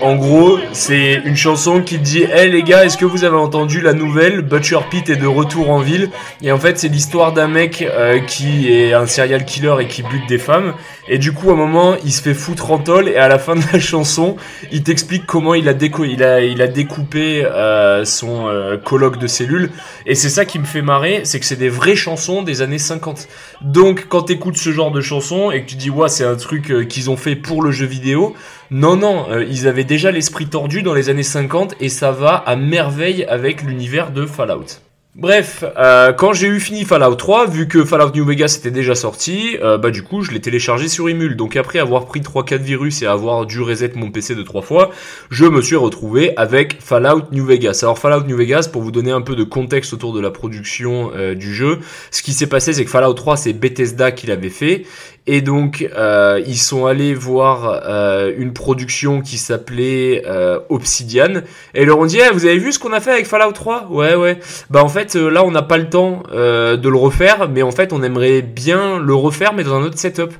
En 0.01 0.15
gros, 0.15 0.57
c'est 0.71 1.21
une 1.25 1.35
chanson 1.35 1.81
qui 1.81 1.97
dit 1.97 2.23
Hey 2.23 2.49
les 2.49 2.63
gars, 2.63 2.85
est-ce 2.85 2.97
que 2.97 3.03
vous 3.03 3.25
avez 3.25 3.35
entendu 3.35 3.81
la 3.81 3.91
nouvelle? 3.93 4.41
Butcher 4.41 4.79
Pete 4.89 5.09
est 5.09 5.17
de 5.17 5.27
retour 5.27 5.69
en 5.69 5.79
ville. 5.79 6.09
Et 6.41 6.53
en 6.53 6.57
fait, 6.57 6.79
c'est 6.79 6.87
l'histoire 6.87 7.33
d'un 7.33 7.49
mec 7.49 7.81
euh, 7.81 8.19
qui 8.19 8.71
est 8.71 8.93
un 8.93 9.05
serial 9.05 9.43
killer 9.43 9.75
et 9.81 9.87
qui 9.87 10.03
bute 10.03 10.27
des 10.29 10.37
femmes. 10.37 10.73
Et 11.09 11.17
du 11.17 11.33
coup, 11.33 11.49
à 11.49 11.53
un 11.53 11.57
moment, 11.57 11.95
il 12.05 12.13
se 12.13 12.21
fait 12.21 12.33
foutre 12.33 12.71
en 12.71 12.77
tôle. 12.77 13.09
Et 13.09 13.17
à 13.17 13.27
la 13.27 13.39
fin 13.39 13.55
de 13.55 13.63
la 13.73 13.79
chanson, 13.79 14.37
il 14.71 14.83
t'explique 14.83 15.25
comment 15.25 15.55
il 15.55 15.67
a, 15.67 15.73
découpé 15.73 17.45
euh, 17.45 18.05
son 18.05 18.47
euh, 18.47 18.77
colloque 18.77 19.17
de 19.17 19.27
cellules. 19.27 19.71
Et 20.05 20.15
c'est 20.15 20.29
ça 20.29 20.45
qui 20.45 20.59
me 20.59 20.65
fait 20.65 20.81
marrer, 20.81 21.21
c'est 21.23 21.39
que 21.39 21.45
c'est 21.45 21.55
des 21.55 21.69
vraies 21.69 21.95
chansons 21.95 22.43
des 22.43 22.61
années 22.61 22.77
50. 22.77 23.27
Donc, 23.61 24.05
quand 24.07 24.23
t'écoutes 24.23 24.57
ce 24.57 24.71
genre 24.71 24.91
de 24.91 25.01
chansons 25.01 25.51
et 25.51 25.63
que 25.63 25.69
tu 25.69 25.75
dis 25.75 25.89
ouais, 25.89 26.09
c'est 26.09 26.25
un 26.25 26.35
truc 26.35 26.71
euh, 26.71 26.83
qu'ils 26.83 27.09
ont 27.09 27.17
fait 27.17 27.35
pour 27.35 27.61
le 27.61 27.71
jeu 27.71 27.85
vidéo. 27.85 28.35
Non, 28.71 28.95
non, 28.95 29.25
euh, 29.31 29.43
ils 29.49 29.67
avaient 29.67 29.83
déjà 29.83 30.11
l'esprit 30.11 30.47
tordu 30.47 30.83
dans 30.83 30.93
les 30.93 31.09
années 31.09 31.23
50 31.23 31.75
et 31.79 31.89
ça 31.89 32.11
va 32.11 32.35
à 32.35 32.55
merveille 32.55 33.25
avec 33.25 33.63
l'univers 33.63 34.11
de 34.11 34.25
Fallout. 34.25 34.88
Bref, 35.15 35.63
euh, 35.75 36.13
quand 36.13 36.33
j'ai 36.33 36.45
eu 36.45 36.59
fini 36.59 36.85
Fallout 36.85 37.15
3, 37.15 37.47
vu 37.47 37.67
que 37.67 37.83
Fallout 37.83 38.11
New 38.13 38.23
Vegas 38.23 38.55
était 38.59 38.69
déjà 38.69 38.93
sorti, 38.93 39.57
euh, 39.59 39.79
bah 39.79 39.89
du 39.89 40.03
coup 40.03 40.21
je 40.21 40.31
l'ai 40.31 40.39
téléchargé 40.39 40.87
sur 40.87 41.09
Emule. 41.09 41.35
Donc 41.35 41.55
après 41.55 41.79
avoir 41.79 42.05
pris 42.05 42.21
3-4 42.21 42.59
virus 42.59 43.01
et 43.01 43.07
avoir 43.07 43.47
dû 43.47 43.59
reset 43.59 43.93
mon 43.95 44.11
PC 44.11 44.35
de 44.35 44.43
3 44.43 44.61
fois, 44.61 44.91
je 45.31 45.45
me 45.45 45.63
suis 45.63 45.75
retrouvé 45.75 46.37
avec 46.37 46.79
Fallout 46.79 47.23
New 47.31 47.43
Vegas. 47.43 47.79
Alors 47.81 47.97
Fallout 47.97 48.27
New 48.27 48.37
Vegas, 48.37 48.69
pour 48.71 48.83
vous 48.83 48.91
donner 48.91 49.09
un 49.09 49.21
peu 49.21 49.35
de 49.35 49.43
contexte 49.43 49.93
autour 49.93 50.13
de 50.13 50.21
la 50.21 50.29
production 50.29 51.11
euh, 51.15 51.33
du 51.33 51.55
jeu, 51.55 51.79
ce 52.11 52.21
qui 52.21 52.31
s'est 52.31 52.47
passé 52.47 52.73
c'est 52.73 52.85
que 52.85 52.91
Fallout 52.91 53.15
3 53.15 53.35
c'est 53.35 53.53
Bethesda 53.53 54.11
qui 54.11 54.27
l'avait 54.27 54.49
fait. 54.49 54.85
Et 55.31 55.41
donc 55.41 55.87
euh, 55.95 56.41
ils 56.47 56.57
sont 56.57 56.87
allés 56.87 57.13
voir 57.13 57.83
euh, 57.85 58.33
une 58.35 58.51
production 58.51 59.21
qui 59.21 59.37
s'appelait 59.37 60.23
euh, 60.25 60.57
Obsidian 60.69 61.43
et 61.75 61.83
ils 61.83 61.85
leur 61.85 61.99
ont 61.99 62.07
dit 62.07 62.17
Eh, 62.19 62.33
vous 62.33 62.47
avez 62.47 62.57
vu 62.57 62.71
ce 62.71 62.79
qu'on 62.79 62.93
a 62.93 62.99
fait 62.99 63.11
avec 63.11 63.27
Fallout 63.27 63.51
3 63.51 63.89
Ouais 63.91 64.15
ouais. 64.15 64.39
Bah 64.71 64.83
en 64.83 64.87
fait 64.87 65.13
là 65.13 65.45
on 65.45 65.51
n'a 65.51 65.61
pas 65.61 65.77
le 65.77 65.87
temps 65.87 66.23
de 66.31 66.89
le 66.89 66.97
refaire 66.97 67.47
mais 67.47 67.61
en 67.61 67.69
fait 67.69 67.93
on 67.93 68.01
aimerait 68.01 68.41
bien 68.41 68.97
le 68.97 69.13
refaire 69.13 69.53
mais 69.53 69.63
dans 69.63 69.75
un 69.75 69.83
autre 69.83 69.99
setup. 69.99 70.33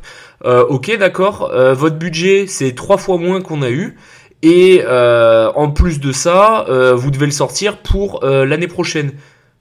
Ok 0.43 0.97
d'accord. 0.97 1.51
Votre 1.53 1.97
budget 1.97 2.45
c'est 2.47 2.73
trois 2.73 2.97
fois 2.97 3.19
moins 3.19 3.41
qu'on 3.41 3.61
a 3.61 3.69
eu. 3.69 3.95
Et 4.41 4.83
en 4.87 5.69
plus 5.69 5.99
de 5.99 6.11
ça, 6.11 6.65
vous 6.95 7.11
devez 7.11 7.27
le 7.27 7.31
sortir 7.31 7.77
pour 7.77 8.25
l'année 8.25 8.67
prochaine. 8.67 9.11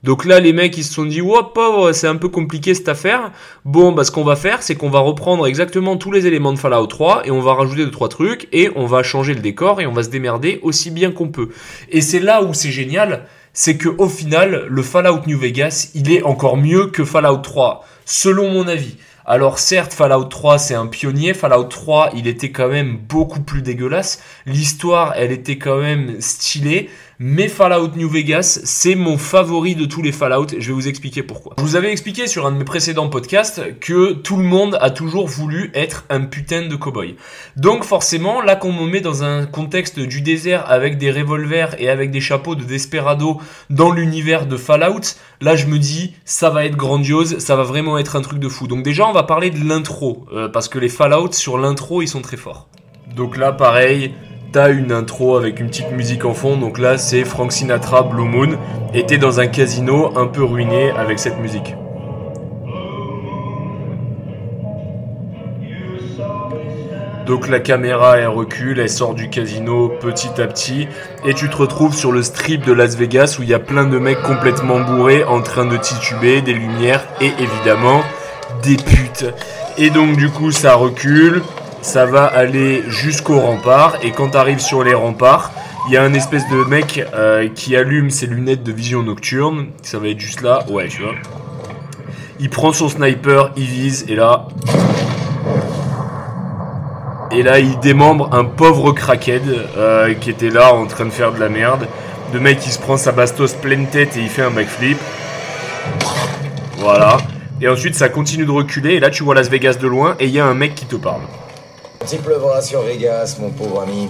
Donc 0.05 0.25
là, 0.25 0.39
les 0.39 0.53
mecs, 0.53 0.79
ils 0.79 0.85
se 0.85 0.95
sont 0.95 1.07
dit, 1.07 1.21
oh 1.21 1.43
pauvre, 1.43 1.91
c'est 1.93 2.07
un 2.07 2.15
peu 2.15 2.29
compliqué 2.29 2.73
cette 2.73 2.89
affaire. 2.89 3.33
Bon, 3.65 3.91
bah 3.91 4.05
ce 4.05 4.13
qu'on 4.13 4.23
va 4.23 4.37
faire, 4.37 4.63
c'est 4.63 4.77
qu'on 4.77 4.91
va 4.91 5.01
reprendre 5.01 5.45
exactement 5.47 5.97
tous 5.97 6.13
les 6.13 6.27
éléments 6.27 6.53
de 6.53 6.59
Fallout 6.59 6.87
3 6.87 7.23
et 7.27 7.33
on 7.33 7.41
va 7.41 7.55
rajouter 7.55 7.85
deux 7.85 7.91
trois 7.91 8.09
trucs 8.09 8.47
et 8.53 8.71
on 8.77 8.87
va 8.87 9.03
changer 9.03 9.35
le 9.35 9.41
décor 9.41 9.81
et 9.81 9.87
on 9.87 9.93
va 9.93 10.05
se 10.05 10.11
démerder 10.11 10.61
aussi 10.63 10.93
bien 10.93 11.11
qu'on 11.11 11.29
peut. 11.29 11.49
Et 11.91 12.01
c'est 12.01 12.21
là 12.21 12.45
où 12.45 12.55
c'est 12.55 12.71
génial, 12.71 13.27
c'est 13.53 13.77
que 13.77 13.89
au 13.89 14.09
final, 14.09 14.67
le 14.69 14.83
Fallout 14.83 15.23
New 15.27 15.37
Vegas, 15.37 15.91
il 15.95 16.13
est 16.13 16.23
encore 16.23 16.57
mieux 16.57 16.87
que 16.87 17.05
Fallout 17.05 17.39
3, 17.39 17.85
selon 18.05 18.53
mon 18.53 18.69
avis. 18.69 18.97
Alors 19.27 19.59
certes, 19.59 19.93
Fallout 19.93 20.25
3 20.25 20.59
c'est 20.59 20.75
un 20.75 20.87
pionnier. 20.87 21.35
Fallout 21.35 21.65
3, 21.65 22.13
il 22.17 22.27
était 22.27 22.51
quand 22.51 22.69
même 22.69 22.97
beaucoup 22.97 23.41
plus 23.41 23.61
dégueulasse. 23.61 24.23
L'histoire, 24.47 25.13
elle 25.17 25.33
était 25.33 25.59
quand 25.59 25.79
même 25.79 26.21
stylée. 26.21 26.89
Mais 27.21 27.49
Fallout 27.49 27.97
New 27.97 28.09
Vegas, 28.09 28.61
c'est 28.63 28.95
mon 28.95 29.19
favori 29.19 29.75
de 29.75 29.87
tous 29.87 30.03
les 30.03 30.13
Fallout. 30.13 30.47
Je 30.57 30.69
vais 30.69 30.73
vous 30.73 30.87
expliquer 30.87 31.25
pourquoi. 31.25 31.55
Je 31.59 31.63
vous 31.65 31.75
avais 31.75 31.91
expliqué 31.91 32.29
sur 32.29 32.47
un 32.47 32.53
de 32.53 32.59
mes 32.59 32.65
précédents 32.65 33.09
podcasts 33.09 33.77
que 33.81 34.13
tout 34.13 34.37
le 34.37 34.45
monde 34.45 34.79
a 34.81 34.91
toujours 34.91 35.27
voulu 35.27 35.73
être 35.75 36.05
un 36.11 36.21
putain 36.21 36.69
de 36.69 36.77
cowboy. 36.77 37.17
Donc 37.57 37.83
forcément, 37.83 38.41
là 38.41 38.55
qu'on 38.55 38.73
me 38.73 38.89
met 38.89 39.01
dans 39.01 39.25
un 39.25 39.47
contexte 39.47 39.99
du 39.99 40.21
désert 40.21 40.71
avec 40.71 40.97
des 40.97 41.11
revolvers 41.11 41.75
et 41.81 41.89
avec 41.89 42.13
des 42.13 42.21
chapeaux 42.21 42.55
de 42.55 42.63
desperado 42.63 43.41
dans 43.69 43.91
l'univers 43.91 44.47
de 44.47 44.57
Fallout, 44.57 45.17
là 45.41 45.57
je 45.57 45.67
me 45.67 45.81
dis 45.81 46.15
ça 46.25 46.51
va 46.51 46.67
être 46.67 46.77
grandiose, 46.77 47.39
ça 47.39 47.57
va 47.57 47.65
vraiment 47.65 47.99
être 47.99 48.15
un 48.15 48.21
truc 48.21 48.39
de 48.39 48.49
fou. 48.49 48.69
Donc 48.69 48.85
déjà 48.85 49.09
on 49.09 49.13
va 49.13 49.25
parler 49.25 49.51
de 49.51 49.69
l'intro 49.69 50.25
euh, 50.33 50.49
parce 50.49 50.69
que 50.69 50.79
les 50.79 50.89
Fallout 50.89 51.33
sur 51.33 51.59
l'intro 51.59 52.01
ils 52.01 52.07
sont 52.07 52.23
très 52.23 52.37
forts. 52.37 52.69
Donc 53.17 53.37
là 53.37 53.51
pareil, 53.51 54.15
t'as 54.53 54.71
une 54.71 54.93
intro 54.93 55.37
avec 55.37 55.61
une 55.61 55.69
petite 55.69 55.91
musique 55.93 56.25
en 56.25 56.35
fond. 56.35 56.57
Donc 56.57 56.79
là 56.79 56.99
c'est 56.99 57.25
Frank 57.25 57.53
Sinatra 57.53 58.03
Blue 58.03 58.25
Moon 58.25 58.59
et 58.95 59.05
t'es 59.05 59.19
dans 59.19 59.41
un 59.41 59.47
casino 59.47 60.17
un 60.17 60.27
peu 60.27 60.45
ruiné 60.45 60.91
avec 60.93 61.19
cette 61.19 61.39
musique. 61.39 61.75
Donc 67.27 67.47
la 67.49 67.61
caméra 67.61 68.17
elle 68.17 68.29
recule, 68.29 68.81
elle 68.81 68.89
sort 68.89 69.15
du 69.15 69.29
casino 69.29 69.91
petit 70.01 70.41
à 70.41 70.47
petit 70.47 70.89
et 71.27 71.35
tu 71.35 71.51
te 71.51 71.57
retrouves 71.57 71.95
sur 71.95 72.11
le 72.11 72.23
strip 72.23 72.65
de 72.65 72.73
Las 72.73 72.97
Vegas 72.97 73.37
où 73.39 73.43
il 73.43 73.51
y 73.51 73.55
a 73.55 73.59
plein 73.59 73.85
de 73.85 73.99
mecs 73.99 74.23
complètement 74.23 74.81
bourrés 74.81 75.25
en 75.25 75.43
train 75.43 75.67
de 75.67 75.77
tituber, 75.77 76.41
des 76.41 76.55
lumières 76.55 77.07
et 77.21 77.31
évidemment 77.39 78.01
des 78.63 78.77
putes. 78.77 79.27
Et 79.77 79.91
donc 79.91 80.17
du 80.17 80.31
coup 80.31 80.53
ça 80.53 80.75
recule, 80.75 81.43
ça 81.89 82.05
va 82.05 82.27
aller 82.27 82.83
jusqu'au 82.89 83.41
rempart 83.41 83.97
et 84.03 84.11
quand 84.11 84.29
t'arrives 84.29 84.59
sur 84.59 84.85
les 84.85 84.93
remparts, 84.93 85.53
il 85.87 85.95
y 85.95 85.97
a 85.97 86.03
un 86.03 86.13
espèce 86.13 86.47
de 86.51 86.63
mec 86.65 87.03
euh, 87.15 87.49
qui 87.49 87.77
allume 87.77 88.11
ses 88.11 88.27
lunettes 88.27 88.63
de 88.63 88.73
vision 88.73 89.03
nocturne, 89.03 89.69
ça 89.81 89.99
va 89.99 90.09
être 90.09 90.21
juste 90.21 90.43
là, 90.43 90.65
ouais 90.69 90.89
tu 90.89 91.01
vois. 91.01 91.15
Il 92.41 92.51
prend 92.51 92.75
son 92.75 92.91
sniper, 92.91 93.53
il 93.57 93.65
vise 93.65 94.05
et 94.07 94.17
là 94.17 94.49
et 97.31 97.43
là, 97.43 97.59
il 97.59 97.79
démembre 97.79 98.31
un 98.33 98.45
pauvre 98.45 98.93
crackhead 98.93 99.43
euh, 99.77 100.13
qui 100.13 100.29
était 100.29 100.51
là 100.51 100.75
en 100.75 100.87
train 100.87 101.07
de 101.07 101.11
faire 101.11 101.33
de 101.33 101.41
la 101.41 101.49
merde. 101.49 101.87
Le 102.35 102.41
mec, 102.41 102.59
il 102.67 102.73
se 102.73 102.79
prend 102.79 102.97
sa 102.99 103.13
bastos 103.13 103.55
pleine 103.55 103.87
tête 103.87 104.17
et 104.17 104.21
il 104.21 104.29
fait 104.29 104.43
un 104.43 104.51
backflip. 104.51 104.99
Voilà. 106.79 107.19
Et 107.61 107.69
ensuite, 107.69 107.95
ça 107.95 108.09
continue 108.09 108.47
de 108.47 108.51
reculer. 108.51 108.95
Et 108.95 109.01
là, 109.01 109.11
tu 109.11 109.25
vois 109.25 109.35
Las 109.35 109.51
Vegas 109.51 109.75
de 109.75 109.87
loin 109.87 110.17
et 110.21 110.25
il 110.25 110.31
y 110.31 110.41
a 110.41 110.47
un 110.47 110.55
mec 110.55 110.75
qui 110.75 110.87
te 110.87 110.97
parle. 110.97 111.21
Petit 111.99 112.19
pleuvra 112.19 112.63
sur 112.63 112.83
Vegas, 112.83 113.37
mon 113.41 113.51
pauvre 113.51 113.83
ami. 113.83 114.09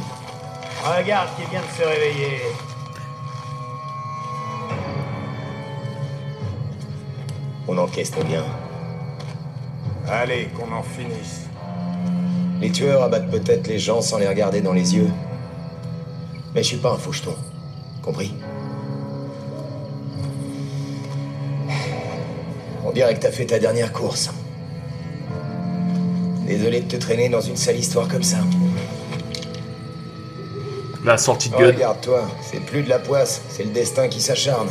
Regarde 0.85 1.31
qui 1.37 1.51
vient 1.51 1.61
de 1.61 1.83
se 1.83 1.89
réveiller. 1.89 2.39
On 7.67 7.77
encaisse 7.77 8.15
nos 8.17 8.25
biens. 8.25 8.45
Allez, 10.07 10.49
qu'on 10.57 10.73
en 10.73 10.83
finisse. 10.83 11.47
Les 12.61 12.71
tueurs 12.71 13.03
abattent 13.03 13.31
peut-être 13.31 13.67
les 13.67 13.79
gens 13.79 14.01
sans 14.01 14.19
les 14.19 14.29
regarder 14.29 14.61
dans 14.61 14.73
les 14.73 14.95
yeux. 14.95 15.11
Mais 16.55 16.63
je 16.63 16.69
suis 16.69 16.77
pas 16.77 16.93
un 16.93 16.97
faucheton. 16.97 17.35
Compris? 18.03 18.35
On 22.85 22.91
dirait 22.93 23.15
que 23.15 23.21
t'as 23.21 23.33
fait 23.33 23.47
ta 23.47 23.59
dernière 23.59 23.93
course. 23.93 24.31
Désolé 26.49 26.81
de 26.81 26.89
te 26.89 26.97
traîner 26.97 27.29
dans 27.29 27.43
une 27.43 27.57
sale 27.57 27.77
histoire 27.77 28.09
comme 28.09 28.23
ça. 28.23 28.39
La 31.05 31.19
sortie 31.19 31.51
de 31.51 31.55
Oh, 31.55 31.59
gueule. 31.59 31.75
Regarde-toi, 31.75 32.23
c'est 32.43 32.61
plus 32.61 32.83
de 32.83 32.89
la 32.89 32.99
poisse, 32.99 33.43
c'est 33.51 33.65
le 33.65 33.71
destin 33.71 34.09
qui 34.09 34.23
s'acharne. 34.23 34.71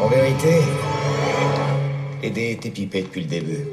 En 0.00 0.08
vérité, 0.08 0.58
aider 2.22 2.50
était 2.52 2.70
pipé 2.70 3.02
depuis 3.02 3.22
le 3.22 3.26
début. 3.26 3.64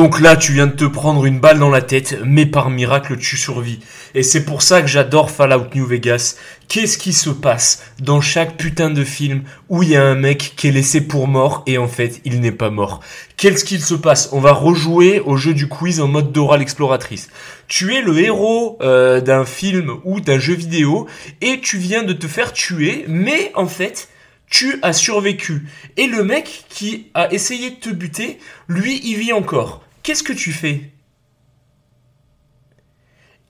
Donc 0.00 0.18
là, 0.18 0.34
tu 0.34 0.52
viens 0.52 0.66
de 0.66 0.72
te 0.72 0.86
prendre 0.86 1.26
une 1.26 1.40
balle 1.40 1.58
dans 1.58 1.68
la 1.68 1.82
tête, 1.82 2.16
mais 2.24 2.46
par 2.46 2.70
miracle, 2.70 3.18
tu 3.18 3.36
survis. 3.36 3.80
Et 4.14 4.22
c'est 4.22 4.46
pour 4.46 4.62
ça 4.62 4.80
que 4.80 4.88
j'adore 4.88 5.30
Fallout 5.30 5.66
New 5.74 5.84
Vegas. 5.84 6.36
Qu'est-ce 6.68 6.96
qui 6.96 7.12
se 7.12 7.28
passe 7.28 7.82
dans 8.00 8.22
chaque 8.22 8.56
putain 8.56 8.88
de 8.88 9.04
film 9.04 9.42
où 9.68 9.82
il 9.82 9.90
y 9.90 9.96
a 9.96 10.02
un 10.02 10.14
mec 10.14 10.54
qui 10.56 10.68
est 10.68 10.72
laissé 10.72 11.02
pour 11.02 11.28
mort 11.28 11.64
et 11.66 11.76
en 11.76 11.86
fait, 11.86 12.22
il 12.24 12.40
n'est 12.40 12.50
pas 12.50 12.70
mort? 12.70 13.00
Qu'est-ce 13.36 13.62
qu'il 13.62 13.82
se 13.82 13.92
passe? 13.92 14.30
On 14.32 14.40
va 14.40 14.52
rejouer 14.52 15.20
au 15.20 15.36
jeu 15.36 15.52
du 15.52 15.68
quiz 15.68 16.00
en 16.00 16.08
mode 16.08 16.32
Dora 16.32 16.56
l'exploratrice. 16.56 17.28
Tu 17.68 17.94
es 17.94 18.00
le 18.00 18.18
héros 18.20 18.78
euh, 18.80 19.20
d'un 19.20 19.44
film 19.44 19.98
ou 20.04 20.20
d'un 20.20 20.38
jeu 20.38 20.54
vidéo 20.54 21.08
et 21.42 21.60
tu 21.60 21.76
viens 21.76 22.04
de 22.04 22.14
te 22.14 22.26
faire 22.26 22.54
tuer, 22.54 23.04
mais 23.06 23.52
en 23.54 23.66
fait, 23.66 24.08
tu 24.48 24.78
as 24.80 24.94
survécu. 24.94 25.66
Et 25.98 26.06
le 26.06 26.24
mec 26.24 26.64
qui 26.70 27.08
a 27.12 27.30
essayé 27.30 27.68
de 27.68 27.76
te 27.76 27.90
buter, 27.90 28.38
lui, 28.66 28.98
il 29.04 29.18
vit 29.18 29.34
encore. 29.34 29.82
Qu'est-ce 30.02 30.22
que 30.22 30.32
tu 30.32 30.52
fais? 30.52 30.92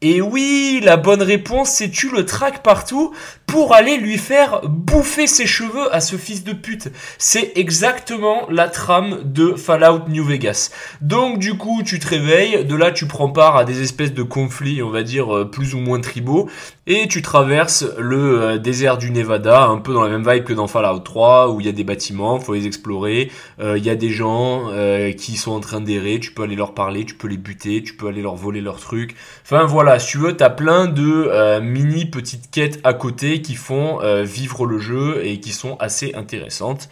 Et 0.02 0.22
oui, 0.22 0.80
la 0.82 0.96
bonne 0.96 1.22
réponse, 1.22 1.70
c'est 1.70 1.90
tu 1.90 2.10
le 2.10 2.24
traques 2.24 2.62
partout 2.62 3.14
pour 3.50 3.74
aller 3.74 3.96
lui 3.96 4.16
faire 4.16 4.60
bouffer 4.62 5.26
ses 5.26 5.46
cheveux 5.46 5.92
à 5.92 6.00
ce 6.00 6.14
fils 6.14 6.44
de 6.44 6.52
pute. 6.52 6.88
C'est 7.18 7.50
exactement 7.56 8.46
la 8.48 8.68
trame 8.68 9.22
de 9.24 9.54
Fallout 9.54 10.08
New 10.08 10.24
Vegas. 10.24 10.70
Donc 11.00 11.40
du 11.40 11.54
coup, 11.54 11.82
tu 11.84 11.98
te 11.98 12.06
réveilles, 12.06 12.64
de 12.64 12.76
là 12.76 12.92
tu 12.92 13.06
prends 13.06 13.30
part 13.30 13.56
à 13.56 13.64
des 13.64 13.82
espèces 13.82 14.14
de 14.14 14.22
conflits, 14.22 14.84
on 14.84 14.90
va 14.90 15.02
dire 15.02 15.34
euh, 15.34 15.44
plus 15.50 15.74
ou 15.74 15.80
moins 15.80 16.00
tribaux, 16.00 16.48
et 16.86 17.08
tu 17.08 17.22
traverses 17.22 17.84
le 17.98 18.40
euh, 18.40 18.58
désert 18.58 18.98
du 18.98 19.10
Nevada, 19.10 19.64
un 19.64 19.78
peu 19.78 19.94
dans 19.94 20.04
la 20.04 20.10
même 20.10 20.28
vibe 20.28 20.44
que 20.44 20.52
dans 20.52 20.68
Fallout 20.68 21.00
3, 21.00 21.50
où 21.50 21.58
il 21.58 21.66
y 21.66 21.68
a 21.68 21.72
des 21.72 21.84
bâtiments, 21.84 22.38
faut 22.38 22.54
les 22.54 22.68
explorer, 22.68 23.32
Euh, 23.58 23.76
il 23.76 23.84
y 23.84 23.90
a 23.90 23.96
des 23.96 24.10
gens 24.10 24.70
qui 25.16 25.36
sont 25.36 25.52
en 25.52 25.60
train 25.60 25.80
d'errer, 25.80 26.20
tu 26.20 26.32
peux 26.32 26.42
aller 26.44 26.56
leur 26.56 26.72
parler, 26.72 27.04
tu 27.04 27.14
peux 27.14 27.28
les 27.28 27.36
buter, 27.36 27.82
tu 27.82 27.94
peux 27.94 28.06
aller 28.06 28.22
leur 28.22 28.36
voler 28.36 28.60
leurs 28.60 28.78
trucs. 28.78 29.16
Enfin 29.44 29.64
voilà, 29.64 29.98
si 29.98 30.12
tu 30.12 30.18
veux, 30.18 30.36
t'as 30.36 30.50
plein 30.50 30.86
de 30.86 31.60
mini 31.60 32.06
petites 32.06 32.50
quêtes 32.50 32.80
à 32.84 32.94
côté 32.94 33.39
qui 33.40 33.54
font 33.54 34.00
euh, 34.02 34.22
vivre 34.22 34.66
le 34.66 34.78
jeu 34.78 35.24
et 35.24 35.40
qui 35.40 35.52
sont 35.52 35.76
assez 35.78 36.14
intéressantes. 36.14 36.88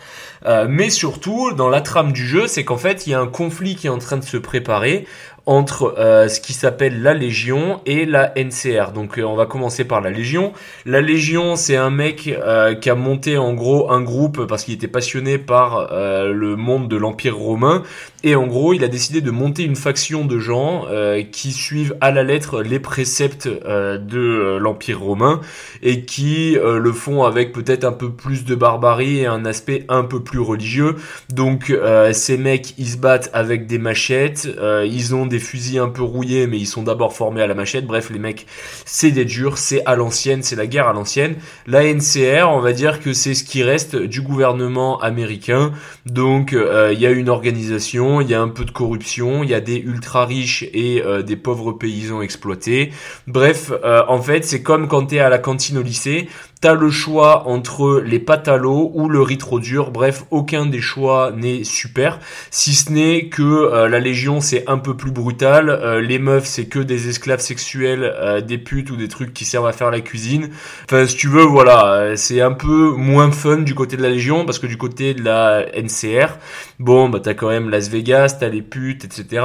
Euh, 0.47 0.67
mais 0.69 0.91
surtout, 0.91 1.53
dans 1.53 1.69
la 1.69 1.81
trame 1.81 2.13
du 2.13 2.27
jeu, 2.27 2.47
c'est 2.47 2.65
qu'en 2.65 2.77
fait, 2.77 3.07
il 3.07 3.11
y 3.11 3.15
a 3.15 3.21
un 3.21 3.27
conflit 3.27 3.77
qui 3.77 3.87
est 3.87 3.91
en 3.91 3.99
train 3.99 4.17
de 4.17 4.25
se 4.25 4.37
préparer 4.37 5.07
entre 5.49 5.95
euh, 5.97 6.29
ce 6.29 6.43
qui 6.43 6.53
s'appelle 6.53 7.01
la 7.01 7.15
Légion 7.15 7.81
et 7.87 8.05
la 8.05 8.35
NCR. 8.37 8.93
Donc 8.93 9.19
euh, 9.19 9.23
on 9.23 9.35
va 9.35 9.47
commencer 9.47 9.83
par 9.85 10.03
la 10.03 10.11
Légion. 10.11 10.53
La 10.85 11.01
Légion, 11.01 11.57
c'est 11.57 11.77
un 11.77 11.89
mec 11.89 12.29
euh, 12.29 12.75
qui 12.75 12.91
a 12.91 12.95
monté 12.95 13.39
en 13.39 13.55
gros 13.55 13.91
un 13.91 14.03
groupe 14.03 14.45
parce 14.45 14.65
qu'il 14.65 14.75
était 14.75 14.89
passionné 14.89 15.39
par 15.39 15.89
euh, 15.91 16.35
le 16.35 16.55
monde 16.55 16.87
de 16.89 16.99
l'Empire 16.99 17.39
romain. 17.39 17.83
Et 18.25 18.35
en 18.35 18.47
gros, 18.47 18.75
il 18.75 18.85
a 18.85 18.89
décidé 18.89 19.23
de 19.23 19.31
monter 19.31 19.63
une 19.63 19.77
faction 19.77 20.27
de 20.27 20.39
gens 20.39 20.85
euh, 20.91 21.23
qui 21.23 21.53
suivent 21.53 21.97
à 22.03 22.11
la 22.11 22.25
lettre 22.25 22.63
les 22.63 22.81
préceptes 22.81 23.49
de 23.49 24.59
l'Empire 24.61 25.01
romain 25.01 25.41
et 25.83 26.03
qui 26.05 26.59
le 26.61 26.93
font 26.93 27.23
avec 27.23 27.53
peut-être 27.53 27.85
un 27.85 27.93
peu 27.93 28.11
plus 28.11 28.45
de 28.45 28.55
barbarie 28.55 29.21
et 29.21 29.27
un 29.27 29.45
aspect 29.45 29.85
un 29.89 30.03
peu 30.03 30.21
plus 30.21 30.41
religieux. 30.41 30.97
Donc 31.33 31.73
ces 32.13 32.37
mecs, 32.37 32.75
ils 32.77 32.89
se 32.89 32.97
battent 32.97 33.31
avec 33.33 33.67
des 33.67 33.79
machettes, 33.79 34.49
ils 34.85 35.15
ont 35.15 35.27
des 35.27 35.38
fusils 35.39 35.79
un 35.79 35.89
peu 35.89 36.03
rouillés, 36.03 36.47
mais 36.47 36.59
ils 36.59 36.67
sont 36.67 36.83
d'abord 36.83 37.13
formés 37.15 37.43
à 37.43 37.47
la 37.47 37.55
machette. 37.55 37.87
Bref, 37.87 38.11
les 38.11 38.19
mecs, 38.19 38.47
c'est 38.85 39.11
des 39.11 39.25
durs, 39.25 39.59
c'est 39.59 39.85
à 39.87 39.97
l'ancienne, 39.97 40.43
c'est 40.43 40.57
la 40.57 40.67
guerre 40.67 40.89
à 40.89 40.93
l'ancienne. 40.93 41.37
La 41.67 41.85
NCR, 41.85 42.49
on 42.49 42.61
va 42.61 42.73
dire 42.73 43.01
que 43.01 43.13
c'est 43.13 43.35
ce 43.35 43.45
qui 43.45 43.63
reste 43.63 43.97
du 43.97 44.23
gouvernement 44.23 45.01
américain. 45.01 45.73
Donc 46.07 46.53
euh, 46.53 46.93
il 46.93 47.01
y 47.01 47.07
a 47.07 47.11
une 47.11 47.29
organisation, 47.29 48.21
il 48.21 48.29
y 48.31 48.35
a 48.35 48.41
un 48.41 48.49
peu 48.49 48.65
de 48.65 48.71
corruption, 48.71 49.43
il 49.43 49.51
y 49.51 49.55
a 49.55 49.61
des 49.61 49.77
ultra 49.77 50.25
riches 50.25 50.65
et 50.73 51.03
euh, 51.05 51.23
des 51.23 51.37
pauvres 51.37 51.73
paysans 51.73 52.23
exploités. 52.23 52.93
Bref, 53.27 53.73
euh, 53.85 54.03
en 54.09 54.21
fait, 54.21 54.45
c'est 54.45 54.63
comme 54.63 54.89
quand 54.89 55.07
t'es 55.07 55.19
à 55.19 55.29
la 55.29 55.39
cantine 55.39 55.79
au 55.79 55.83
lycée, 55.83 56.29
T'as 56.61 56.75
le 56.75 56.91
choix 56.91 57.47
entre 57.47 58.03
les 58.05 58.19
pâtes 58.19 58.49
à 58.49 58.57
l'eau 58.57 58.91
ou 58.93 59.09
le 59.09 59.23
riz 59.23 59.39
trop 59.39 59.61
dur. 59.61 59.93
Bref, 59.93 60.25
aucun 60.33 60.67
des 60.67 60.81
choix 60.81 61.31
n'est 61.31 61.63
super. 61.63 62.19
Si 62.51 62.75
ce 62.75 62.91
n'est 62.91 63.29
que 63.29 63.43
euh, 63.43 63.89
la 63.89 64.01
Légion 64.01 64.41
c'est 64.41 64.69
un 64.69 64.79
peu 64.79 64.97
plus 64.97 65.13
brutal. 65.13 65.71
Euh, 65.71 66.01
les 66.01 66.19
meufs 66.19 66.47
c'est 66.47 66.67
que 66.67 66.81
des 66.81 67.09
esclaves 67.09 67.39
sexuels, 67.39 68.03
euh, 68.03 68.41
des 68.41 68.59
putes 68.59 68.91
ou 68.91 68.97
des 68.97 69.07
trucs 69.07 69.33
qui 69.33 69.45
servent 69.45 69.69
à 69.69 69.73
faire 69.73 69.93
la 69.93 70.01
cuisine. 70.01 70.51
Enfin, 70.85 71.07
si 71.07 71.17
tu 71.17 71.29
veux, 71.29 71.45
voilà, 71.45 71.93
euh, 71.93 72.17
c'est 72.17 72.41
un 72.41 72.53
peu 72.53 72.91
moins 72.91 73.31
fun 73.31 73.59
du 73.59 73.77
côté 73.77 73.97
de 73.97 74.03
la 74.03 74.11
Légion 74.11 74.45
parce 74.45 74.59
que 74.59 74.67
du 74.67 74.77
côté 74.77 75.15
de 75.15 75.23
la 75.23 75.65
NCR, 75.77 76.39
bon, 76.81 77.09
bah 77.09 77.21
t'as 77.23 77.35
quand 77.35 77.49
même 77.51 77.71
Las 77.71 77.89
Vegas, 77.89 78.39
t'as 78.41 78.49
les 78.49 78.63
putes, 78.63 79.05
etc. 79.05 79.45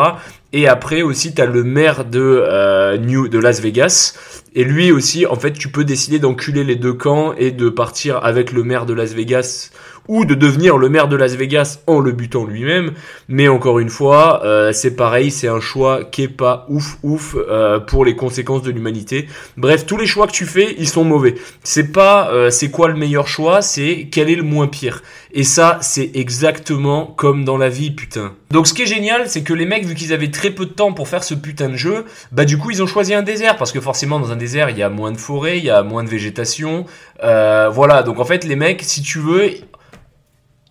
Et 0.53 0.67
après 0.67 1.01
aussi 1.01 1.33
t'as 1.33 1.45
le 1.45 1.63
maire 1.63 2.05
de 2.05 2.19
euh, 2.21 2.97
New 2.97 3.27
de 3.27 3.39
Las 3.39 3.59
Vegas. 3.59 4.13
Et 4.55 4.63
lui 4.63 4.91
aussi, 4.91 5.25
en 5.25 5.35
fait, 5.35 5.53
tu 5.53 5.69
peux 5.69 5.83
décider 5.83 6.19
d'enculer 6.19 6.63
les 6.63 6.75
deux 6.75 6.93
camps 6.93 7.33
et 7.33 7.49
de 7.49 7.69
partir 7.69 8.23
avec 8.23 8.51
le 8.51 8.63
maire 8.63 8.85
de 8.85 8.93
Las 8.93 9.13
Vegas 9.13 9.71
ou 10.07 10.25
de 10.25 10.35
devenir 10.35 10.77
le 10.77 10.89
maire 10.89 11.07
de 11.07 11.15
Las 11.15 11.35
Vegas 11.35 11.79
en 11.87 11.99
le 11.99 12.11
butant 12.11 12.45
lui-même. 12.45 12.91
Mais 13.27 13.47
encore 13.47 13.79
une 13.79 13.89
fois, 13.89 14.43
euh, 14.43 14.71
c'est 14.73 14.95
pareil, 14.95 15.31
c'est 15.31 15.47
un 15.47 15.59
choix 15.59 16.03
qui 16.03 16.23
est 16.23 16.27
pas 16.27 16.65
ouf 16.69 16.97
ouf 17.03 17.35
euh, 17.35 17.79
pour 17.79 18.05
les 18.05 18.15
conséquences 18.15 18.63
de 18.63 18.71
l'humanité. 18.71 19.27
Bref, 19.57 19.85
tous 19.85 19.97
les 19.97 20.05
choix 20.05 20.27
que 20.27 20.33
tu 20.33 20.45
fais, 20.45 20.75
ils 20.77 20.89
sont 20.89 21.03
mauvais. 21.03 21.35
C'est 21.63 21.91
pas 21.91 22.31
euh, 22.31 22.49
c'est 22.49 22.69
quoi 22.69 22.87
le 22.87 22.95
meilleur 22.95 23.27
choix, 23.27 23.61
c'est 23.61 24.09
quel 24.11 24.29
est 24.29 24.35
le 24.35 24.43
moins 24.43 24.67
pire. 24.67 25.03
Et 25.35 25.43
ça, 25.43 25.79
c'est 25.81 26.11
exactement 26.13 27.07
comme 27.07 27.43
dans 27.43 27.57
la 27.57 27.69
vie, 27.69 27.91
putain. 27.91 28.33
Donc 28.51 28.67
ce 28.67 28.73
qui 28.73 28.83
est 28.83 28.87
génial, 28.87 29.27
c'est 29.29 29.41
que 29.41 29.53
les 29.53 29.65
mecs, 29.65 29.85
vu 29.85 29.95
qu'ils 29.95 30.13
avaient 30.13 30.29
très 30.29 30.51
peu 30.51 30.65
de 30.65 30.71
temps 30.71 30.93
pour 30.93 31.07
faire 31.07 31.23
ce 31.23 31.33
putain 31.33 31.69
de 31.69 31.75
jeu, 31.75 32.05
bah 32.31 32.45
du 32.45 32.59
coup 32.59 32.69
ils 32.69 32.83
ont 32.83 32.87
choisi 32.87 33.15
un 33.15 33.23
désert, 33.23 33.57
parce 33.57 33.71
que 33.71 33.81
forcément 33.81 34.19
dans 34.19 34.31
un 34.31 34.35
désert, 34.35 34.69
il 34.69 34.77
y 34.77 34.83
a 34.83 34.89
moins 34.89 35.11
de 35.11 35.17
forêt, 35.17 35.57
il 35.57 35.63
y 35.63 35.71
a 35.71 35.81
moins 35.81 36.03
de 36.03 36.09
végétation. 36.09 36.85
Voilà, 37.19 38.03
donc 38.03 38.19
en 38.19 38.25
fait 38.25 38.43
les 38.43 38.55
mecs, 38.55 38.83
si 38.83 39.01
tu 39.01 39.17
veux, 39.17 39.49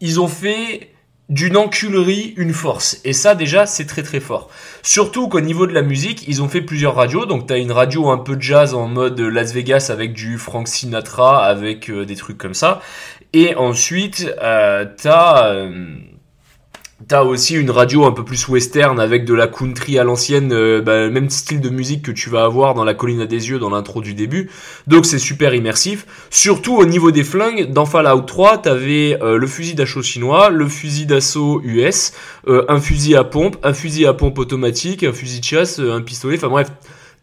ils 0.03 0.21
ont 0.21 0.29
fait 0.29 0.91
d'une 1.29 1.57
enculerie 1.57 2.35
une 2.37 2.53
force. 2.53 3.01
Et 3.05 3.15
ça, 3.15 3.35
déjà, 3.35 3.65
c'est 3.65 3.87
très 3.87 4.03
très 4.03 4.21
fort. 4.21 4.51
Surtout 4.83 5.29
qu'au 5.29 5.41
niveau 5.41 5.67
de 5.67 5.73
la 5.73 5.83
musique, 5.83 6.25
ils 6.29 6.43
ont 6.43 6.49
fait 6.49 6.61
plusieurs 6.61 6.97
radios. 6.97 7.25
Donc, 7.25 7.47
t'as 7.47 7.59
une 7.59 7.73
radio 7.73 8.11
un 8.11 8.19
peu 8.19 8.37
jazz 8.39 8.75
en 8.75 8.89
mode 8.89 9.19
Las 9.21 9.53
Vegas 9.55 9.89
avec 9.91 10.13
du 10.13 10.37
Frank 10.37 10.67
Sinatra, 10.67 11.43
avec 11.45 11.89
euh, 11.89 12.05
des 12.05 12.17
trucs 12.17 12.37
comme 12.37 12.53
ça. 12.53 12.83
Et 13.33 13.55
ensuite, 13.55 14.31
euh, 14.43 14.85
t'as... 15.01 15.47
euh, 15.55 15.97
T'as 17.09 17.23
aussi 17.23 17.55
une 17.55 17.71
radio 17.71 18.05
un 18.05 18.13
peu 18.13 18.23
plus 18.23 18.49
western 18.49 19.01
avec 19.01 19.25
de 19.25 19.33
la 19.33 19.47
country 19.47 19.99
à 19.99 20.05
l'ancienne, 20.05 20.53
euh, 20.53 20.83
bah, 20.83 21.05
le 21.05 21.11
même 21.11 21.31
style 21.31 21.61
de 21.61 21.71
musique 21.71 22.03
que 22.03 22.13
tu 22.13 22.29
vas 22.29 22.45
avoir 22.45 22.75
dans 22.75 22.85
la 22.85 22.93
colline 22.93 23.21
à 23.23 23.27
des 23.27 23.49
yeux 23.49 23.59
dans 23.59 23.71
l'intro 23.71 24.03
du 24.03 24.13
début. 24.13 24.51
Donc 24.87 25.07
c'est 25.07 25.19
super 25.19 25.55
immersif. 25.55 26.07
Surtout 26.31 26.77
au 26.77 26.85
niveau 26.85 27.11
des 27.11 27.25
flingues, 27.25 27.73
dans 27.73 27.87
Fallout 27.87 28.21
3, 28.21 28.59
t'avais 28.59 29.19
euh, 29.23 29.39
le 29.39 29.47
fusil 29.47 29.75
d'assaut 29.75 30.03
chinois, 30.03 30.51
le 30.51 30.69
fusil 30.69 31.07
d'assaut 31.07 31.63
US, 31.65 32.13
euh, 32.47 32.65
un 32.69 32.81
fusil 32.81 33.17
à 33.17 33.25
pompe, 33.25 33.57
un 33.63 33.73
fusil 33.73 34.07
à 34.07 34.13
pompe 34.13 34.39
automatique, 34.39 35.03
un 35.03 35.13
fusil 35.13 35.41
de 35.41 35.45
chasse, 35.45 35.81
euh, 35.81 35.95
un 35.95 36.03
pistolet, 36.03 36.37
enfin 36.37 36.49
bref. 36.49 36.69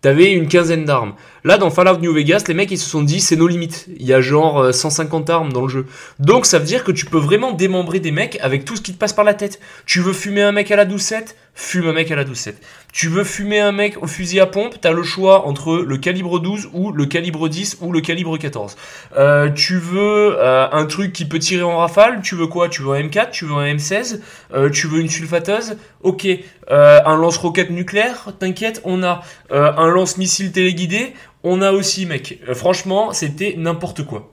T'avais 0.01 0.31
une 0.31 0.47
quinzaine 0.47 0.85
d'armes. 0.85 1.13
Là, 1.43 1.57
dans 1.57 1.69
Fallout 1.69 1.97
New 1.99 2.13
Vegas, 2.13 2.43
les 2.47 2.53
mecs, 2.53 2.71
ils 2.71 2.77
se 2.77 2.89
sont 2.89 3.01
dit, 3.01 3.19
c'est 3.21 3.35
nos 3.35 3.47
limites. 3.47 3.87
Il 3.97 4.05
y 4.05 4.13
a 4.13 4.21
genre 4.21 4.59
euh, 4.59 4.71
150 4.71 5.29
armes 5.29 5.53
dans 5.53 5.61
le 5.61 5.69
jeu. 5.69 5.85
Donc, 6.19 6.45
ça 6.45 6.59
veut 6.59 6.65
dire 6.65 6.83
que 6.83 6.91
tu 6.91 7.05
peux 7.05 7.17
vraiment 7.17 7.51
démembrer 7.51 7.99
des 7.99 8.11
mecs 8.11 8.37
avec 8.41 8.65
tout 8.65 8.75
ce 8.75 8.81
qui 8.81 8.93
te 8.93 8.97
passe 8.97 9.13
par 9.13 9.25
la 9.25 9.33
tête. 9.33 9.59
Tu 9.85 10.01
veux 10.01 10.13
fumer 10.13 10.41
un 10.41 10.51
mec 10.51 10.71
à 10.71 10.75
la 10.75 10.85
doucette? 10.85 11.35
Fume 11.55 11.87
un 11.87 11.93
mec 11.93 12.09
à 12.09 12.15
la 12.15 12.23
doucette. 12.23 12.61
Tu 12.93 13.09
veux 13.09 13.25
fumer 13.25 13.59
un 13.59 13.73
mec 13.73 14.01
au 14.01 14.07
fusil 14.07 14.39
à 14.39 14.45
pompe? 14.45 14.75
T'as 14.79 14.93
le 14.93 15.03
choix 15.03 15.45
entre 15.45 15.75
le 15.77 15.97
calibre 15.97 16.39
12 16.39 16.69
ou 16.73 16.93
le 16.93 17.05
calibre 17.05 17.49
10 17.49 17.79
ou 17.81 17.91
le 17.91 17.99
calibre 17.99 18.37
14. 18.37 18.77
Euh, 19.17 19.49
tu 19.51 19.77
veux 19.77 20.37
euh, 20.39 20.67
un 20.71 20.85
truc 20.85 21.11
qui 21.11 21.25
peut 21.25 21.37
tirer 21.39 21.63
en 21.63 21.77
rafale? 21.77 22.21
Tu 22.23 22.35
veux 22.35 22.47
quoi? 22.47 22.69
Tu 22.69 22.81
veux 22.81 22.93
un 22.93 23.01
M4 23.01 23.31
Tu 23.31 23.45
veux 23.45 23.55
un 23.55 23.73
M16 23.73 24.21
Euh, 24.53 24.69
Tu 24.69 24.87
veux 24.87 25.01
une 25.01 25.09
sulfateuse? 25.09 25.75
Ok. 26.01 26.27
Euh, 26.71 26.99
un 27.05 27.17
lance-roquette 27.17 27.71
nucléaire? 27.71 28.29
T'inquiète, 28.39 28.81
on 28.85 29.03
a. 29.03 29.21
Euh, 29.51 29.71
un 29.75 29.89
lance-missile 29.89 30.51
téléguidé 30.53 31.13
on 31.43 31.61
a 31.61 31.71
aussi, 31.71 32.05
mec. 32.05 32.39
Euh, 32.47 32.53
franchement, 32.53 33.13
c'était 33.13 33.55
n'importe 33.57 34.05
quoi. 34.05 34.31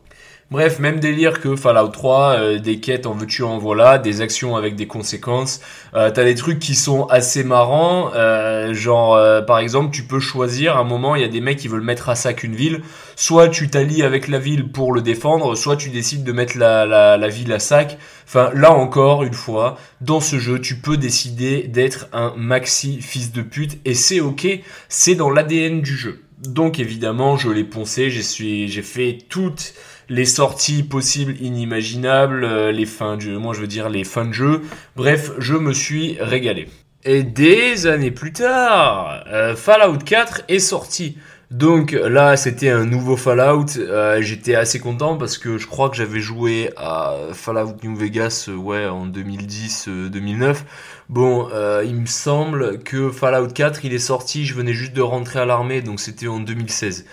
Bref, 0.49 0.79
même 0.79 1.01
délire 1.01 1.41
que 1.41 1.57
Fallout 1.57 1.89
3, 1.89 2.37
euh, 2.39 2.59
des 2.61 2.79
quêtes 2.79 3.07
en 3.07 3.15
veux-tu 3.15 3.43
en 3.43 3.59
voilà, 3.59 3.99
des 3.99 4.21
actions 4.21 4.55
avec 4.55 4.77
des 4.77 4.87
conséquences. 4.87 5.61
Euh, 5.95 6.13
T'as 6.13 6.23
des 6.23 6.37
trucs 6.37 6.61
qui 6.61 6.77
sont 6.77 7.07
assez 7.07 7.43
marrants, 7.43 8.13
euh, 8.15 8.73
genre 8.73 9.19
par 9.45 9.59
exemple, 9.59 9.91
tu 9.93 10.05
peux 10.05 10.21
choisir. 10.21 10.77
À 10.77 10.81
un 10.81 10.85
moment, 10.85 11.17
il 11.17 11.23
y 11.23 11.25
a 11.25 11.29
des 11.29 11.41
mecs 11.41 11.59
qui 11.59 11.67
veulent 11.67 11.81
mettre 11.81 12.11
à 12.11 12.15
sac 12.15 12.45
une 12.45 12.55
ville. 12.55 12.83
Soit 13.17 13.49
tu 13.49 13.69
t'allies 13.69 14.05
avec 14.05 14.29
la 14.29 14.39
ville 14.39 14.71
pour 14.71 14.93
le 14.93 15.03
défendre, 15.03 15.57
soit 15.57 15.77
tu 15.77 15.91
décides 15.91 16.23
de 16.23 16.31
mettre 16.31 16.57
la, 16.57 16.87
la, 16.87 17.17
la 17.17 17.29
ville 17.29 17.53
à 17.53 17.59
sac. 17.59 17.99
Enfin, 18.25 18.51
là 18.55 18.71
encore, 18.73 19.25
une 19.25 19.35
fois, 19.35 19.77
dans 20.01 20.21
ce 20.21 20.39
jeu, 20.39 20.61
tu 20.61 20.77
peux 20.77 20.97
décider 20.97 21.65
d'être 21.65 22.07
un 22.13 22.33
maxi 22.37 23.03
fils 23.03 23.33
de 23.33 23.43
pute 23.43 23.79
et 23.85 23.95
c'est 23.95 24.21
ok. 24.21 24.47
C'est 24.89 25.17
dans 25.17 25.31
l'ADN 25.31 25.81
du 25.81 25.97
jeu. 25.97 26.26
Donc 26.39 26.79
évidemment, 26.79 27.37
je 27.37 27.49
l'ai 27.51 27.65
poncé, 27.65 28.11
j'ai 28.11 28.83
fait 28.83 29.19
toutes 29.29 29.73
les 30.09 30.27
sorties 30.27 30.83
possibles, 30.83 31.35
inimaginables, 31.41 32.45
euh, 32.45 32.73
les 32.73 32.87
fins 32.87 33.17
de 33.17 33.23
jeu, 33.23 33.39
moi 33.39 33.55
je 33.55 33.61
veux 33.61 33.67
dire 33.67 33.89
les 33.89 34.05
fins 34.05 34.27
de 34.27 34.33
jeu. 34.33 34.63
Bref, 34.95 35.33
je 35.39 35.55
me 35.55 35.73
suis 35.73 36.17
régalé. 36.21 36.69
Et 37.05 37.23
des 37.23 37.87
années 37.87 38.11
plus 38.11 38.33
tard, 38.33 39.25
euh, 39.29 39.57
Fallout 39.57 39.99
4 39.99 40.43
est 40.49 40.59
sorti. 40.59 41.17
Donc 41.53 41.93
là, 41.93 42.37
c'était 42.37 42.71
un 42.71 42.85
nouveau 42.85 43.17
Fallout. 43.17 43.79
Euh, 43.79 44.21
J'étais 44.21 44.57
assez 44.57 44.81
content 44.81 45.17
parce 45.17 45.39
que 45.39 45.59
je 45.59 45.69
crois 45.69 45.89
que 45.91 45.97
j'avais 45.97 46.19
joué 46.19 46.71
à 46.77 47.15
Fallout 47.33 47.77
New 47.85 47.95
Vegas, 47.95 48.47
euh, 48.49 48.57
ouais, 48.57 48.87
en 48.87 49.07
2010-2009. 49.07 50.65
Bon, 51.09 51.49
euh, 51.53 51.85
il 51.87 51.95
me 51.95 52.07
semble 52.07 52.81
que 52.81 53.11
Fallout 53.13 53.49
4, 53.49 53.85
il 53.85 53.95
est 53.95 54.01
sorti. 54.01 54.45
Je 54.45 54.55
venais 54.55 54.73
juste 54.73 54.93
de 54.93 55.03
rentrer 55.03 55.39
à 55.39 55.45
l'armée, 55.45 55.83
donc 55.83 56.01
c'était 56.01 56.27
en 56.27 56.41
2016. 56.41 57.07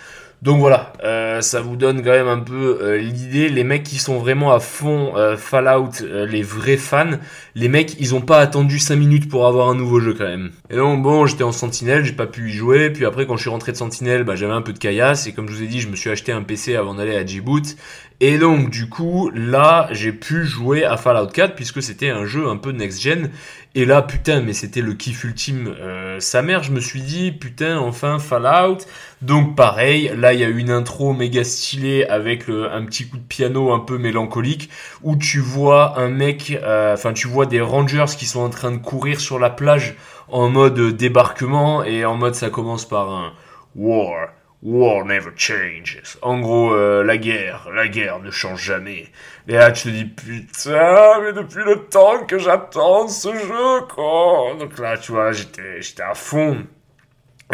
Donc 0.44 0.58
voilà, 0.58 0.92
euh, 1.02 1.40
ça 1.40 1.62
vous 1.62 1.74
donne 1.74 2.02
quand 2.02 2.10
même 2.10 2.28
un 2.28 2.38
peu 2.38 2.78
euh, 2.82 2.98
l'idée. 2.98 3.48
Les 3.48 3.64
mecs 3.64 3.82
qui 3.82 3.96
sont 3.96 4.18
vraiment 4.18 4.52
à 4.52 4.60
fond 4.60 5.16
euh, 5.16 5.38
Fallout, 5.38 6.02
les 6.02 6.42
vrais 6.42 6.76
fans, 6.76 7.12
les 7.54 7.68
mecs, 7.68 7.98
ils 7.98 8.14
ont 8.14 8.20
pas 8.20 8.40
attendu 8.40 8.78
5 8.78 8.94
minutes 8.94 9.30
pour 9.30 9.46
avoir 9.46 9.70
un 9.70 9.74
nouveau 9.74 10.00
jeu 10.00 10.12
quand 10.12 10.26
même. 10.26 10.50
Et 10.68 10.76
donc 10.76 11.02
bon, 11.02 11.24
j'étais 11.24 11.44
en 11.44 11.52
Sentinelle, 11.52 12.04
j'ai 12.04 12.12
pas 12.12 12.26
pu 12.26 12.50
y 12.50 12.52
jouer. 12.52 12.90
Puis 12.90 13.06
après, 13.06 13.26
quand 13.26 13.36
je 13.36 13.40
suis 13.40 13.48
rentré 13.48 13.72
de 13.72 13.78
Sentinelle, 13.78 14.24
bah, 14.24 14.36
j'avais 14.36 14.52
un 14.52 14.60
peu 14.60 14.74
de 14.74 14.78
caillasse. 14.78 15.26
Et 15.26 15.32
comme 15.32 15.48
je 15.48 15.54
vous 15.54 15.62
ai 15.62 15.66
dit, 15.66 15.80
je 15.80 15.88
me 15.88 15.96
suis 15.96 16.10
acheté 16.10 16.30
un 16.30 16.42
PC 16.42 16.76
avant 16.76 16.92
d'aller 16.92 17.16
à 17.16 17.24
Djibouti. 17.24 17.76
Et 18.20 18.36
donc 18.36 18.68
du 18.68 18.90
coup, 18.90 19.30
là, 19.34 19.88
j'ai 19.92 20.12
pu 20.12 20.44
jouer 20.44 20.84
à 20.84 20.98
Fallout 20.98 21.28
4 21.28 21.54
puisque 21.54 21.82
c'était 21.82 22.10
un 22.10 22.26
jeu 22.26 22.48
un 22.48 22.58
peu 22.58 22.70
next-gen. 22.70 23.30
Et 23.76 23.86
là, 23.86 24.02
putain, 24.02 24.40
mais 24.40 24.52
c'était 24.52 24.80
le 24.82 24.94
kiff 24.94 25.24
ultime. 25.24 25.74
Euh, 25.80 26.20
sa 26.20 26.42
mère, 26.42 26.62
je 26.62 26.70
me 26.70 26.78
suis 26.78 27.02
dit, 27.02 27.32
putain, 27.32 27.76
enfin 27.78 28.20
Fallout. 28.20 28.78
Donc 29.20 29.56
pareil, 29.56 30.12
là, 30.16 30.32
il 30.32 30.38
y 30.40 30.44
a 30.44 30.48
une 30.48 30.70
intro 30.70 31.12
méga 31.12 31.42
stylée 31.42 32.04
avec 32.04 32.46
le- 32.46 32.70
un 32.70 32.84
petit 32.84 33.08
coup 33.08 33.16
de 33.16 33.22
piano 33.24 33.72
un 33.72 33.80
peu 33.80 33.98
mélancolique 33.98 34.70
où 35.02 35.16
tu 35.16 35.40
vois 35.40 35.98
un 35.98 36.08
mec, 36.08 36.56
euh, 36.62 36.94
enfin 36.94 37.12
tu 37.14 37.26
vois 37.26 37.46
des 37.46 37.60
rangers 37.60 38.04
qui 38.16 38.26
sont 38.26 38.40
en 38.42 38.50
train 38.50 38.70
de 38.70 38.76
courir 38.78 39.20
sur 39.20 39.38
la 39.40 39.50
plage 39.50 39.96
en 40.28 40.48
mode 40.50 40.78
débarquement 40.96 41.82
et 41.82 42.04
en 42.04 42.16
mode 42.16 42.34
ça 42.36 42.50
commence 42.50 42.86
par 42.88 43.10
un 43.10 43.32
War, 43.74 44.28
War 44.64 45.04
never 45.04 45.30
changes. 45.36 46.18
En 46.22 46.40
gros, 46.40 46.72
euh, 46.72 47.04
la 47.04 47.18
guerre, 47.18 47.68
la 47.74 47.86
guerre 47.86 48.18
ne 48.20 48.30
change 48.30 48.62
jamais. 48.62 49.08
Et 49.46 49.52
là, 49.52 49.70
tu 49.70 49.82
te 49.84 49.88
dis, 49.90 50.06
putain, 50.06 51.20
mais 51.20 51.34
depuis 51.34 51.62
le 51.64 51.86
temps 51.90 52.24
que 52.26 52.38
j'attends 52.38 53.06
ce 53.06 53.28
jeu, 53.34 53.86
quoi. 53.94 54.54
Donc 54.58 54.78
là, 54.78 54.96
tu 54.96 55.12
vois, 55.12 55.32
j'étais, 55.32 55.82
j'étais 55.82 56.02
à 56.02 56.14
fond. 56.14 56.66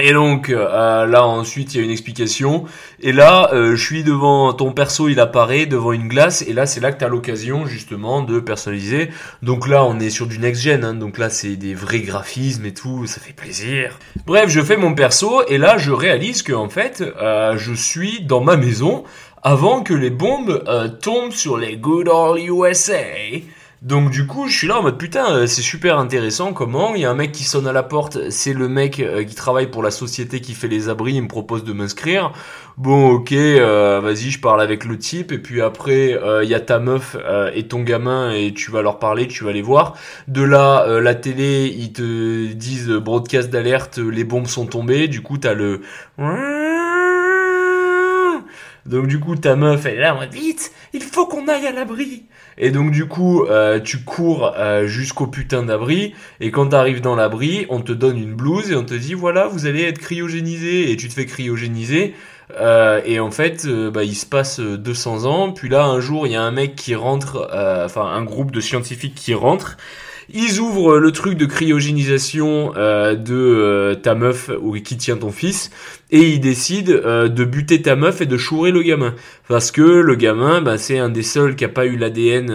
Et 0.03 0.12
donc 0.12 0.51
euh, 0.51 1.07
là 1.07 1.26
ensuite 1.26 1.74
il 1.74 1.78
y 1.78 1.80
a 1.80 1.84
une 1.84 1.90
explication 1.90 2.64
et 3.01 3.12
là 3.12 3.51
euh, 3.53 3.76
je 3.76 3.84
suis 3.84 4.03
devant 4.03 4.53
ton 4.53 4.72
perso 4.72 5.09
il 5.09 5.20
apparaît 5.20 5.66
devant 5.66 5.92
une 5.92 6.09
glace 6.09 6.42
et 6.42 6.53
là 6.53 6.66
c'est 6.66 6.80
là 6.80 6.92
que 6.92 6.98
tu 6.98 7.05
as 7.05 7.09
l'occasion 7.09 7.66
justement 7.66 8.22
de 8.22 8.40
personnaliser. 8.40 9.11
Donc 9.42 9.68
là 9.68 9.84
on 9.84 10.01
est 10.01 10.11
sur 10.11 10.26
du 10.26 10.38
next 10.38 10.62
gen 10.62 10.84
hein, 10.84 10.94
donc 10.94 11.18
là 11.18 11.30
c'est 11.30 11.57
des 11.57 11.74
vrais 11.74 12.01
graphismes 12.01 12.64
et 12.64 12.74
tout, 12.74 13.07
ça 13.07 13.20
fait 13.20 13.34
plaisir. 13.34 13.98
Bref, 14.26 14.48
je 14.48 14.61
fais 14.61 14.76
mon 14.76 14.94
perso 14.94 15.42
et 15.48 15.59
là 15.59 15.76
je 15.78 15.92
réalise 15.92 16.42
que 16.42 16.53
en 16.53 16.68
fait 16.68 17.03
euh, 17.03 17.57
je 17.57 17.72
suis 17.72 18.22
dans 18.22 18.40
ma 18.40 18.57
maison 18.57 19.05
avant 19.42 19.82
que 19.82 19.94
les 19.94 20.11
bombes 20.11 20.62
tombent 21.01 21.32
sur 21.32 21.57
les 21.57 21.76
good 21.76 22.09
old 22.09 22.42
USA. 22.42 22.96
Donc 23.83 24.11
du 24.11 24.26
coup, 24.26 24.47
je 24.47 24.55
suis 24.55 24.66
là 24.66 24.78
en 24.78 24.83
mode 24.83 24.99
putain, 24.99 25.33
euh, 25.33 25.47
c'est 25.47 25.62
super 25.62 25.99
intéressant 25.99 26.53
comment? 26.53 26.95
Il 26.95 27.01
y 27.01 27.07
a 27.07 27.11
un 27.11 27.14
mec 27.14 27.33
qui 27.33 27.45
sonne 27.45 27.66
à 27.66 27.72
la 27.72 27.83
porte, 27.83 28.28
c'est 28.28 28.53
le 28.53 28.68
mec 28.68 29.01
euh, 29.01 29.24
qui 29.24 29.35
travaille 29.35 29.68
pour 29.70 29.83
la 29.83 29.91
société 29.91 30.43
qui 30.43 30.53
fait 30.53 30.68
les 30.68 30.91
abris, 30.91 31.14
il 31.14 31.22
me 31.22 31.28
propose 31.28 31.64
de 31.64 31.72
m'inscrire. 31.72 32.31
Bon, 32.76 33.09
OK, 33.09 33.33
euh, 33.33 34.01
vas-y, 34.03 34.31
je 34.31 34.39
parle 34.39 34.61
avec 34.61 34.85
le 34.85 34.99
type 34.99 35.33
et 35.33 35.39
puis 35.39 35.62
après 35.62 36.18
il 36.43 36.49
y 36.49 36.55
a 36.55 36.61
ta 36.61 36.78
meuf 36.78 37.16
et 37.55 37.68
ton 37.68 37.81
gamin 37.81 38.33
et 38.33 38.53
tu 38.53 38.70
vas 38.70 38.83
leur 38.83 38.99
parler, 38.99 39.26
tu 39.28 39.45
vas 39.45 39.53
les 39.53 39.62
voir. 39.62 39.97
De 40.28 40.43
là 40.43 40.85
euh, 40.87 41.01
la 41.01 41.14
télé, 41.14 41.74
ils 41.74 41.93
te 41.95 42.53
disent 42.53 42.91
broadcast 42.91 43.49
d'alerte, 43.49 43.97
les 43.97 44.24
bombes 44.24 44.47
sont 44.47 44.66
tombées, 44.66 45.09
du 45.09 45.22
coup 45.22 45.39
t'as 45.39 45.55
le 45.55 45.81
donc 48.91 49.07
du 49.07 49.20
coup, 49.20 49.36
ta 49.36 49.55
meuf, 49.55 49.86
elle 49.86 49.99
est 49.99 50.01
là 50.01 50.16
en 50.16 50.18
mode 50.18 50.34
vite, 50.34 50.72
il 50.93 51.03
faut 51.03 51.24
qu'on 51.26 51.47
aille 51.47 51.66
à 51.66 51.72
l'abri. 51.72 52.24
Et 52.59 52.72
donc 52.72 52.91
du 52.91 53.07
coup, 53.07 53.45
euh, 53.45 53.78
tu 53.78 54.03
cours 54.03 54.53
euh, 54.59 54.86
jusqu'au 54.86 55.28
putain 55.28 55.62
d'abri. 55.62 56.12
Et 56.41 56.51
quand 56.51 56.70
t'arrives 56.70 57.01
dans 57.01 57.14
l'abri, 57.14 57.66
on 57.68 57.80
te 57.80 57.93
donne 57.93 58.18
une 58.18 58.34
blouse 58.34 58.72
et 58.72 58.74
on 58.74 58.84
te 58.84 58.95
dit 58.95 59.14
voilà, 59.14 59.47
vous 59.47 59.66
allez 59.66 59.82
être 59.84 60.01
cryogénisé. 60.01 60.91
Et 60.91 60.97
tu 60.97 61.09
te 61.09 61.14
fais 61.14 61.24
cryogéniser. 61.24 62.14
Euh, 62.59 63.01
et 63.05 63.20
en 63.20 63.30
fait, 63.30 63.64
euh, 63.66 63.93
bah, 63.93 64.03
il 64.03 64.16
se 64.16 64.26
passe 64.26 64.59
200 64.59 65.24
ans. 65.24 65.53
Puis 65.53 65.68
là, 65.68 65.84
un 65.84 66.01
jour, 66.01 66.26
il 66.26 66.32
y 66.32 66.36
a 66.36 66.43
un 66.43 66.51
mec 66.51 66.74
qui 66.74 66.97
rentre, 66.97 67.49
enfin 67.84 68.07
un 68.07 68.24
groupe 68.24 68.51
de 68.51 68.61
scientifiques 68.61 69.14
qui 69.14 69.34
rentre. 69.34 69.76
Ils 70.33 70.61
ouvrent 70.61 70.99
le 70.99 71.11
truc 71.11 71.37
de 71.37 71.45
cryogénisation 71.45 72.72
euh, 72.76 73.16
de 73.16 73.35
euh, 73.35 73.95
ta 73.97 74.14
meuf 74.14 74.51
ou 74.62 74.74
qui 74.74 74.97
tient 74.97 75.16
ton 75.16 75.33
fils 75.33 75.70
et 76.12 76.20
ils 76.20 76.41
décident 76.41 76.93
euh, 76.93 77.28
de 77.28 77.45
buter 77.45 77.83
ta 77.83 77.97
meuf 77.97 78.20
et 78.20 78.26
de 78.26 78.37
chourer 78.37 78.70
le 78.70 78.83
gamin 78.83 79.14
parce 79.49 79.72
que 79.72 79.83
le 79.83 80.14
gamin 80.14 80.61
bah, 80.61 80.78
c'est 80.78 80.99
un 80.99 81.09
des 81.09 81.22
seuls 81.24 81.57
qui 81.57 81.64
a 81.64 81.68
pas 81.68 81.87
eu 81.87 81.97
l'ADN 81.97 82.53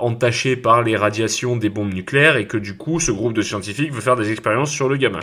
entaché 0.00 0.56
par 0.56 0.82
les 0.82 0.96
radiations 0.96 1.56
des 1.56 1.68
bombes 1.68 1.94
nucléaires 1.94 2.36
et 2.36 2.46
que 2.46 2.56
du 2.56 2.76
coup 2.76 2.98
ce 2.98 3.12
groupe 3.12 3.34
de 3.34 3.42
scientifiques 3.42 3.92
veut 3.92 4.00
faire 4.00 4.16
des 4.16 4.32
expériences 4.32 4.72
sur 4.72 4.88
le 4.88 4.96
gamin. 4.96 5.20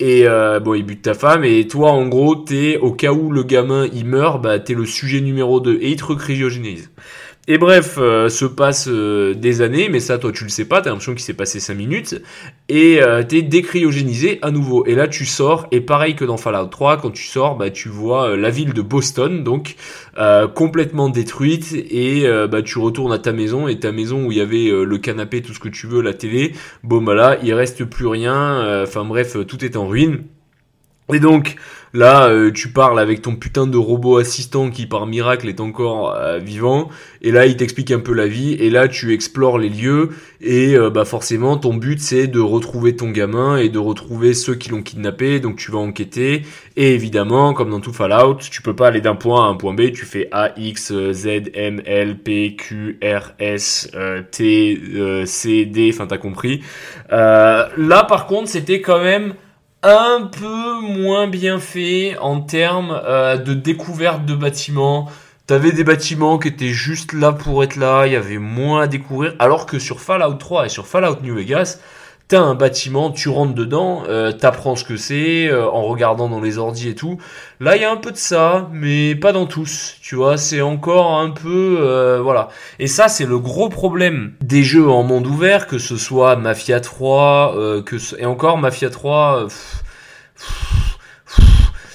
Et 0.00 0.28
euh, 0.28 0.60
bon, 0.60 0.74
il 0.74 0.84
bute 0.84 1.02
ta 1.02 1.14
femme 1.14 1.44
et 1.44 1.66
toi, 1.66 1.90
en 1.90 2.06
gros, 2.06 2.36
t'es 2.36 2.76
au 2.76 2.92
cas 2.92 3.12
où 3.12 3.32
le 3.32 3.42
gamin 3.42 3.88
il 3.92 4.04
meurt, 4.04 4.40
bah 4.40 4.60
t'es 4.60 4.74
le 4.74 4.86
sujet 4.86 5.20
numéro 5.20 5.58
2 5.58 5.78
et 5.80 5.90
il 5.90 5.96
te 5.96 6.04
recryogénise. 6.04 6.90
Et 7.50 7.56
bref, 7.56 7.94
euh, 7.96 8.28
se 8.28 8.44
passe 8.44 8.88
euh, 8.88 9.32
des 9.32 9.62
années, 9.62 9.88
mais 9.88 10.00
ça, 10.00 10.18
toi, 10.18 10.32
tu 10.32 10.44
le 10.44 10.50
sais 10.50 10.66
pas, 10.66 10.82
t'as 10.82 10.90
l'impression 10.90 11.14
qu'il 11.14 11.22
s'est 11.22 11.32
passé 11.32 11.60
5 11.60 11.72
minutes, 11.72 12.20
et 12.68 13.02
euh, 13.02 13.22
t'es 13.22 13.40
décryogénisé 13.40 14.38
à 14.42 14.50
nouveau. 14.50 14.84
Et 14.84 14.94
là, 14.94 15.08
tu 15.08 15.24
sors, 15.24 15.66
et 15.72 15.80
pareil 15.80 16.14
que 16.14 16.26
dans 16.26 16.36
Fallout 16.36 16.66
3, 16.66 16.98
quand 16.98 17.10
tu 17.10 17.24
sors, 17.24 17.56
bah, 17.56 17.70
tu 17.70 17.88
vois 17.88 18.32
euh, 18.32 18.36
la 18.36 18.50
ville 18.50 18.74
de 18.74 18.82
Boston, 18.82 19.44
donc 19.44 19.76
complètement 20.54 21.08
détruite, 21.08 21.72
et 21.72 22.26
bah, 22.50 22.60
tu 22.60 22.78
retournes 22.80 23.12
à 23.12 23.18
ta 23.18 23.32
maison, 23.32 23.68
et 23.68 23.78
ta 23.78 23.92
maison 23.92 24.26
où 24.26 24.32
il 24.32 24.38
y 24.38 24.40
avait 24.40 24.68
le 24.68 24.98
canapé, 24.98 25.42
tout 25.42 25.54
ce 25.54 25.60
que 25.60 25.68
tu 25.68 25.86
veux, 25.86 26.02
la 26.02 26.12
télé, 26.12 26.54
bon 26.82 27.00
bah 27.00 27.14
là, 27.14 27.38
il 27.44 27.54
reste 27.54 27.84
plus 27.84 28.08
rien, 28.08 28.82
enfin 28.82 29.04
bref, 29.04 29.36
tout 29.46 29.64
est 29.64 29.76
en 29.76 29.86
ruine. 29.86 30.24
Et 31.12 31.20
donc 31.20 31.56
là, 31.98 32.28
euh, 32.28 32.52
tu 32.52 32.68
parles 32.68 33.00
avec 33.00 33.22
ton 33.22 33.34
putain 33.34 33.66
de 33.66 33.76
robot 33.76 34.18
assistant 34.18 34.70
qui 34.70 34.86
par 34.86 35.06
miracle 35.06 35.48
est 35.48 35.60
encore 35.60 36.14
euh, 36.14 36.38
vivant, 36.38 36.90
et 37.22 37.32
là 37.32 37.46
il 37.46 37.56
t'explique 37.56 37.90
un 37.90 37.98
peu 37.98 38.14
la 38.14 38.28
vie, 38.28 38.52
et 38.54 38.70
là 38.70 38.86
tu 38.86 39.12
explores 39.12 39.58
les 39.58 39.68
lieux, 39.68 40.10
et 40.40 40.76
euh, 40.76 40.90
bah 40.90 41.04
forcément 41.04 41.56
ton 41.56 41.74
but 41.74 42.00
c'est 42.00 42.28
de 42.28 42.38
retrouver 42.38 42.94
ton 42.94 43.10
gamin 43.10 43.56
et 43.56 43.68
de 43.68 43.80
retrouver 43.80 44.32
ceux 44.34 44.54
qui 44.54 44.70
l'ont 44.70 44.82
kidnappé, 44.82 45.40
donc 45.40 45.56
tu 45.56 45.72
vas 45.72 45.80
enquêter, 45.80 46.42
et 46.76 46.94
évidemment 46.94 47.52
comme 47.52 47.70
dans 47.70 47.80
tout 47.80 47.92
Fallout, 47.92 48.36
tu 48.48 48.62
peux 48.62 48.76
pas 48.76 48.88
aller 48.88 49.00
d'un 49.00 49.16
point 49.16 49.46
à 49.46 49.48
un 49.48 49.54
point 49.54 49.74
B, 49.74 49.90
tu 49.92 50.06
fais 50.06 50.28
A, 50.30 50.52
X, 50.56 50.92
Z, 51.10 51.26
M, 51.54 51.82
L, 51.84 52.16
P, 52.18 52.54
Q, 52.54 53.00
R, 53.02 53.32
S, 53.40 53.90
T, 54.30 54.80
C, 55.26 55.64
D, 55.64 55.90
enfin 55.92 56.06
t'as 56.06 56.18
compris. 56.18 56.62
Là 57.10 58.04
par 58.08 58.26
contre 58.26 58.48
c'était 58.48 58.80
quand 58.80 59.02
même 59.02 59.34
un 59.82 60.22
peu 60.22 60.80
moins 60.80 61.28
bien 61.28 61.60
fait 61.60 62.16
en 62.18 62.40
termes 62.40 63.00
euh, 63.04 63.36
de 63.36 63.54
découverte 63.54 64.24
de 64.24 64.34
bâtiments. 64.34 65.10
T'avais 65.46 65.72
des 65.72 65.84
bâtiments 65.84 66.38
qui 66.38 66.48
étaient 66.48 66.72
juste 66.72 67.12
là 67.12 67.32
pour 67.32 67.62
être 67.62 67.76
là, 67.76 68.06
il 68.06 68.12
y 68.12 68.16
avait 68.16 68.38
moins 68.38 68.82
à 68.82 68.86
découvrir, 68.86 69.34
alors 69.38 69.66
que 69.66 69.78
sur 69.78 70.00
Fallout 70.00 70.34
3 70.34 70.66
et 70.66 70.68
sur 70.68 70.86
Fallout 70.86 71.22
New 71.22 71.34
Vegas, 71.34 71.78
t'as 72.28 72.40
un 72.40 72.54
bâtiment, 72.54 73.10
tu 73.10 73.28
rentres 73.30 73.54
dedans, 73.54 74.02
euh, 74.08 74.32
t'apprends 74.32 74.76
ce 74.76 74.84
que 74.84 74.96
c'est 74.96 75.48
euh, 75.48 75.66
en 75.70 75.82
regardant 75.84 76.28
dans 76.28 76.40
les 76.40 76.58
ordis 76.58 76.88
et 76.90 76.94
tout. 76.94 77.18
Là, 77.60 77.76
il 77.76 77.82
y 77.82 77.84
a 77.84 77.90
un 77.90 77.96
peu 77.96 78.12
de 78.12 78.16
ça, 78.18 78.68
mais 78.72 79.14
pas 79.14 79.32
dans 79.32 79.46
tous, 79.46 79.96
tu 80.02 80.14
vois, 80.14 80.36
c'est 80.36 80.60
encore 80.60 81.18
un 81.18 81.30
peu... 81.30 81.78
euh, 81.80 82.20
voilà. 82.22 82.48
Et 82.78 82.86
ça, 82.86 83.08
c'est 83.08 83.24
le 83.26 83.38
gros 83.38 83.68
problème 83.70 84.34
des 84.42 84.62
jeux 84.62 84.88
en 84.90 85.02
monde 85.02 85.26
ouvert, 85.26 85.66
que 85.66 85.78
ce 85.78 85.96
soit 85.96 86.36
Mafia 86.36 86.80
3, 86.80 87.54
euh, 87.56 87.82
que 87.82 87.98
ce- 87.98 88.16
et 88.18 88.26
encore 88.26 88.58
Mafia 88.58 88.90
3... 88.90 89.44
euh, 89.44 89.46
pff, 89.46 89.82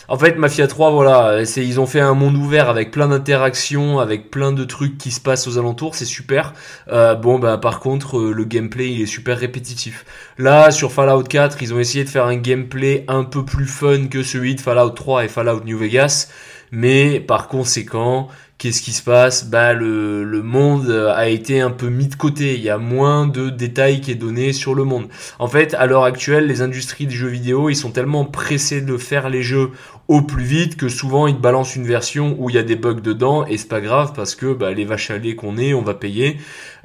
en 0.10 0.18
fait, 0.18 0.38
Mafia 0.38 0.68
3, 0.68 0.92
voilà, 0.92 1.42
ils 1.58 1.80
ont 1.80 1.86
fait 1.86 2.02
un 2.02 2.14
monde 2.14 2.36
ouvert 2.36 2.70
avec 2.70 2.92
plein 2.92 3.08
d'interactions, 3.08 4.00
avec 4.00 4.30
plein 4.30 4.52
de 4.52 4.64
trucs 4.66 4.98
qui 4.98 5.12
se 5.12 5.22
passent 5.22 5.48
aux 5.48 5.58
alentours, 5.58 5.96
c'est 5.96 6.06
super. 6.06 6.54
Euh, 6.90 7.16
bon, 7.16 7.40
bah 7.40 7.58
par 7.58 7.80
contre, 7.80 8.18
euh, 8.18 8.34
le 8.34 8.44
gameplay 8.44 8.92
il 8.92 9.02
est 9.02 9.06
super 9.06 9.38
répétitif. 9.38 10.06
Là, 10.38 10.72
sur 10.72 10.92
Fallout 10.92 11.24
4, 11.24 11.62
ils 11.62 11.74
ont 11.74 11.80
essayé 11.80 12.04
de 12.04 12.10
faire 12.10 12.26
un 12.26 12.36
gameplay 12.36 13.06
un 13.08 13.24
peu 13.24 13.46
plus 13.46 13.68
fun 13.68 14.08
que 14.08 14.24
celui 14.24 14.56
de 14.56 14.62
Fallout 14.62 14.90
3 14.90 15.26
et 15.26 15.28
Fallout 15.28 15.62
New 15.64 15.78
Vegas, 15.78 16.28
mais 16.72 17.20
par 17.20 17.48
conséquent, 17.48 18.28
qu'est-ce 18.64 18.82
qui 18.82 18.94
se 18.94 19.04
passe? 19.04 19.50
Bah 19.50 19.74
le, 19.74 20.24
le 20.24 20.42
monde 20.42 20.90
a 20.90 21.28
été 21.28 21.60
un 21.60 21.70
peu 21.70 21.90
mis 21.90 22.08
de 22.08 22.16
côté. 22.16 22.56
Il 22.56 22.62
y 22.62 22.70
a 22.70 22.78
moins 22.78 23.28
de 23.28 23.50
détails 23.50 24.00
qui 24.00 24.12
est 24.12 24.16
donné 24.16 24.54
sur 24.54 24.74
le 24.74 24.86
monde. 24.86 25.10
En 25.38 25.50
fait, 25.50 25.74
à 25.74 25.86
l'heure 25.86 26.06
actuelle, 26.06 26.48
les 26.48 26.62
industries 26.62 27.06
du 27.06 27.14
jeu 27.14 27.28
vidéo, 27.28 27.70
ils 27.70 27.76
sont 27.76 27.92
tellement 27.92 28.24
pressés 28.24 28.80
de 28.80 28.96
faire 28.96 29.30
les 29.30 29.44
jeux 29.44 29.72
au 30.08 30.22
plus 30.22 30.44
vite 30.44 30.78
que 30.78 30.90
souvent 30.90 31.28
ils 31.28 31.36
te 31.36 31.42
balancent 31.42 31.76
une 31.76 31.86
version 31.86 32.36
où 32.38 32.50
il 32.50 32.56
y 32.56 32.60
a 32.60 32.64
des 32.64 32.76
bugs 32.76 33.02
dedans 33.02 33.46
et 33.46 33.58
c'est 33.58 33.70
pas 33.70 33.80
grave 33.80 34.12
parce 34.14 34.36
que 34.36 34.54
bah, 34.54 34.72
les 34.72 34.84
vaches 34.84 35.12
à 35.12 35.18
lait 35.18 35.36
qu'on 35.36 35.58
est, 35.58 35.74
on 35.74 35.82
va 35.82 35.94
payer. 35.94 36.38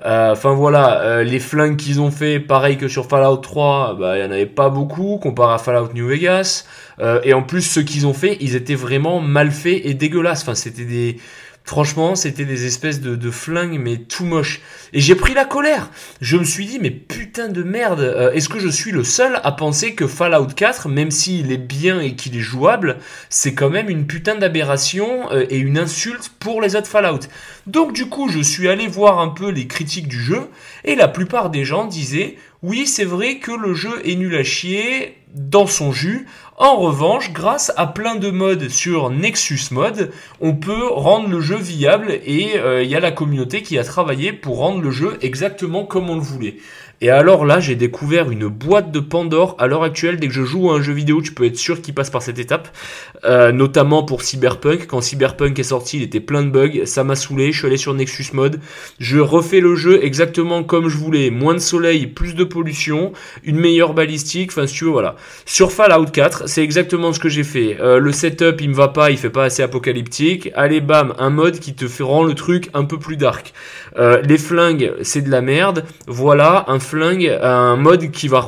Euh, 0.04 0.32
Enfin 0.32 0.54
voilà, 0.54 1.02
euh, 1.02 1.24
les 1.24 1.40
flingues 1.40 1.76
qu'ils 1.76 2.00
ont 2.00 2.10
fait, 2.10 2.40
pareil 2.40 2.76
que 2.76 2.88
sur 2.88 3.06
Fallout 3.06 3.38
3, 3.38 3.96
bah 3.98 4.18
il 4.18 4.22
y 4.22 4.26
en 4.26 4.30
avait 4.30 4.46
pas 4.46 4.68
beaucoup 4.68 5.18
comparé 5.18 5.54
à 5.54 5.58
Fallout 5.58 5.92
New 5.94 6.06
Vegas. 6.08 6.64
Euh, 7.00 7.20
et 7.24 7.34
en 7.34 7.42
plus, 7.42 7.62
ceux 7.62 7.82
qu'ils 7.82 8.06
ont 8.06 8.14
fait, 8.14 8.36
ils 8.40 8.56
étaient 8.56 8.74
vraiment 8.74 9.20
mal 9.20 9.50
faits 9.50 9.80
et 9.84 9.94
dégueulasses. 9.94 10.42
Enfin, 10.42 10.54
c'était 10.54 10.84
des 10.84 11.18
Franchement, 11.68 12.16
c'était 12.16 12.46
des 12.46 12.64
espèces 12.64 13.02
de, 13.02 13.30
flingues, 13.30 13.78
mais 13.78 13.98
tout 13.98 14.24
moche. 14.24 14.62
Et 14.94 15.00
j'ai 15.00 15.14
pris 15.14 15.34
la 15.34 15.44
colère. 15.44 15.90
Je 16.22 16.38
me 16.38 16.44
suis 16.44 16.64
dit, 16.64 16.78
mais 16.80 16.90
putain 16.90 17.48
de 17.48 17.62
merde, 17.62 18.00
euh, 18.00 18.32
est-ce 18.32 18.48
que 18.48 18.58
je 18.58 18.68
suis 18.68 18.90
le 18.90 19.04
seul 19.04 19.38
à 19.44 19.52
penser 19.52 19.94
que 19.94 20.06
Fallout 20.06 20.46
4, 20.46 20.88
même 20.88 21.10
s'il 21.10 21.52
est 21.52 21.58
bien 21.58 22.00
et 22.00 22.16
qu'il 22.16 22.34
est 22.38 22.40
jouable, 22.40 22.96
c'est 23.28 23.52
quand 23.52 23.68
même 23.68 23.90
une 23.90 24.06
putain 24.06 24.36
d'aberration 24.36 25.30
euh, 25.30 25.44
et 25.50 25.58
une 25.58 25.76
insulte 25.76 26.30
pour 26.40 26.62
les 26.62 26.74
autres 26.74 26.86
Fallout. 26.86 27.28
Donc 27.66 27.92
du 27.92 28.08
coup, 28.08 28.30
je 28.30 28.40
suis 28.40 28.66
allé 28.66 28.86
voir 28.86 29.18
un 29.18 29.28
peu 29.28 29.50
les 29.50 29.66
critiques 29.66 30.08
du 30.08 30.22
jeu, 30.22 30.48
et 30.86 30.94
la 30.94 31.06
plupart 31.06 31.50
des 31.50 31.66
gens 31.66 31.84
disaient, 31.84 32.36
oui, 32.62 32.86
c'est 32.86 33.04
vrai 33.04 33.40
que 33.40 33.52
le 33.52 33.74
jeu 33.74 34.00
est 34.04 34.14
nul 34.14 34.34
à 34.36 34.42
chier 34.42 35.18
dans 35.34 35.66
son 35.66 35.92
jus. 35.92 36.26
En 36.60 36.76
revanche, 36.76 37.32
grâce 37.32 37.72
à 37.76 37.86
plein 37.86 38.16
de 38.16 38.30
modes 38.30 38.68
sur 38.68 39.10
Nexus 39.10 39.70
Mode, 39.70 40.10
on 40.40 40.56
peut 40.56 40.88
rendre 40.88 41.28
le 41.28 41.40
jeu 41.40 41.54
viable 41.54 42.10
et 42.10 42.58
euh, 42.58 42.82
il 42.82 42.90
y 42.90 42.96
a 42.96 43.00
la 43.00 43.12
communauté 43.12 43.62
qui 43.62 43.78
a 43.78 43.84
travaillé 43.84 44.32
pour 44.32 44.58
rendre 44.58 44.82
le 44.82 44.90
jeu 44.90 45.18
exactement 45.20 45.84
comme 45.84 46.10
on 46.10 46.16
le 46.16 46.20
voulait. 46.20 46.56
Et 47.00 47.10
alors 47.10 47.44
là, 47.44 47.60
j'ai 47.60 47.76
découvert 47.76 48.30
une 48.30 48.48
boîte 48.48 48.90
de 48.90 48.98
Pandore. 48.98 49.54
À 49.58 49.68
l'heure 49.68 49.84
actuelle, 49.84 50.18
dès 50.18 50.26
que 50.26 50.34
je 50.34 50.42
joue 50.42 50.70
à 50.70 50.74
un 50.74 50.82
jeu 50.82 50.92
vidéo, 50.92 51.22
tu 51.22 51.32
peux 51.32 51.44
être 51.44 51.56
sûr 51.56 51.80
qu'il 51.80 51.94
passe 51.94 52.10
par 52.10 52.22
cette 52.22 52.38
étape. 52.38 52.68
Euh, 53.24 53.52
notamment 53.52 54.02
pour 54.02 54.22
Cyberpunk. 54.22 54.86
Quand 54.86 55.00
Cyberpunk 55.00 55.58
est 55.58 55.64
sorti, 55.64 55.98
il 55.98 56.02
était 56.02 56.20
plein 56.20 56.42
de 56.42 56.50
bugs. 56.50 56.86
Ça 56.86 57.04
m'a 57.04 57.14
saoulé. 57.14 57.52
Je 57.52 57.58
suis 57.58 57.66
allé 57.66 57.76
sur 57.76 57.94
Nexus 57.94 58.26
Mode. 58.32 58.60
Je 58.98 59.18
refais 59.18 59.60
le 59.60 59.76
jeu 59.76 60.04
exactement 60.04 60.64
comme 60.64 60.88
je 60.88 60.96
voulais. 60.96 61.30
Moins 61.30 61.54
de 61.54 61.60
soleil, 61.60 62.08
plus 62.08 62.34
de 62.34 62.44
pollution, 62.44 63.12
une 63.44 63.58
meilleure 63.58 63.94
balistique. 63.94 64.50
Enfin, 64.50 64.66
si 64.66 64.74
tu 64.74 64.84
veux, 64.84 64.90
voilà. 64.90 65.14
Sur 65.46 65.70
Fallout 65.70 66.06
4, 66.06 66.48
c'est 66.48 66.62
exactement 66.62 67.12
ce 67.12 67.20
que 67.20 67.28
j'ai 67.28 67.44
fait. 67.44 67.76
Euh, 67.80 67.98
le 67.98 68.12
setup, 68.12 68.60
il 68.60 68.70
me 68.70 68.74
va 68.74 68.88
pas, 68.88 69.10
il 69.10 69.18
fait 69.18 69.30
pas 69.30 69.44
assez 69.44 69.62
apocalyptique. 69.62 70.50
Allez, 70.54 70.80
bam, 70.80 71.14
un 71.18 71.30
mode 71.30 71.60
qui 71.60 71.74
te 71.74 72.02
rendre 72.02 72.28
le 72.28 72.34
truc 72.34 72.70
un 72.74 72.84
peu 72.84 72.98
plus 72.98 73.16
dark. 73.16 73.52
Euh, 73.98 74.20
les 74.22 74.38
flingues, 74.38 74.92
c'est 75.02 75.22
de 75.22 75.30
la 75.30 75.40
merde. 75.40 75.84
Voilà, 76.06 76.64
un 76.68 76.78
flingue, 76.88 77.38
un 77.42 77.76
mode 77.76 78.10
qui 78.10 78.28
va... 78.28 78.44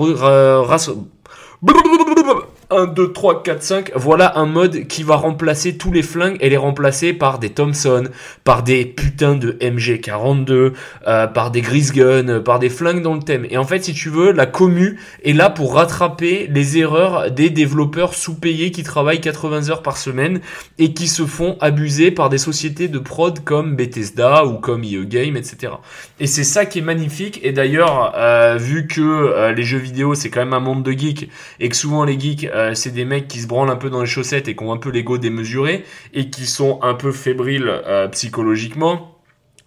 re- 2.71 2.75
ra- 2.75 2.81
ras- 2.81 2.83
1, 2.83 2.87
2, 2.87 3.13
3, 3.13 3.43
4, 3.43 3.63
5. 3.63 3.91
Voilà 3.95 4.39
un 4.39 4.47
mode 4.47 4.87
qui 4.87 5.03
va 5.03 5.17
remplacer 5.17 5.77
tous 5.77 5.93
les 5.93 6.03
flingues 6.03 6.37
et 6.41 6.49
les 6.49 6.57
remplacer 6.57 7.13
par 7.13 7.39
des 7.39 7.51
Thompson, 7.51 8.05
par 8.45 8.63
des 8.63 8.85
putains 8.85 9.35
de 9.35 9.53
MG42, 9.61 10.73
euh, 11.07 11.27
par 11.27 11.51
des 11.51 11.61
Gris 11.61 11.91
Gun, 11.95 12.41
par 12.41 12.59
des 12.59 12.71
flingues 12.71 13.03
dans 13.03 13.15
le 13.15 13.21
thème. 13.23 13.47
Et 13.51 13.59
en 13.59 13.65
fait, 13.65 13.85
si 13.85 13.93
tu 13.93 14.09
veux, 14.09 14.33
la 14.33 14.47
commu 14.47 14.99
est 15.25 15.33
là 15.33 15.51
pour 15.51 15.75
rattraper 15.75 16.49
les 16.51 16.79
erreurs 16.79 17.31
des 17.31 17.51
développeurs 17.51 18.15
sous-payés 18.15 18.71
qui 18.71 18.83
travaillent 18.83 19.21
80 19.21 19.71
heures 19.71 19.83
par 19.83 19.97
semaine 19.97 20.41
et 20.79 20.93
qui 20.93 21.09
se 21.09 21.25
font 21.27 21.57
abuser 21.61 22.11
par 22.11 22.29
des 22.29 22.39
sociétés 22.39 22.89
de 22.89 22.99
prod 22.99 23.43
comme 23.45 23.77
Bethesda 23.77 24.45
ou 24.47 24.55
comme 24.55 24.85
EA 24.85 25.05
Game, 25.05 25.37
etc. 25.37 25.73
Et 26.19 26.27
c'est 26.27 26.45
ça 26.45 26.67
qui 26.67 26.79
est 26.79 26.83
magnifique. 26.83 27.41
Et 27.43 27.53
d'ailleurs, 27.53 28.15
euh, 28.17 28.57
vu 28.59 28.87
que 28.87 29.01
euh, 29.01 29.53
les 29.53 29.63
jeux 29.63 29.79
vidéo 29.79 30.15
c'est 30.15 30.31
quand 30.31 30.41
même 30.41 30.53
un 30.55 30.61
monde 30.61 30.83
de 30.83 30.93
geeks 30.93 31.29
et 31.61 31.69
que 31.69 31.77
souvent 31.77 32.05
les 32.05 32.19
geeks 32.19 32.49
euh, 32.61 32.75
c'est 32.75 32.91
des 32.91 33.05
mecs 33.05 33.29
qui 33.29 33.41
se 33.41 33.47
branlent 33.47 33.71
un 33.71 33.77
peu 33.77 33.91
dans 33.91 34.01
les 34.01 34.07
chaussettes 34.07 34.49
et 34.49 34.57
qui 34.57 34.63
ont 34.63 34.73
un 34.73 34.77
peu 34.77 34.91
l'ego 34.91 35.19
démesuré 35.19 35.85
et 36.13 36.31
qui 36.31 36.47
sont 36.47 36.79
un 36.83 36.95
peu 36.95 37.13
fébriles 37.13 37.69
euh, 37.69 38.09
psychologiquement. 38.09 39.17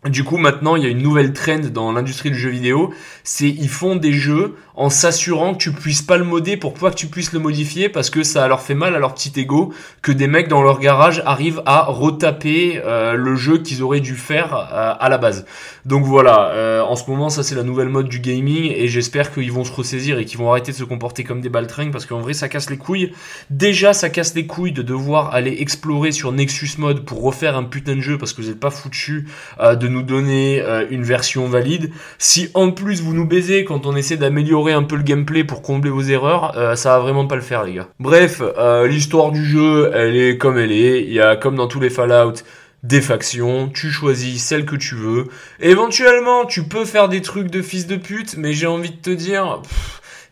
Du 0.06 0.26
coup, 0.26 0.36
maintenant, 0.36 0.76
il 0.76 0.84
y 0.84 0.86
a 0.86 0.90
une 0.90 1.02
nouvelle 1.02 1.32
trend 1.32 1.60
dans 1.60 1.94
l'industrie 1.94 2.30
du 2.30 2.38
jeu 2.38 2.50
vidéo. 2.50 2.94
C'est 3.24 3.48
ils 3.48 3.70
font 3.70 3.96
des 3.96 4.12
jeux 4.12 4.56
en 4.76 4.90
s'assurant 4.90 5.54
que 5.54 5.60
tu 5.60 5.72
puisses 5.72 6.02
pas 6.02 6.18
le 6.18 6.24
modder 6.24 6.58
pour 6.58 6.74
pas 6.74 6.90
que 6.90 6.96
tu 6.96 7.08
puisses 7.08 7.32
le 7.34 7.40
modifier 7.40 7.90
parce 7.90 8.10
que 8.10 8.24
ça 8.24 8.48
leur 8.48 8.62
fait 8.62 8.74
mal 8.74 8.96
à 8.96 9.00
leur 9.00 9.14
petit 9.14 9.32
ego 9.40 9.74
que 10.02 10.12
des 10.12 10.28
mecs 10.28 10.48
dans 10.48 10.64
leur 10.64 10.80
garage 10.80 11.22
arrivent 11.26 11.62
à 11.66 11.84
retaper 11.84 12.82
euh, 12.84 13.14
le 13.14 13.36
jeu 13.36 13.60
qu'ils 13.60 13.84
auraient 13.84 14.00
dû 14.00 14.16
faire 14.16 14.56
euh, 14.56 14.94
à 15.00 15.10
la 15.10 15.18
base. 15.18 15.46
Donc 15.86 16.06
voilà, 16.06 16.52
euh, 16.54 16.82
en 16.82 16.96
ce 16.96 17.10
moment, 17.10 17.30
ça 17.30 17.44
c'est 17.44 17.56
la 17.56 17.64
nouvelle 17.64 17.90
mode 17.90 18.10
du 18.10 18.20
gaming 18.20 18.72
et 18.76 18.88
j'espère 18.88 19.32
qu'ils 19.32 19.52
vont 19.52 19.64
se 19.64 19.72
ressaisir 19.72 20.18
et 20.18 20.26
qu'ils 20.26 20.40
vont 20.40 20.50
arrêter 20.50 20.72
de 20.72 20.78
se 20.78 20.84
comporter 20.84 21.24
comme 21.24 21.42
des 21.42 21.50
baltringues 21.50 21.92
parce 21.92 22.06
qu'en 22.06 22.20
vrai, 22.20 22.34
ça 22.34 22.50
casse 22.50 22.70
les 22.70 22.78
couilles. 22.78 23.14
Déjà, 23.50 23.94
ça 23.94 24.10
casse 24.10 24.34
les 24.34 24.48
couilles 24.48 24.72
de 24.72 24.82
devoir 24.82 25.34
aller 25.36 25.56
explorer 25.60 26.12
sur 26.12 26.32
Nexus 26.32 26.72
Mode 26.78 27.06
pour 27.06 27.22
refaire 27.22 27.56
un 27.56 27.64
putain 27.64 27.96
de 27.96 28.02
jeu 28.02 28.18
parce 28.18 28.34
que 28.34 28.42
vous 28.42 28.50
êtes 28.50 28.60
pas 28.60 28.72
foutu 28.72 29.28
de 29.60 29.88
nous 29.88 30.02
donner 30.02 30.64
une 30.90 31.04
version 31.04 31.48
valide. 31.48 31.92
Si 32.18 32.50
en 32.54 32.72
plus 32.72 33.02
vous 33.02 33.14
nous 33.14 33.28
baisez 33.28 33.66
quand 33.66 33.86
on 33.86 33.96
essaie 33.96 34.18
d'améliorer 34.18 34.63
un 34.72 34.84
peu 34.84 34.96
le 34.96 35.04
gameplay 35.04 35.44
pour 35.44 35.62
combler 35.62 35.90
vos 35.90 36.02
erreurs, 36.02 36.58
euh, 36.58 36.76
ça 36.76 36.92
va 36.92 37.00
vraiment 37.00 37.28
pas 37.28 37.36
le 37.36 37.42
faire 37.42 37.64
les 37.64 37.74
gars. 37.74 37.90
Bref, 38.00 38.42
euh, 38.42 38.88
l'histoire 38.88 39.32
du 39.32 39.44
jeu, 39.44 39.92
elle 39.94 40.16
est 40.16 40.38
comme 40.38 40.58
elle 40.58 40.72
est. 40.72 41.02
Il 41.04 41.12
y 41.12 41.20
a 41.20 41.36
comme 41.36 41.56
dans 41.56 41.68
tous 41.68 41.80
les 41.82 41.90
Fallout 41.90 42.36
des 42.84 43.02
factions, 43.02 43.70
tu 43.70 43.92
choisis 43.92 44.44
celle 44.44 44.66
que 44.66 44.76
tu 44.76 44.96
veux. 44.96 45.28
Éventuellement, 45.62 46.46
tu 46.46 46.64
peux 46.64 46.86
faire 46.86 47.08
des 47.10 47.22
trucs 47.22 47.50
de 47.50 47.62
fils 47.62 47.88
de 47.88 47.96
pute, 47.96 48.36
mais 48.38 48.54
j'ai 48.54 48.68
envie 48.68 48.92
de 48.92 48.98
te 48.98 49.10
dire, 49.10 49.62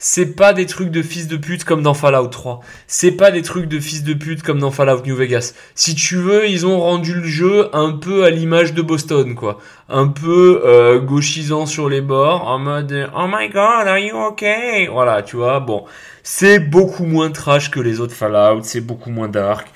c'est 0.03 0.35
pas 0.35 0.51
des 0.53 0.65
trucs 0.65 0.89
de 0.89 1.03
fils 1.03 1.27
de 1.27 1.37
pute 1.37 1.63
comme 1.63 1.83
dans 1.83 1.93
Fallout 1.93 2.27
3. 2.27 2.61
C'est 2.87 3.11
pas 3.11 3.29
des 3.29 3.43
trucs 3.43 3.67
de 3.67 3.79
fils 3.79 4.03
de 4.03 4.15
pute 4.15 4.41
comme 4.41 4.57
dans 4.57 4.71
Fallout 4.71 5.03
New 5.05 5.15
Vegas. 5.15 5.53
Si 5.75 5.93
tu 5.93 6.15
veux, 6.15 6.49
ils 6.49 6.65
ont 6.65 6.79
rendu 6.79 7.13
le 7.13 7.23
jeu 7.23 7.69
un 7.71 7.91
peu 7.91 8.23
à 8.23 8.31
l'image 8.31 8.73
de 8.73 8.81
Boston, 8.81 9.35
quoi. 9.35 9.59
Un 9.89 10.07
peu 10.07 10.63
euh, 10.65 10.99
gauchisant 10.99 11.67
sur 11.67 11.87
les 11.87 12.01
bords, 12.01 12.47
en 12.47 12.57
mode 12.57 13.11
Oh 13.15 13.27
my 13.31 13.49
god, 13.49 13.87
are 13.87 13.99
you 13.99 14.17
okay? 14.17 14.87
Voilà, 14.87 15.21
tu 15.21 15.35
vois, 15.35 15.59
bon. 15.59 15.85
C'est 16.23 16.57
beaucoup 16.57 17.05
moins 17.05 17.29
trash 17.29 17.69
que 17.69 17.79
les 17.79 17.99
autres 17.99 18.15
Fallout, 18.15 18.63
c'est 18.63 18.81
beaucoup 18.81 19.11
moins 19.11 19.27
dark. 19.27 19.67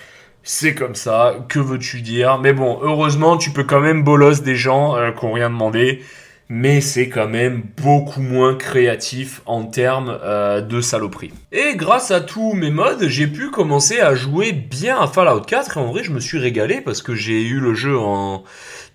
C'est 0.41 0.73
comme 0.73 0.95
ça, 0.95 1.36
que 1.49 1.59
veux-tu 1.59 2.01
dire? 2.01 2.39
Mais 2.39 2.53
bon, 2.53 2.80
heureusement, 2.82 3.38
tu 3.38 3.51
peux 3.51 3.63
quand 3.63 3.80
même 3.80 4.03
bolos 4.03 4.41
des 4.41 4.55
gens 4.55 4.95
euh, 4.95 5.11
qui 5.11 5.23
ont 5.23 5.34
rien 5.34 5.51
demandé 5.51 6.01
mais 6.49 6.81
c'est 6.81 7.09
quand 7.09 7.27
même 7.27 7.63
beaucoup 7.81 8.21
moins 8.21 8.55
créatif 8.55 9.41
en 9.45 9.63
termes 9.65 10.17
euh, 10.23 10.61
de 10.61 10.81
saloperie. 10.81 11.33
Et 11.51 11.75
grâce 11.75 12.11
à 12.11 12.21
tous 12.21 12.53
mes 12.53 12.69
modes, 12.69 13.07
j'ai 13.07 13.27
pu 13.27 13.49
commencer 13.49 13.99
à 13.99 14.15
jouer 14.15 14.51
bien 14.51 14.99
à 14.99 15.07
Fallout 15.07 15.41
4 15.41 15.77
et 15.77 15.79
en 15.79 15.91
vrai 15.91 16.03
je 16.03 16.11
me 16.11 16.19
suis 16.19 16.37
régalé 16.37 16.81
parce 16.81 17.01
que 17.01 17.15
j'ai 17.15 17.41
eu 17.41 17.59
le 17.59 17.73
jeu 17.73 17.97
en 17.97 18.43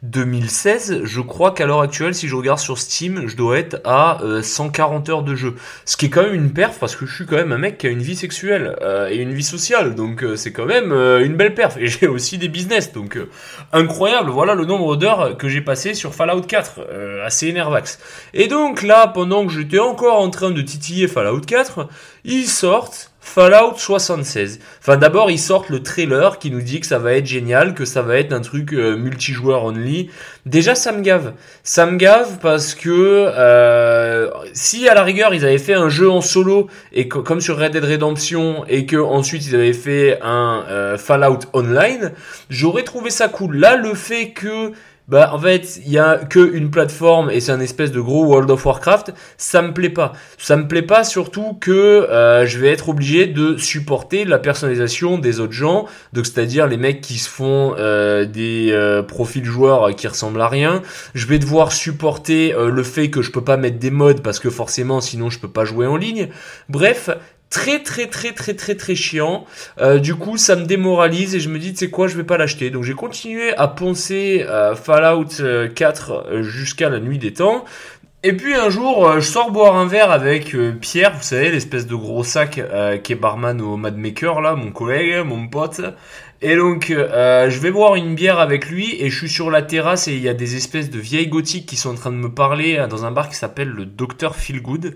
2016. 0.02 1.02
Je 1.04 1.20
crois 1.20 1.52
qu'à 1.52 1.66
l'heure 1.66 1.82
actuelle, 1.82 2.14
si 2.14 2.26
je 2.26 2.34
regarde 2.34 2.58
sur 2.58 2.78
Steam, 2.78 3.26
je 3.26 3.36
dois 3.36 3.58
être 3.58 3.80
à 3.84 4.22
euh, 4.22 4.42
140 4.42 5.08
heures 5.10 5.22
de 5.22 5.34
jeu. 5.34 5.56
Ce 5.84 5.96
qui 5.96 6.06
est 6.06 6.10
quand 6.10 6.22
même 6.22 6.34
une 6.34 6.52
perf 6.52 6.78
parce 6.78 6.96
que 6.96 7.04
je 7.04 7.14
suis 7.14 7.26
quand 7.26 7.36
même 7.36 7.52
un 7.52 7.58
mec 7.58 7.76
qui 7.78 7.86
a 7.86 7.90
une 7.90 8.00
vie 8.02 8.16
sexuelle 8.16 8.76
euh, 8.80 9.08
et 9.10 9.16
une 9.16 9.32
vie 9.34 9.42
sociale. 9.42 9.94
Donc 9.94 10.22
euh, 10.24 10.36
c'est 10.36 10.52
quand 10.52 10.64
même 10.64 10.92
euh, 10.92 11.24
une 11.24 11.36
belle 11.36 11.54
perf. 11.54 11.76
Et 11.80 11.86
j'ai 11.86 12.06
aussi 12.06 12.38
des 12.38 12.48
business. 12.48 12.92
Donc 12.92 13.16
euh, 13.16 13.28
incroyable. 13.72 14.30
Voilà 14.30 14.54
le 14.54 14.64
nombre 14.64 14.96
d'heures 14.96 15.36
que 15.36 15.48
j'ai 15.48 15.60
passé 15.60 15.92
sur 15.94 16.14
Fallout 16.14 16.42
4. 16.42 16.80
euh, 16.90 17.26
assez 17.26 17.48
énervax. 17.48 17.98
Et 18.32 18.48
donc 18.48 18.82
là, 18.82 19.06
pendant 19.08 19.46
que 19.46 19.52
j'étais 19.52 19.78
encore 19.78 20.20
en 20.20 20.30
train 20.30 20.50
de 20.50 20.62
titiller 20.62 21.08
Fallout 21.08 21.40
4, 21.40 21.88
ils 22.24 22.46
sortent 22.46 23.09
Fallout 23.20 23.74
76. 23.76 24.58
Enfin 24.80 24.96
d'abord 24.96 25.30
ils 25.30 25.38
sortent 25.38 25.68
le 25.68 25.82
trailer 25.82 26.38
qui 26.38 26.50
nous 26.50 26.62
dit 26.62 26.80
que 26.80 26.86
ça 26.86 26.98
va 26.98 27.12
être 27.12 27.26
génial, 27.26 27.74
que 27.74 27.84
ça 27.84 28.02
va 28.02 28.16
être 28.16 28.32
un 28.32 28.40
truc 28.40 28.72
euh, 28.72 28.96
multijoueur 28.96 29.64
only. 29.64 30.10
Déjà 30.46 30.74
ça 30.74 30.90
me 30.90 31.02
gave. 31.02 31.34
Ça 31.62 31.86
me 31.86 31.96
gave 31.96 32.38
parce 32.40 32.74
que 32.74 32.90
euh, 32.90 34.30
si 34.54 34.88
à 34.88 34.94
la 34.94 35.04
rigueur 35.04 35.34
ils 35.34 35.44
avaient 35.44 35.58
fait 35.58 35.74
un 35.74 35.90
jeu 35.90 36.10
en 36.10 36.22
solo 36.22 36.68
et 36.92 37.08
comme 37.08 37.40
sur 37.40 37.58
Red 37.58 37.72
Dead 37.72 37.84
Redemption 37.84 38.64
et 38.68 38.86
que 38.86 38.96
ensuite 38.96 39.46
ils 39.46 39.54
avaient 39.54 39.74
fait 39.74 40.18
un 40.22 40.64
euh, 40.68 40.98
Fallout 40.98 41.40
Online, 41.52 42.12
j'aurais 42.48 42.84
trouvé 42.84 43.10
ça 43.10 43.28
cool. 43.28 43.56
Là 43.58 43.76
le 43.76 43.94
fait 43.94 44.30
que 44.30 44.72
bah 45.10 45.30
en 45.34 45.38
fait 45.40 45.80
il 45.84 45.90
y 45.90 45.98
a 45.98 46.18
que 46.18 46.54
une 46.54 46.70
plateforme 46.70 47.30
et 47.30 47.40
c'est 47.40 47.50
un 47.50 47.60
espèce 47.60 47.90
de 47.90 48.00
gros 48.00 48.24
World 48.24 48.50
of 48.50 48.64
Warcraft. 48.64 49.12
Ça 49.36 49.60
me 49.60 49.74
plaît 49.74 49.90
pas. 49.90 50.12
Ça 50.38 50.56
me 50.56 50.68
plaît 50.68 50.82
pas 50.82 51.02
surtout 51.02 51.58
que 51.60 51.70
euh, 51.70 52.46
je 52.46 52.58
vais 52.58 52.68
être 52.68 52.88
obligé 52.88 53.26
de 53.26 53.56
supporter 53.56 54.24
la 54.24 54.38
personnalisation 54.38 55.18
des 55.18 55.40
autres 55.40 55.52
gens. 55.52 55.86
Donc 56.12 56.26
c'est 56.26 56.40
à 56.40 56.46
dire 56.46 56.68
les 56.68 56.76
mecs 56.76 57.00
qui 57.00 57.18
se 57.18 57.28
font 57.28 57.74
euh, 57.76 58.24
des 58.24 58.70
euh, 58.70 59.02
profils 59.02 59.44
joueurs 59.44 59.94
qui 59.96 60.06
ressemblent 60.06 60.40
à 60.40 60.48
rien. 60.48 60.80
Je 61.14 61.26
vais 61.26 61.40
devoir 61.40 61.72
supporter 61.72 62.54
euh, 62.54 62.70
le 62.70 62.82
fait 62.84 63.10
que 63.10 63.20
je 63.20 63.32
peux 63.32 63.44
pas 63.44 63.56
mettre 63.56 63.78
des 63.78 63.90
modes 63.90 64.22
parce 64.22 64.38
que 64.38 64.48
forcément 64.48 65.00
sinon 65.00 65.28
je 65.28 65.40
peux 65.40 65.50
pas 65.50 65.64
jouer 65.64 65.88
en 65.88 65.96
ligne. 65.96 66.28
Bref 66.68 67.10
très 67.50 67.82
très 67.82 68.06
très 68.06 68.32
très 68.32 68.54
très 68.54 68.76
très 68.76 68.94
chiant. 68.94 69.44
Euh, 69.80 69.98
du 69.98 70.14
coup, 70.14 70.36
ça 70.36 70.56
me 70.56 70.64
démoralise 70.64 71.34
et 71.34 71.40
je 71.40 71.48
me 71.48 71.58
dis, 71.58 71.72
tu 71.72 71.78
sais 71.78 71.90
quoi, 71.90 72.06
je 72.06 72.16
vais 72.16 72.24
pas 72.24 72.38
l'acheter. 72.38 72.70
Donc 72.70 72.84
j'ai 72.84 72.94
continué 72.94 73.52
à 73.56 73.68
poncer 73.68 74.46
euh, 74.48 74.74
Fallout 74.74 75.40
euh, 75.40 75.68
4 75.68 76.12
euh, 76.12 76.42
jusqu'à 76.42 76.88
la 76.88 77.00
nuit 77.00 77.18
des 77.18 77.34
temps. 77.34 77.64
Et 78.22 78.34
puis 78.34 78.54
un 78.54 78.68
jour, 78.68 79.14
je 79.18 79.26
sors 79.26 79.50
boire 79.50 79.76
un 79.76 79.86
verre 79.86 80.10
avec 80.10 80.54
Pierre, 80.82 81.14
vous 81.16 81.22
savez, 81.22 81.50
l'espèce 81.50 81.86
de 81.86 81.94
gros 81.94 82.22
sac 82.22 82.60
qui 83.02 83.12
est 83.14 83.16
barman 83.16 83.62
au 83.62 83.78
Mad 83.78 83.96
Maker, 83.96 84.42
là, 84.42 84.54
mon 84.54 84.72
collègue, 84.72 85.24
mon 85.24 85.48
pote. 85.48 85.80
Et 86.42 86.54
donc, 86.54 86.88
je 86.90 87.58
vais 87.58 87.70
boire 87.70 87.94
une 87.94 88.14
bière 88.14 88.38
avec 88.38 88.68
lui 88.68 88.94
et 89.02 89.08
je 89.08 89.16
suis 89.16 89.30
sur 89.30 89.50
la 89.50 89.62
terrasse 89.62 90.06
et 90.06 90.12
il 90.12 90.20
y 90.20 90.28
a 90.28 90.34
des 90.34 90.54
espèces 90.54 90.90
de 90.90 90.98
vieilles 90.98 91.28
gothiques 91.28 91.64
qui 91.64 91.76
sont 91.76 91.92
en 91.92 91.94
train 91.94 92.10
de 92.10 92.16
me 92.16 92.28
parler 92.28 92.84
dans 92.90 93.06
un 93.06 93.10
bar 93.10 93.30
qui 93.30 93.36
s'appelle 93.36 93.70
le 93.70 93.86
Dr 93.86 94.34
Feelgood. 94.34 94.94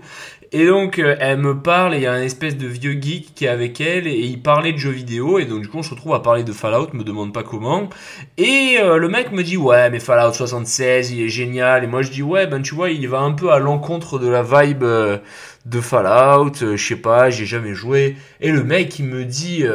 Et 0.51 0.65
donc, 0.67 0.99
euh, 0.99 1.15
elle 1.19 1.39
me 1.39 1.59
parle 1.61 1.95
et 1.95 1.97
il 1.97 2.03
y 2.03 2.05
a 2.05 2.13
un 2.13 2.21
espèce 2.21 2.57
de 2.57 2.67
vieux 2.67 2.93
geek 3.01 3.33
qui 3.35 3.45
est 3.45 3.47
avec 3.49 3.81
elle 3.81 4.07
et 4.07 4.19
il 4.19 4.41
parlait 4.41 4.73
de 4.73 4.77
jeux 4.77 4.91
vidéo 4.91 5.39
et 5.39 5.45
donc 5.45 5.61
du 5.61 5.67
coup 5.67 5.77
on 5.79 5.83
se 5.83 5.91
retrouve 5.91 6.13
à 6.13 6.21
parler 6.21 6.43
de 6.43 6.51
Fallout, 6.51 6.89
me 6.93 7.03
demande 7.03 7.33
pas 7.33 7.43
comment. 7.43 7.89
Et 8.37 8.77
euh, 8.79 8.97
le 8.97 9.09
mec 9.09 9.31
me 9.31 9.43
dit 9.43 9.57
ouais 9.57 9.89
mais 9.89 9.99
Fallout 9.99 10.33
76 10.33 11.11
il 11.11 11.21
est 11.23 11.29
génial 11.29 11.83
et 11.83 11.87
moi 11.87 12.01
je 12.01 12.11
dis 12.11 12.21
ouais 12.23 12.47
ben 12.47 12.61
tu 12.61 12.75
vois 12.75 12.89
il 12.91 13.07
va 13.07 13.19
un 13.19 13.31
peu 13.31 13.51
à 13.51 13.59
l'encontre 13.59 14.19
de 14.19 14.27
la 14.27 14.43
vibe 14.43 14.83
euh, 14.83 15.17
de 15.65 15.81
Fallout, 15.81 16.61
euh, 16.61 16.77
je 16.77 16.87
sais 16.87 16.95
pas, 16.95 17.29
j'ai 17.29 17.45
jamais 17.45 17.73
joué. 17.73 18.15
Et 18.39 18.51
le 18.51 18.63
mec 18.63 18.99
il 18.99 19.05
me 19.05 19.25
dit 19.25 19.65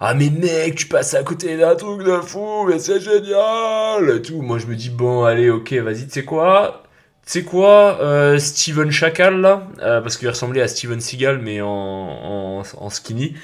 ah 0.00 0.14
mais 0.14 0.30
mec 0.30 0.76
tu 0.76 0.86
passes 0.86 1.14
à 1.14 1.22
côté 1.22 1.56
d'un 1.56 1.74
truc 1.76 2.02
de 2.04 2.16
fou 2.20 2.66
mais 2.68 2.78
c'est 2.78 3.00
génial 3.00 4.16
et 4.16 4.22
tout. 4.22 4.42
Moi 4.42 4.58
je 4.58 4.66
me 4.66 4.76
dis 4.76 4.90
bon 4.90 5.24
allez 5.24 5.50
ok 5.50 5.72
vas-y 5.74 6.06
tu 6.06 6.12
sais 6.12 6.24
quoi? 6.24 6.82
Sais 7.30 7.44
quoi, 7.44 7.98
euh, 8.00 8.38
Steven 8.38 8.90
Chacal 8.90 9.40
là, 9.40 9.68
euh, 9.82 10.00
parce 10.00 10.16
qu'il 10.16 10.28
ressemblait 10.28 10.62
à 10.62 10.68
Steven 10.68 11.00
Seagal 11.00 11.38
mais 11.38 11.60
en, 11.60 11.68
en, 11.68 12.62
en 12.76 12.90
skinny. 12.90 13.34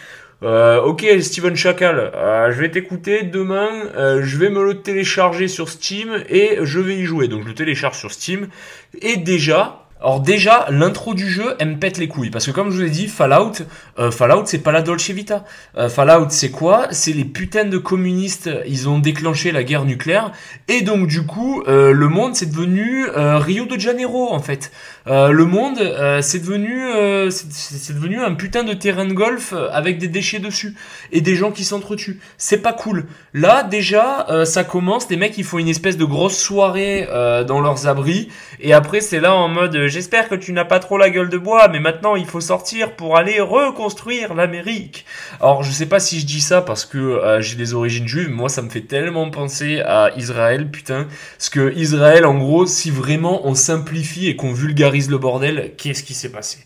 Euh, 0.43 0.81
ok 0.83 1.07
Steven 1.23 1.57
Chacal, 1.57 2.13
euh, 2.15 2.53
je 2.53 2.61
vais 2.61 2.71
t'écouter 2.71 3.23
demain, 3.23 3.69
euh, 3.97 4.23
je 4.23 4.37
vais 4.37 4.51
me 4.51 4.63
le 4.65 4.83
télécharger 4.83 5.49
sur 5.49 5.69
Steam 5.69 6.23
et 6.29 6.59
je 6.63 6.79
vais 6.79 6.97
y 6.97 7.05
jouer. 7.05 7.29
Donc 7.29 7.45
je 7.45 7.49
le 7.49 7.55
télécharge 7.55 7.97
sur 7.99 8.13
Steam 8.13 8.49
et 9.01 9.17
déjà 9.17 9.86
Alors 9.99 10.21
déjà, 10.21 10.67
l'intro 10.69 11.15
du 11.15 11.29
jeu, 11.29 11.57
elle 11.59 11.71
me 11.71 11.79
pète 11.79 11.97
les 11.97 12.07
couilles. 12.07 12.31
Parce 12.31 12.45
que 12.45 12.51
comme 12.51 12.71
je 12.71 12.77
vous 12.77 12.83
l'ai 12.83 12.91
dit, 12.91 13.09
Fallout, 13.09 13.53
euh, 13.99 14.11
Fallout, 14.11 14.43
c'est 14.45 14.59
pas 14.59 14.71
la 14.71 14.83
Dolce 14.83 15.09
Vita. 15.11 15.45
Euh, 15.79 15.89
Fallout, 15.89 16.27
c'est 16.29 16.51
quoi? 16.51 16.89
C'est 16.91 17.13
les 17.13 17.25
putains 17.25 17.65
de 17.65 17.79
communistes, 17.79 18.51
ils 18.67 18.91
ont 18.91 18.99
déclenché 18.99 19.53
la 19.53 19.65
guerre 19.65 19.87
nucléaire. 19.87 20.33
Et 20.69 20.83
donc 20.83 21.07
du 21.07 21.25
coup, 21.25 21.63
euh, 21.67 21.93
le 21.93 22.09
monde, 22.09 22.37
c'est 22.37 22.51
devenu 22.51 23.07
Rio 23.15 23.65
de 23.65 23.79
Janeiro, 23.79 24.33
en 24.33 24.41
fait. 24.41 24.71
Euh, 25.09 25.31
le 25.31 25.45
monde, 25.45 25.79
euh, 25.79 26.21
c'est 26.21 26.41
devenu, 26.41 26.85
euh, 26.85 27.31
c'est- 27.31 27.93
devenu 27.93 28.21
un 28.21 28.35
putain 28.35 28.65
de 28.65 28.73
terrain 28.73 29.05
de 29.05 29.13
golf 29.13 29.53
euh, 29.53 29.69
avec 29.71 29.99
des 29.99 30.09
déchets 30.09 30.41
dessus. 30.41 30.75
Et 31.13 31.21
des 31.21 31.37
gens 31.37 31.53
qui 31.53 31.65
s'entretuent. 31.65 32.19
C'est 32.39 32.59
pas 32.61 32.73
cool. 32.73 33.07
Là, 33.33 33.63
déjà, 33.63 34.27
euh, 34.31 34.45
ça 34.45 34.65
commence, 34.65 35.09
les 35.09 35.17
mecs, 35.17 35.39
ils 35.39 35.45
font 35.45 35.59
une 35.59 35.69
espèce 35.69 35.97
de 35.97 36.05
grosse 36.05 36.37
soirée 36.37 37.07
dans 37.47 37.61
leurs 37.61 37.87
abris. 37.87 38.29
Et 38.61 38.73
après, 38.73 39.01
c'est 39.01 39.21
là 39.21 39.35
en 39.35 39.49
mode 39.49 39.87
j'espère 39.87 40.29
que 40.29 40.35
tu 40.35 40.53
n'as 40.53 40.65
pas 40.65 40.79
trop 40.81 40.99
la 40.99 41.11
gueule 41.11 41.29
de 41.29 41.39
bois, 41.39 41.69
mais 41.69 41.79
maintenant 41.81 42.17
il 42.17 42.27
faut 42.27 42.41
sortir 42.41 42.93
pour 42.97 43.17
aller 43.17 43.41
reconstruire 43.41 44.35
l'Amérique. 44.35 45.05
Alors, 45.41 45.63
je 45.63 45.71
sais 45.71 45.87
pas 45.87 46.01
si 46.01 46.21
je 46.21 46.27
dis 46.27 46.41
ça 46.41 46.63
parce 46.63 46.85
que 46.85 47.21
j'ai 47.41 47.57
des 47.57 47.75
origines 47.75 48.09
juives, 48.09 48.29
mais 48.29 48.35
moi 48.37 48.49
ça 48.49 48.63
me 48.63 48.71
fait 48.71 48.81
tellement 48.81 49.31
penser 49.31 49.81
à 49.81 50.11
Israël, 50.17 50.71
putain. 50.71 51.07
Parce 51.39 51.49
que 51.51 51.73
Israël, 51.77 52.25
en 52.27 52.35
gros, 52.39 52.67
si 52.67 52.91
vraiment 52.91 53.47
on 53.47 53.55
simplifie 53.55 54.27
et 54.29 54.37
qu'on 54.37 54.53
vulgarise 54.53 54.96
le 55.09 55.19
bordel, 55.19 55.73
qu'est-ce 55.77 56.03
qui 56.03 56.15
s'est 56.15 56.33
passé? 56.33 56.59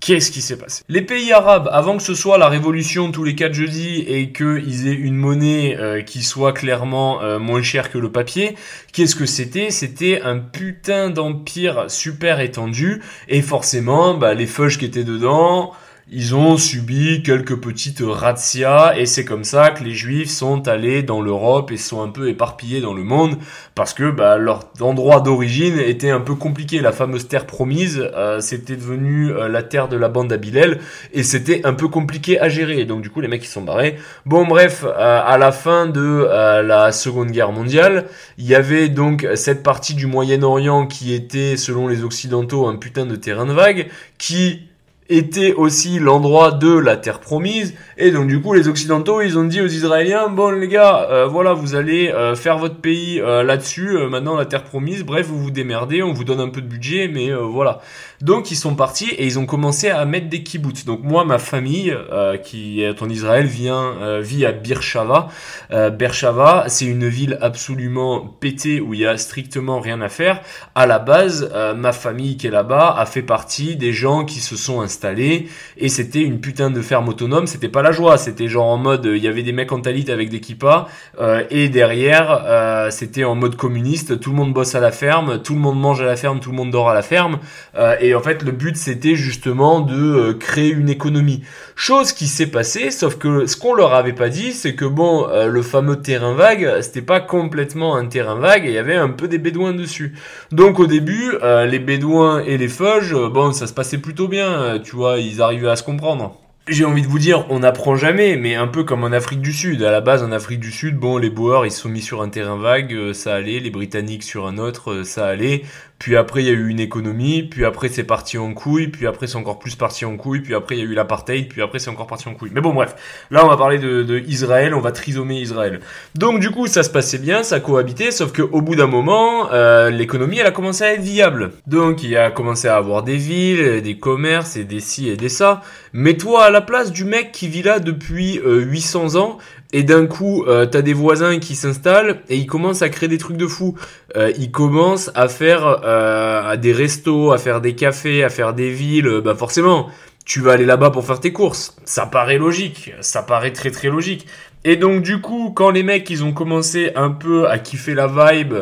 Qu'est-ce 0.00 0.30
qui 0.30 0.42
s'est 0.42 0.58
passé? 0.58 0.82
Les 0.88 1.02
pays 1.02 1.32
arabes, 1.32 1.68
avant 1.72 1.96
que 1.96 2.02
ce 2.02 2.14
soit 2.14 2.36
la 2.36 2.48
révolution 2.48 3.10
tous 3.10 3.24
les 3.24 3.34
quatre 3.34 3.54
jeudis 3.54 4.04
et 4.06 4.32
qu'ils 4.32 4.86
aient 4.86 4.92
une 4.92 5.16
monnaie 5.16 5.76
euh, 5.78 6.02
qui 6.02 6.22
soit 6.22 6.52
clairement 6.52 7.22
euh, 7.22 7.38
moins 7.38 7.62
chère 7.62 7.90
que 7.90 7.98
le 7.98 8.12
papier, 8.12 8.54
qu'est-ce 8.92 9.16
que 9.16 9.26
c'était? 9.26 9.70
C'était 9.70 10.20
un 10.20 10.38
putain 10.38 11.10
d'empire 11.10 11.84
super 11.88 12.40
étendu 12.40 13.00
et 13.28 13.40
forcément, 13.40 14.14
bah, 14.14 14.34
les 14.34 14.46
feuges 14.46 14.78
qui 14.78 14.84
étaient 14.84 15.04
dedans, 15.04 15.72
ils 16.10 16.34
ont 16.34 16.58
subi 16.58 17.22
quelques 17.22 17.56
petites 17.56 18.02
razzias 18.04 18.94
et 18.98 19.06
c'est 19.06 19.24
comme 19.24 19.42
ça 19.42 19.70
que 19.70 19.82
les 19.82 19.94
juifs 19.94 20.28
sont 20.28 20.68
allés 20.68 21.02
dans 21.02 21.22
l'Europe 21.22 21.72
et 21.72 21.78
sont 21.78 22.02
un 22.02 22.10
peu 22.10 22.28
éparpillés 22.28 22.82
dans 22.82 22.92
le 22.92 23.02
monde 23.02 23.38
parce 23.74 23.94
que 23.94 24.10
bah, 24.10 24.36
leur 24.36 24.68
endroit 24.80 25.20
d'origine 25.20 25.78
était 25.78 26.10
un 26.10 26.20
peu 26.20 26.34
compliqué. 26.34 26.80
La 26.80 26.92
fameuse 26.92 27.26
terre 27.26 27.46
promise, 27.46 28.06
euh, 28.14 28.40
c'était 28.40 28.76
devenu 28.76 29.30
euh, 29.30 29.48
la 29.48 29.62
terre 29.62 29.88
de 29.88 29.96
la 29.96 30.08
bande 30.08 30.28
d'Abilel 30.28 30.80
et 31.14 31.22
c'était 31.22 31.64
un 31.64 31.72
peu 31.72 31.88
compliqué 31.88 32.38
à 32.38 32.50
gérer. 32.50 32.80
Et 32.80 32.84
donc 32.84 33.00
du 33.00 33.08
coup 33.08 33.22
les 33.22 33.28
mecs 33.28 33.44
ils 33.44 33.48
sont 33.48 33.62
barrés. 33.62 33.96
Bon 34.26 34.46
bref, 34.46 34.84
euh, 34.84 35.22
à 35.24 35.38
la 35.38 35.52
fin 35.52 35.86
de 35.86 36.00
euh, 36.02 36.62
la 36.62 36.92
Seconde 36.92 37.30
Guerre 37.30 37.52
mondiale, 37.52 38.04
il 38.36 38.44
y 38.44 38.54
avait 38.54 38.90
donc 38.90 39.26
cette 39.36 39.62
partie 39.62 39.94
du 39.94 40.06
Moyen-Orient 40.06 40.86
qui 40.86 41.14
était 41.14 41.56
selon 41.56 41.88
les 41.88 42.04
Occidentaux 42.04 42.66
un 42.66 42.76
putain 42.76 43.06
de 43.06 43.16
terrain 43.16 43.46
de 43.46 43.54
vague 43.54 43.88
qui 44.18 44.68
était 45.08 45.52
aussi 45.52 45.98
l'endroit 45.98 46.50
de 46.50 46.72
la 46.72 46.96
terre 46.96 47.20
promise. 47.20 47.74
Et 47.98 48.10
donc 48.10 48.26
du 48.26 48.40
coup 48.40 48.54
les 48.54 48.68
occidentaux 48.68 49.20
ils 49.20 49.38
ont 49.38 49.44
dit 49.44 49.60
aux 49.60 49.66
israéliens 49.66 50.28
bon 50.28 50.50
les 50.50 50.68
gars 50.68 51.06
euh, 51.10 51.26
voilà 51.26 51.52
vous 51.52 51.74
allez 51.74 52.08
euh, 52.08 52.34
faire 52.34 52.58
votre 52.58 52.76
pays 52.76 53.20
euh, 53.20 53.42
là-dessus 53.42 53.98
maintenant 54.08 54.36
la 54.36 54.46
terre 54.46 54.64
promise. 54.64 55.04
Bref 55.04 55.26
vous 55.26 55.38
vous 55.38 55.50
démerdez 55.50 56.02
on 56.02 56.12
vous 56.12 56.24
donne 56.24 56.40
un 56.40 56.48
peu 56.48 56.62
de 56.62 56.66
budget 56.66 57.08
mais 57.12 57.30
voilà 57.32 57.80
donc 58.24 58.50
ils 58.50 58.56
sont 58.56 58.74
partis 58.74 59.10
et 59.10 59.26
ils 59.26 59.38
ont 59.38 59.44
commencé 59.44 59.90
à 59.90 60.02
mettre 60.06 60.30
des 60.30 60.42
kibbutz. 60.42 60.86
Donc 60.86 61.02
moi 61.02 61.26
ma 61.26 61.38
famille 61.38 61.94
euh, 62.10 62.38
qui 62.38 62.82
est 62.82 63.02
en 63.02 63.08
Israël 63.10 63.44
vient 63.44 63.92
euh, 64.00 64.20
vit 64.22 64.46
à 64.46 64.52
Beershava 64.52 65.28
euh, 65.72 65.90
Beershava 65.90 66.64
c'est 66.68 66.86
une 66.86 67.06
ville 67.06 67.36
absolument 67.42 68.20
pétée 68.40 68.80
où 68.80 68.94
il 68.94 69.00
y 69.00 69.06
a 69.06 69.18
strictement 69.18 69.78
rien 69.78 70.00
à 70.00 70.08
faire. 70.08 70.40
À 70.74 70.86
la 70.86 70.98
base 70.98 71.50
euh, 71.54 71.74
ma 71.74 71.92
famille 71.92 72.38
qui 72.38 72.46
est 72.46 72.50
là-bas 72.50 72.96
a 72.96 73.04
fait 73.04 73.22
partie 73.22 73.76
des 73.76 73.92
gens 73.92 74.24
qui 74.24 74.40
se 74.40 74.56
sont 74.56 74.80
installés 74.80 75.48
et 75.76 75.90
c'était 75.90 76.22
une 76.22 76.40
putain 76.40 76.70
de 76.70 76.80
ferme 76.80 77.10
autonome. 77.10 77.46
C'était 77.46 77.68
pas 77.68 77.82
la 77.82 77.92
joie. 77.92 78.16
C'était 78.16 78.48
genre 78.48 78.68
en 78.68 78.78
mode 78.78 79.04
il 79.04 79.22
y 79.22 79.28
avait 79.28 79.42
des 79.42 79.52
mecs 79.52 79.70
en 79.70 79.82
talit 79.82 80.10
avec 80.10 80.30
des 80.30 80.40
kippas 80.40 80.88
euh, 81.20 81.44
et 81.50 81.68
derrière 81.68 82.42
euh, 82.46 82.90
c'était 82.90 83.24
en 83.24 83.34
mode 83.34 83.56
communiste. 83.56 84.18
Tout 84.18 84.30
le 84.30 84.36
monde 84.36 84.54
bosse 84.54 84.74
à 84.74 84.80
la 84.80 84.92
ferme. 84.92 85.42
Tout 85.42 85.52
le 85.52 85.60
monde 85.60 85.78
mange 85.78 86.00
à 86.00 86.06
la 86.06 86.16
ferme. 86.16 86.40
Tout 86.40 86.50
le 86.50 86.56
monde 86.56 86.70
dort 86.70 86.88
à 86.88 86.94
la 86.94 87.02
ferme. 87.02 87.38
Euh, 87.76 87.96
en 88.14 88.20
fait 88.20 88.42
le 88.42 88.52
but 88.52 88.76
c'était 88.76 89.14
justement 89.14 89.80
de 89.80 89.94
euh, 89.94 90.34
créer 90.34 90.70
une 90.70 90.88
économie 90.88 91.42
chose 91.76 92.12
qui 92.12 92.26
s'est 92.26 92.46
passée 92.46 92.90
sauf 92.90 93.16
que 93.16 93.46
ce 93.46 93.56
qu'on 93.56 93.74
leur 93.74 93.94
avait 93.94 94.12
pas 94.12 94.28
dit 94.28 94.52
c'est 94.52 94.74
que 94.74 94.84
bon 94.84 95.28
euh, 95.28 95.46
le 95.46 95.62
fameux 95.62 96.00
terrain 96.00 96.34
vague 96.34 96.80
c'était 96.80 97.02
pas 97.02 97.20
complètement 97.20 97.96
un 97.96 98.06
terrain 98.06 98.36
vague 98.36 98.64
il 98.66 98.72
y 98.72 98.78
avait 98.78 98.96
un 98.96 99.10
peu 99.10 99.28
des 99.28 99.38
bédouins 99.38 99.72
dessus 99.72 100.14
donc 100.52 100.80
au 100.80 100.86
début 100.86 101.32
euh, 101.42 101.66
les 101.66 101.78
bédouins 101.78 102.40
et 102.40 102.58
les 102.58 102.68
feuges 102.68 103.14
bon 103.14 103.52
ça 103.52 103.66
se 103.66 103.72
passait 103.72 103.98
plutôt 103.98 104.28
bien 104.28 104.78
tu 104.82 104.96
vois 104.96 105.18
ils 105.18 105.42
arrivaient 105.42 105.70
à 105.70 105.76
se 105.76 105.82
comprendre 105.82 106.38
j'ai 106.66 106.86
envie 106.86 107.02
de 107.02 107.06
vous 107.06 107.18
dire, 107.18 107.44
on 107.50 107.58
n'apprend 107.58 107.94
jamais, 107.94 108.36
mais 108.36 108.54
un 108.54 108.68
peu 108.68 108.84
comme 108.84 109.04
en 109.04 109.12
Afrique 109.12 109.42
du 109.42 109.52
Sud. 109.52 109.82
À 109.82 109.90
la 109.90 110.00
base, 110.00 110.22
en 110.22 110.32
Afrique 110.32 110.60
du 110.60 110.72
Sud, 110.72 110.96
bon, 110.96 111.18
les 111.18 111.28
Boers, 111.28 111.66
ils 111.66 111.70
se 111.70 111.82
sont 111.82 111.90
mis 111.90 112.00
sur 112.00 112.22
un 112.22 112.30
terrain 112.30 112.56
vague, 112.56 113.12
ça 113.12 113.34
allait. 113.34 113.60
Les 113.60 113.70
Britanniques 113.70 114.22
sur 114.22 114.46
un 114.46 114.56
autre, 114.56 115.02
ça 115.02 115.26
allait. 115.26 115.64
Puis 115.98 116.16
après, 116.16 116.42
il 116.42 116.46
y 116.46 116.50
a 116.50 116.52
eu 116.52 116.68
une 116.68 116.80
économie. 116.80 117.42
Puis 117.44 117.64
après, 117.64 117.88
c'est 117.88 118.04
parti 118.04 118.36
en 118.36 118.52
couille. 118.52 118.88
Puis 118.88 119.06
après, 119.06 119.26
c'est 119.26 119.36
encore 119.36 119.58
plus 119.58 119.74
parti 119.74 120.04
en 120.04 120.16
couille. 120.16 120.40
Puis 120.40 120.54
après, 120.54 120.76
il 120.76 120.78
y 120.78 120.82
a 120.82 120.84
eu 120.84 120.94
l'apartheid. 120.94 121.48
Puis 121.48 121.62
après, 121.62 121.78
c'est 121.78 121.90
encore 121.90 122.06
parti 122.06 122.28
en 122.28 122.34
couille. 122.34 122.50
Mais 122.52 122.60
bon, 122.60 122.74
bref. 122.74 122.94
Là, 123.30 123.44
on 123.44 123.48
va 123.48 123.56
parler 123.56 123.78
de, 123.78 124.22
Israël. 124.26 124.74
On 124.74 124.80
va 124.80 124.92
trisomer 124.92 125.40
Israël. 125.40 125.80
Donc, 126.14 126.40
du 126.40 126.50
coup, 126.50 126.66
ça 126.66 126.82
se 126.82 126.90
passait 126.90 127.18
bien, 127.18 127.42
ça 127.42 127.60
cohabitait. 127.60 128.10
Sauf 128.10 128.32
que 128.32 128.42
au 128.42 128.60
bout 128.60 128.76
d'un 128.76 128.86
moment, 128.86 129.50
euh, 129.52 129.90
l'économie, 129.90 130.38
elle 130.38 130.46
a 130.46 130.50
commencé 130.50 130.84
à 130.84 130.94
être 130.94 131.02
viable. 131.02 131.52
Donc, 131.66 132.02
il 132.02 132.16
a 132.16 132.30
commencé 132.30 132.68
à 132.68 132.76
avoir 132.76 133.02
des 133.02 133.16
villes, 133.16 133.82
des 133.82 133.98
commerces 133.98 134.56
et 134.56 134.64
des 134.64 134.80
ci 134.80 135.08
et 135.08 135.16
des 135.16 135.28
ça. 135.28 135.62
Mets-toi 135.92 136.44
à 136.44 136.50
la 136.50 136.60
place 136.60 136.92
du 136.92 137.04
mec 137.04 137.32
qui 137.32 137.48
vit 137.48 137.62
là 137.62 137.78
depuis 137.78 138.38
euh, 138.40 138.60
800 138.60 139.16
ans 139.16 139.38
et 139.74 139.82
d'un 139.82 140.06
coup 140.06 140.44
euh, 140.46 140.66
t'as 140.66 140.82
des 140.82 140.92
voisins 140.92 141.40
qui 141.40 141.56
s'installent 141.56 142.22
et 142.28 142.36
ils 142.36 142.46
commencent 142.46 142.82
à 142.82 142.88
créer 142.88 143.08
des 143.08 143.18
trucs 143.18 143.36
de 143.36 143.48
fou. 143.48 143.76
Euh, 144.16 144.32
ils 144.38 144.52
commencent 144.52 145.10
à 145.16 145.26
faire 145.26 145.80
euh, 145.84 146.56
des 146.56 146.72
restos, 146.72 147.32
à 147.32 147.38
faire 147.38 147.60
des 147.60 147.74
cafés, 147.74 148.22
à 148.22 148.30
faire 148.30 148.54
des 148.54 148.70
villes. 148.70 149.08
Euh, 149.08 149.20
Bah 149.20 149.34
forcément, 149.34 149.88
tu 150.24 150.40
vas 150.40 150.52
aller 150.52 150.64
là-bas 150.64 150.90
pour 150.90 151.04
faire 151.04 151.18
tes 151.18 151.32
courses. 151.32 151.76
Ça 151.84 152.06
paraît 152.06 152.38
logique, 152.38 152.92
ça 153.00 153.24
paraît 153.24 153.52
très 153.52 153.72
très 153.72 153.88
logique. 153.88 154.28
Et 154.62 154.76
donc 154.76 155.02
du 155.02 155.20
coup, 155.20 155.50
quand 155.52 155.70
les 155.70 155.82
mecs 155.82 156.08
ils 156.08 156.22
ont 156.22 156.32
commencé 156.32 156.92
un 156.94 157.10
peu 157.10 157.48
à 157.48 157.58
kiffer 157.58 157.94
la 157.94 158.06
vibe 158.06 158.54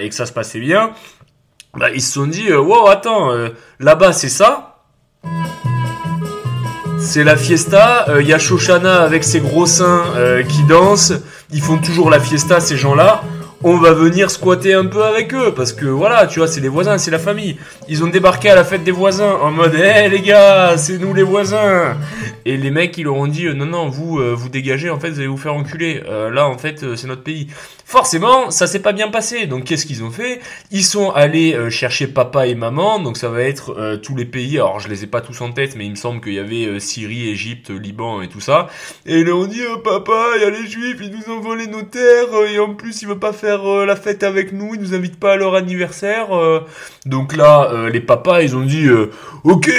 et 0.00 0.08
que 0.08 0.14
ça 0.14 0.24
se 0.24 0.32
passait 0.32 0.60
bien, 0.60 0.92
bah 1.74 1.90
ils 1.94 2.00
se 2.00 2.14
sont 2.14 2.26
dit 2.26 2.50
wow 2.52 2.88
attends 2.88 3.30
là-bas 3.78 4.14
c'est 4.14 4.30
ça. 4.30 4.80
C'est 7.04 7.22
la 7.22 7.36
fiesta, 7.36 8.06
il 8.18 8.26
y 8.26 8.32
a 8.32 8.38
Shoshana 8.38 9.02
avec 9.02 9.24
ses 9.24 9.40
gros 9.40 9.66
seins 9.66 10.04
euh, 10.16 10.42
qui 10.42 10.62
dansent, 10.64 11.12
ils 11.52 11.60
font 11.60 11.76
toujours 11.76 12.08
la 12.08 12.18
fiesta 12.18 12.60
ces 12.60 12.78
gens-là. 12.78 13.22
On 13.62 13.76
va 13.76 13.92
venir 13.92 14.30
squatter 14.30 14.72
un 14.72 14.86
peu 14.86 15.04
avec 15.04 15.34
eux 15.34 15.52
parce 15.54 15.74
que 15.74 15.84
voilà, 15.84 16.26
tu 16.26 16.38
vois, 16.38 16.48
c'est 16.48 16.60
les 16.62 16.68
voisins, 16.68 16.96
c'est 16.96 17.10
la 17.10 17.18
famille. 17.18 17.56
Ils 17.88 18.02
ont 18.02 18.08
débarqué 18.08 18.48
à 18.50 18.54
la 18.54 18.64
fête 18.64 18.84
des 18.84 18.90
voisins 18.90 19.32
en 19.42 19.50
mode 19.50 19.74
"Eh 19.76 20.08
les 20.08 20.22
gars, 20.22 20.76
c'est 20.78 20.98
nous 20.98 21.12
les 21.12 21.22
voisins." 21.22 21.94
Et 22.46 22.56
les 22.56 22.70
mecs, 22.70 22.96
ils 22.98 23.04
leur 23.04 23.16
ont 23.16 23.26
dit 23.26 23.46
euh, 23.46 23.54
"Non 23.54 23.66
non, 23.66 23.88
vous 23.88 24.18
euh, 24.18 24.34
vous 24.34 24.48
dégagez, 24.48 24.90
en 24.90 24.98
fait, 25.00 25.10
vous 25.10 25.18
allez 25.18 25.28
vous 25.28 25.36
faire 25.36 25.54
enculer. 25.54 26.02
Euh, 26.08 26.30
là 26.30 26.48
en 26.48 26.58
fait, 26.58 26.96
c'est 26.96 27.06
notre 27.06 27.22
pays." 27.22 27.48
Forcément, 27.86 28.50
ça 28.50 28.66
s'est 28.66 28.80
pas 28.80 28.92
bien 28.92 29.08
passé. 29.08 29.46
Donc 29.46 29.64
qu'est-ce 29.64 29.84
qu'ils 29.86 30.02
ont 30.02 30.10
fait? 30.10 30.40
Ils 30.70 30.84
sont 30.84 31.10
allés 31.10 31.70
chercher 31.70 32.06
papa 32.06 32.46
et 32.46 32.54
maman. 32.54 32.98
Donc 32.98 33.18
ça 33.18 33.28
va 33.28 33.42
être 33.42 33.98
tous 34.02 34.16
les 34.16 34.24
pays. 34.24 34.56
Alors 34.56 34.80
je 34.80 34.88
les 34.88 35.04
ai 35.04 35.06
pas 35.06 35.20
tous 35.20 35.38
en 35.42 35.52
tête, 35.52 35.76
mais 35.76 35.84
il 35.84 35.90
me 35.90 35.96
semble 35.96 36.22
qu'il 36.22 36.32
y 36.32 36.38
avait 36.38 36.80
Syrie, 36.80 37.28
Égypte, 37.28 37.68
Liban 37.70 38.22
et 38.22 38.28
tout 38.28 38.40
ça. 38.40 38.68
Et 39.04 39.18
ils 39.18 39.26
leur 39.26 39.38
ont 39.38 39.46
dit 39.46 39.60
euh, 39.60 39.76
papa, 39.84 40.30
il 40.36 40.42
y 40.42 40.44
a 40.44 40.50
les 40.50 40.66
juifs, 40.66 40.96
ils 41.02 41.10
nous 41.10 41.34
ont 41.34 41.40
volé 41.40 41.66
nos 41.66 41.82
terres 41.82 42.34
et 42.50 42.58
en 42.58 42.74
plus 42.74 43.02
ils 43.02 43.08
veulent 43.08 43.18
pas 43.18 43.34
faire 43.34 43.62
la 43.62 43.96
fête 43.96 44.22
avec 44.22 44.52
nous, 44.52 44.74
ils 44.74 44.80
nous 44.80 44.94
invitent 44.94 45.20
pas 45.20 45.34
à 45.34 45.36
leur 45.36 45.54
anniversaire. 45.54 46.28
Donc 47.04 47.36
là, 47.36 47.88
les 47.92 48.00
papas, 48.00 48.40
ils 48.42 48.56
ont 48.56 48.64
dit 48.64 48.88
ok, 49.44 49.70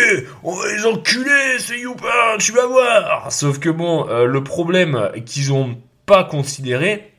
on 0.44 0.54
va 0.54 0.72
les 0.74 0.86
enculer, 0.86 1.58
c'est 1.58 1.80
youpa, 1.80 2.38
tu 2.40 2.54
vas 2.56 2.68
voir. 2.68 3.32
Sauf 3.32 3.60
que 3.60 3.70
bon, 3.70 4.08
euh, 4.10 4.26
le 4.26 4.44
problème 4.44 5.12
qu'ils 5.26 5.54
ont 5.54 5.78
pas 6.06 6.24
considéré, 6.24 7.14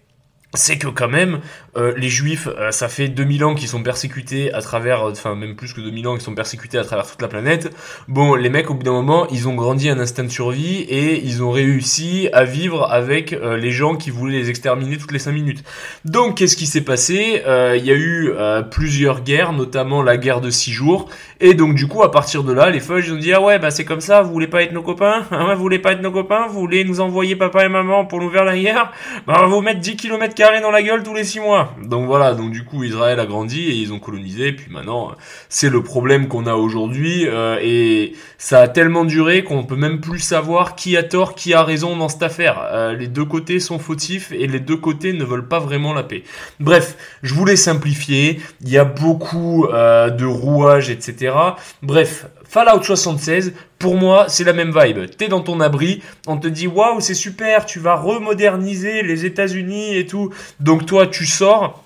c'est 0.55 0.78
que 0.78 0.89
quand 0.89 1.09
même 1.09 1.41
euh, 1.76 1.92
les 1.96 2.08
juifs 2.08 2.48
euh, 2.58 2.70
ça 2.70 2.88
fait 2.88 3.08
2000 3.08 3.44
ans 3.44 3.54
qu'ils 3.54 3.68
sont 3.68 3.82
persécutés 3.82 4.52
à 4.54 4.62
travers 4.62 5.02
euh, 5.02 5.12
enfin 5.12 5.34
même 5.34 5.56
plus 5.56 5.74
que 5.74 5.80
2000 5.80 6.08
ans 6.08 6.14
qu'ils 6.14 6.22
sont 6.22 6.34
persécutés 6.34 6.78
à 6.78 6.84
travers 6.84 7.06
toute 7.06 7.20
la 7.20 7.28
planète. 7.28 7.74
Bon 8.08 8.34
les 8.34 8.48
mecs 8.48 8.70
au 8.70 8.74
bout 8.74 8.82
d'un 8.82 8.92
moment 8.92 9.26
ils 9.28 9.46
ont 9.48 9.54
grandi 9.54 9.88
un 9.90 9.98
instinct 9.98 10.24
de 10.24 10.28
survie 10.28 10.80
et 10.82 11.22
ils 11.24 11.42
ont 11.42 11.50
réussi 11.50 12.28
à 12.32 12.44
vivre 12.44 12.90
avec 12.90 13.30
les 13.32 13.70
gens 13.70 13.96
qui 13.96 14.10
voulaient 14.10 14.38
les 14.38 14.50
exterminer 14.50 14.96
toutes 14.96 15.12
les 15.12 15.18
5 15.18 15.32
minutes. 15.32 15.64
Donc 16.04 16.38
qu'est-ce 16.38 16.56
qui 16.56 16.66
s'est 16.66 16.82
passé? 16.84 17.42
Il 17.46 17.84
y 17.84 17.90
a 17.90 17.94
eu 17.94 18.32
plusieurs 18.70 19.22
guerres 19.22 19.52
notamment 19.52 20.02
la 20.02 20.16
guerre 20.16 20.40
de 20.40 20.50
6 20.50 20.72
jours. 20.72 21.08
Et 21.40 21.54
donc 21.54 21.74
du 21.74 21.86
coup 21.86 22.02
à 22.02 22.10
partir 22.10 22.42
de 22.42 22.52
là 22.52 22.70
les 22.70 22.80
feuilles 22.80 23.04
ils 23.06 23.12
ont 23.12 23.18
dit 23.18 23.32
ah 23.32 23.40
ouais 23.40 23.58
bah 23.58 23.70
c'est 23.70 23.84
comme 23.84 24.00
ça 24.00 24.22
vous 24.22 24.32
voulez 24.32 24.48
pas 24.48 24.62
être 24.62 24.72
nos 24.72 24.82
copains? 24.82 25.24
Ouais 25.30 25.54
vous 25.54 25.60
voulez 25.60 25.78
pas 25.78 25.92
être 25.92 26.02
nos 26.02 26.12
copains? 26.12 26.46
Vous 26.48 26.60
voulez 26.60 26.84
nous 26.84 27.00
envoyer 27.00 27.36
papa 27.36 27.64
et 27.64 27.68
maman 27.68 28.06
pour 28.06 28.20
nous 28.20 28.30
faire 28.30 28.44
la 28.44 28.56
guerre? 28.56 28.92
Bah 29.26 29.34
on 29.38 29.42
va 29.42 29.46
vous 29.46 29.60
mettre 29.60 29.80
10 29.80 29.96
km 29.96 30.34
carré 30.34 30.60
dans 30.60 30.70
la 30.70 30.82
gueule 30.82 31.02
tous 31.02 31.14
les 31.14 31.24
six 31.24 31.40
mois. 31.40 31.65
Donc 31.82 32.06
voilà, 32.06 32.34
donc 32.34 32.50
du 32.50 32.64
coup 32.64 32.84
Israël 32.84 33.20
a 33.20 33.26
grandi 33.26 33.68
et 33.68 33.74
ils 33.74 33.92
ont 33.92 33.98
colonisé. 33.98 34.52
Puis 34.52 34.70
maintenant, 34.70 35.12
c'est 35.48 35.70
le 35.70 35.82
problème 35.82 36.28
qu'on 36.28 36.46
a 36.46 36.54
aujourd'hui 36.54 37.26
euh, 37.26 37.58
et 37.62 38.14
ça 38.38 38.60
a 38.60 38.68
tellement 38.68 39.04
duré 39.04 39.44
qu'on 39.44 39.64
peut 39.64 39.76
même 39.76 40.00
plus 40.00 40.18
savoir 40.18 40.76
qui 40.76 40.96
a 40.96 41.02
tort, 41.02 41.34
qui 41.34 41.54
a 41.54 41.62
raison 41.62 41.96
dans 41.96 42.08
cette 42.08 42.22
affaire. 42.22 42.60
Euh, 42.72 42.94
les 42.94 43.08
deux 43.08 43.24
côtés 43.24 43.60
sont 43.60 43.78
fautifs 43.78 44.32
et 44.32 44.46
les 44.46 44.60
deux 44.60 44.76
côtés 44.76 45.12
ne 45.12 45.24
veulent 45.24 45.48
pas 45.48 45.58
vraiment 45.58 45.92
la 45.92 46.02
paix. 46.02 46.22
Bref, 46.60 46.96
je 47.22 47.34
voulais 47.34 47.56
simplifier. 47.56 48.40
Il 48.62 48.70
y 48.70 48.78
a 48.78 48.84
beaucoup 48.84 49.66
euh, 49.66 50.10
de 50.10 50.24
rouages, 50.24 50.90
etc. 50.90 51.34
Bref, 51.82 52.26
Fallout 52.44 52.82
76, 52.82 53.52
pour 53.78 53.96
moi, 53.96 54.26
c'est 54.28 54.44
la 54.44 54.52
même 54.52 54.72
vibe. 54.76 55.10
T'es 55.16 55.28
dans 55.28 55.40
ton 55.40 55.60
abri, 55.60 56.02
on 56.26 56.38
te 56.38 56.48
dit 56.48 56.66
waouh, 56.66 57.00
c'est 57.00 57.14
super, 57.14 57.66
tu 57.66 57.78
vas 57.78 57.94
remoderniser 57.94 59.02
les 59.02 59.24
États-Unis 59.24 59.96
et 59.96 60.06
tout. 60.06 60.32
Donc 60.60 60.86
toi, 60.86 61.06
tu 61.06 61.26
sors. 61.26 61.82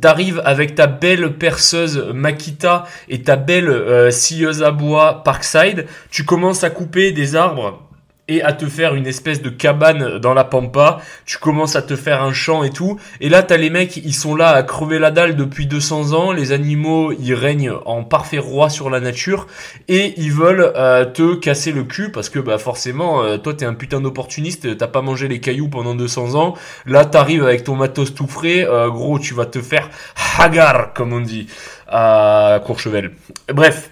T'arrives 0.00 0.42
avec 0.44 0.74
ta 0.74 0.88
belle 0.88 1.34
perceuse 1.34 2.10
Makita 2.12 2.86
et 3.08 3.22
ta 3.22 3.36
belle 3.36 3.68
euh, 3.68 4.10
scieuse 4.10 4.64
à 4.64 4.72
bois 4.72 5.22
Parkside. 5.22 5.86
Tu 6.10 6.24
commences 6.24 6.64
à 6.64 6.70
couper 6.70 7.12
des 7.12 7.36
arbres 7.36 7.85
et 8.28 8.42
à 8.42 8.52
te 8.52 8.66
faire 8.66 8.94
une 8.94 9.06
espèce 9.06 9.42
de 9.42 9.50
cabane 9.50 10.18
dans 10.18 10.34
la 10.34 10.44
pampa, 10.44 11.00
tu 11.24 11.38
commences 11.38 11.76
à 11.76 11.82
te 11.82 11.96
faire 11.96 12.22
un 12.22 12.32
champ 12.32 12.64
et 12.64 12.70
tout, 12.70 12.98
et 13.20 13.28
là 13.28 13.42
t'as 13.42 13.56
les 13.56 13.70
mecs, 13.70 13.96
ils 13.96 14.14
sont 14.14 14.34
là 14.34 14.50
à 14.50 14.62
crever 14.62 14.98
la 14.98 15.10
dalle 15.10 15.36
depuis 15.36 15.66
200 15.66 16.12
ans, 16.12 16.32
les 16.32 16.52
animaux, 16.52 17.12
ils 17.12 17.34
règnent 17.34 17.72
en 17.84 18.02
parfait 18.02 18.38
roi 18.38 18.68
sur 18.68 18.90
la 18.90 19.00
nature, 19.00 19.46
et 19.88 20.14
ils 20.16 20.32
veulent 20.32 20.72
euh, 20.76 21.04
te 21.04 21.34
casser 21.34 21.72
le 21.72 21.84
cul, 21.84 22.10
parce 22.10 22.28
que 22.28 22.38
bah 22.38 22.58
forcément, 22.58 23.22
euh, 23.22 23.38
toi 23.38 23.54
t'es 23.54 23.64
un 23.64 23.74
putain 23.74 24.00
d'opportuniste, 24.00 24.76
t'as 24.76 24.88
pas 24.88 25.02
mangé 25.02 25.28
les 25.28 25.40
cailloux 25.40 25.68
pendant 25.68 25.94
200 25.94 26.34
ans, 26.34 26.54
là 26.86 27.04
t'arrives 27.04 27.44
avec 27.44 27.64
ton 27.64 27.76
matos 27.76 28.14
tout 28.14 28.26
frais, 28.26 28.66
euh, 28.66 28.90
gros, 28.90 29.18
tu 29.18 29.34
vas 29.34 29.46
te 29.46 29.60
faire 29.62 29.90
hagar, 30.38 30.92
comme 30.94 31.12
on 31.12 31.20
dit, 31.20 31.46
à 31.88 32.60
Courchevel. 32.64 33.12
Bref. 33.52 33.90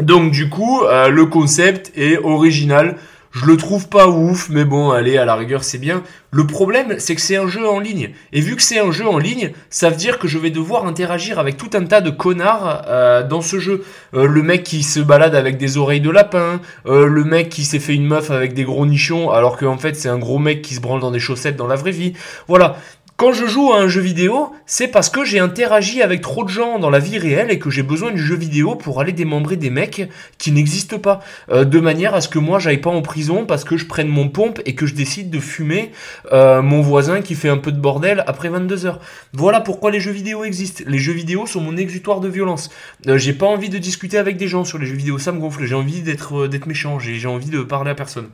Donc 0.00 0.30
du 0.30 0.48
coup, 0.48 0.82
euh, 0.84 1.08
le 1.08 1.26
concept 1.26 1.92
est 1.96 2.18
original, 2.18 2.96
je 3.38 3.46
le 3.46 3.56
trouve 3.56 3.88
pas 3.88 4.08
ouf, 4.08 4.48
mais 4.50 4.64
bon, 4.64 4.90
allez, 4.90 5.16
à 5.16 5.24
la 5.24 5.36
rigueur, 5.36 5.62
c'est 5.62 5.78
bien. 5.78 6.02
Le 6.32 6.46
problème, 6.46 6.96
c'est 6.98 7.14
que 7.14 7.20
c'est 7.20 7.36
un 7.36 7.46
jeu 7.46 7.68
en 7.68 7.78
ligne. 7.78 8.10
Et 8.32 8.40
vu 8.40 8.56
que 8.56 8.62
c'est 8.62 8.80
un 8.80 8.90
jeu 8.90 9.06
en 9.06 9.18
ligne, 9.18 9.52
ça 9.70 9.90
veut 9.90 9.96
dire 9.96 10.18
que 10.18 10.26
je 10.26 10.38
vais 10.38 10.50
devoir 10.50 10.86
interagir 10.86 11.38
avec 11.38 11.56
tout 11.56 11.70
un 11.74 11.84
tas 11.84 12.00
de 12.00 12.10
connards 12.10 12.84
euh, 12.88 13.22
dans 13.22 13.40
ce 13.40 13.60
jeu. 13.60 13.84
Euh, 14.14 14.26
le 14.26 14.42
mec 14.42 14.64
qui 14.64 14.82
se 14.82 14.98
balade 14.98 15.36
avec 15.36 15.56
des 15.56 15.78
oreilles 15.78 16.00
de 16.00 16.10
lapin, 16.10 16.60
euh, 16.86 17.06
le 17.06 17.22
mec 17.22 17.48
qui 17.48 17.64
s'est 17.64 17.78
fait 17.78 17.94
une 17.94 18.06
meuf 18.06 18.30
avec 18.30 18.54
des 18.54 18.64
gros 18.64 18.86
nichons, 18.86 19.30
alors 19.30 19.56
qu'en 19.56 19.78
fait 19.78 19.94
c'est 19.94 20.08
un 20.08 20.18
gros 20.18 20.38
mec 20.38 20.60
qui 20.60 20.74
se 20.74 20.80
branle 20.80 21.00
dans 21.00 21.12
des 21.12 21.20
chaussettes 21.20 21.56
dans 21.56 21.68
la 21.68 21.76
vraie 21.76 21.92
vie. 21.92 22.14
Voilà. 22.48 22.76
Quand 23.18 23.32
je 23.32 23.46
joue 23.46 23.72
à 23.72 23.80
un 23.80 23.88
jeu 23.88 24.00
vidéo, 24.00 24.52
c'est 24.64 24.86
parce 24.86 25.10
que 25.10 25.24
j'ai 25.24 25.40
interagi 25.40 26.02
avec 26.02 26.20
trop 26.20 26.44
de 26.44 26.50
gens 26.50 26.78
dans 26.78 26.88
la 26.88 27.00
vie 27.00 27.18
réelle 27.18 27.50
et 27.50 27.58
que 27.58 27.68
j'ai 27.68 27.82
besoin 27.82 28.12
du 28.12 28.22
jeu 28.22 28.36
vidéo 28.36 28.76
pour 28.76 29.00
aller 29.00 29.10
démembrer 29.10 29.56
des 29.56 29.70
mecs 29.70 30.08
qui 30.38 30.52
n'existent 30.52 31.00
pas. 31.00 31.18
Euh, 31.50 31.64
de 31.64 31.80
manière 31.80 32.14
à 32.14 32.20
ce 32.20 32.28
que 32.28 32.38
moi 32.38 32.60
j'aille 32.60 32.78
pas 32.78 32.90
en 32.90 33.02
prison 33.02 33.44
parce 33.44 33.64
que 33.64 33.76
je 33.76 33.86
prenne 33.86 34.06
mon 34.06 34.28
pompe 34.28 34.60
et 34.66 34.76
que 34.76 34.86
je 34.86 34.94
décide 34.94 35.30
de 35.30 35.40
fumer 35.40 35.90
euh, 36.32 36.62
mon 36.62 36.80
voisin 36.80 37.20
qui 37.20 37.34
fait 37.34 37.48
un 37.48 37.56
peu 37.56 37.72
de 37.72 37.80
bordel 37.80 38.22
après 38.28 38.50
22 38.50 38.86
heures. 38.86 39.00
Voilà 39.32 39.60
pourquoi 39.60 39.90
les 39.90 39.98
jeux 39.98 40.12
vidéo 40.12 40.44
existent. 40.44 40.84
Les 40.86 40.98
jeux 40.98 41.12
vidéo 41.12 41.44
sont 41.46 41.60
mon 41.60 41.76
exutoire 41.76 42.20
de 42.20 42.28
violence. 42.28 42.70
Euh, 43.08 43.18
j'ai 43.18 43.32
pas 43.32 43.46
envie 43.46 43.68
de 43.68 43.78
discuter 43.78 44.18
avec 44.18 44.36
des 44.36 44.46
gens 44.46 44.64
sur 44.64 44.78
les 44.78 44.86
jeux 44.86 44.94
vidéo, 44.94 45.18
ça 45.18 45.32
me 45.32 45.40
gonfle. 45.40 45.64
J'ai 45.64 45.74
envie 45.74 46.02
d'être 46.02 46.46
d'être 46.46 46.66
méchant, 46.66 47.00
j'ai 47.00 47.16
j'ai 47.16 47.26
envie 47.26 47.50
de 47.50 47.62
parler 47.62 47.90
à 47.90 47.96
personne. 47.96 48.28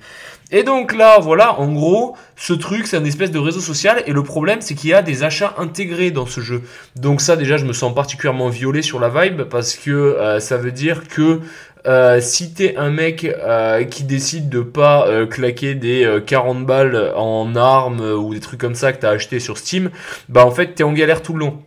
Et 0.57 0.63
donc 0.63 0.95
là, 0.95 1.19
voilà, 1.19 1.59
en 1.59 1.73
gros, 1.73 2.17
ce 2.37 2.53
truc, 2.53 2.87
c'est 2.87 2.97
un 2.97 3.05
espèce 3.05 3.33
de 3.33 3.41
réseau 3.41 3.59
social. 3.59 4.05
Et 4.07 4.13
le 4.13 4.23
problème, 4.23 4.61
c'est 4.61 4.77
qu'il 4.77 4.91
y 4.91 4.95
a 4.95 5.03
des 5.03 5.25
achats 5.25 5.53
intégrés 5.59 6.13
dans 6.13 6.27
ce 6.27 6.41
jeu. 6.41 6.63
Donc 6.95 7.21
ça, 7.21 7.35
déjà, 7.35 7.57
je 7.57 7.65
me 7.65 7.73
sens 7.73 7.93
particulièrement 7.93 8.51
violé 8.51 8.81
sur 8.81 9.01
la 9.01 9.09
vibe 9.09 9.43
parce 9.43 9.75
que 9.75 9.91
euh, 9.91 10.39
ça 10.39 10.57
veut 10.57 10.71
dire 10.71 11.09
que 11.09 11.41
euh, 11.89 12.21
si 12.21 12.55
t'es 12.55 12.77
un 12.77 12.91
mec 12.91 13.25
euh, 13.25 13.83
qui 13.83 14.05
décide 14.05 14.49
de 14.49 14.61
pas 14.61 15.09
euh, 15.09 15.27
claquer 15.27 15.75
des 15.75 16.05
euh, 16.05 16.21
40 16.21 16.65
balles 16.65 17.13
en 17.17 17.57
armes 17.57 18.01
ou 18.01 18.33
des 18.33 18.39
trucs 18.39 18.61
comme 18.61 18.77
ça 18.77 18.93
que 18.93 19.01
t'as 19.01 19.11
acheté 19.11 19.41
sur 19.41 19.59
Steam, 19.59 19.91
bah 20.29 20.47
en 20.47 20.53
fait 20.53 20.77
t'es 20.77 20.85
en 20.85 20.93
galère 20.93 21.21
tout 21.21 21.33
le 21.33 21.41
long. 21.41 21.63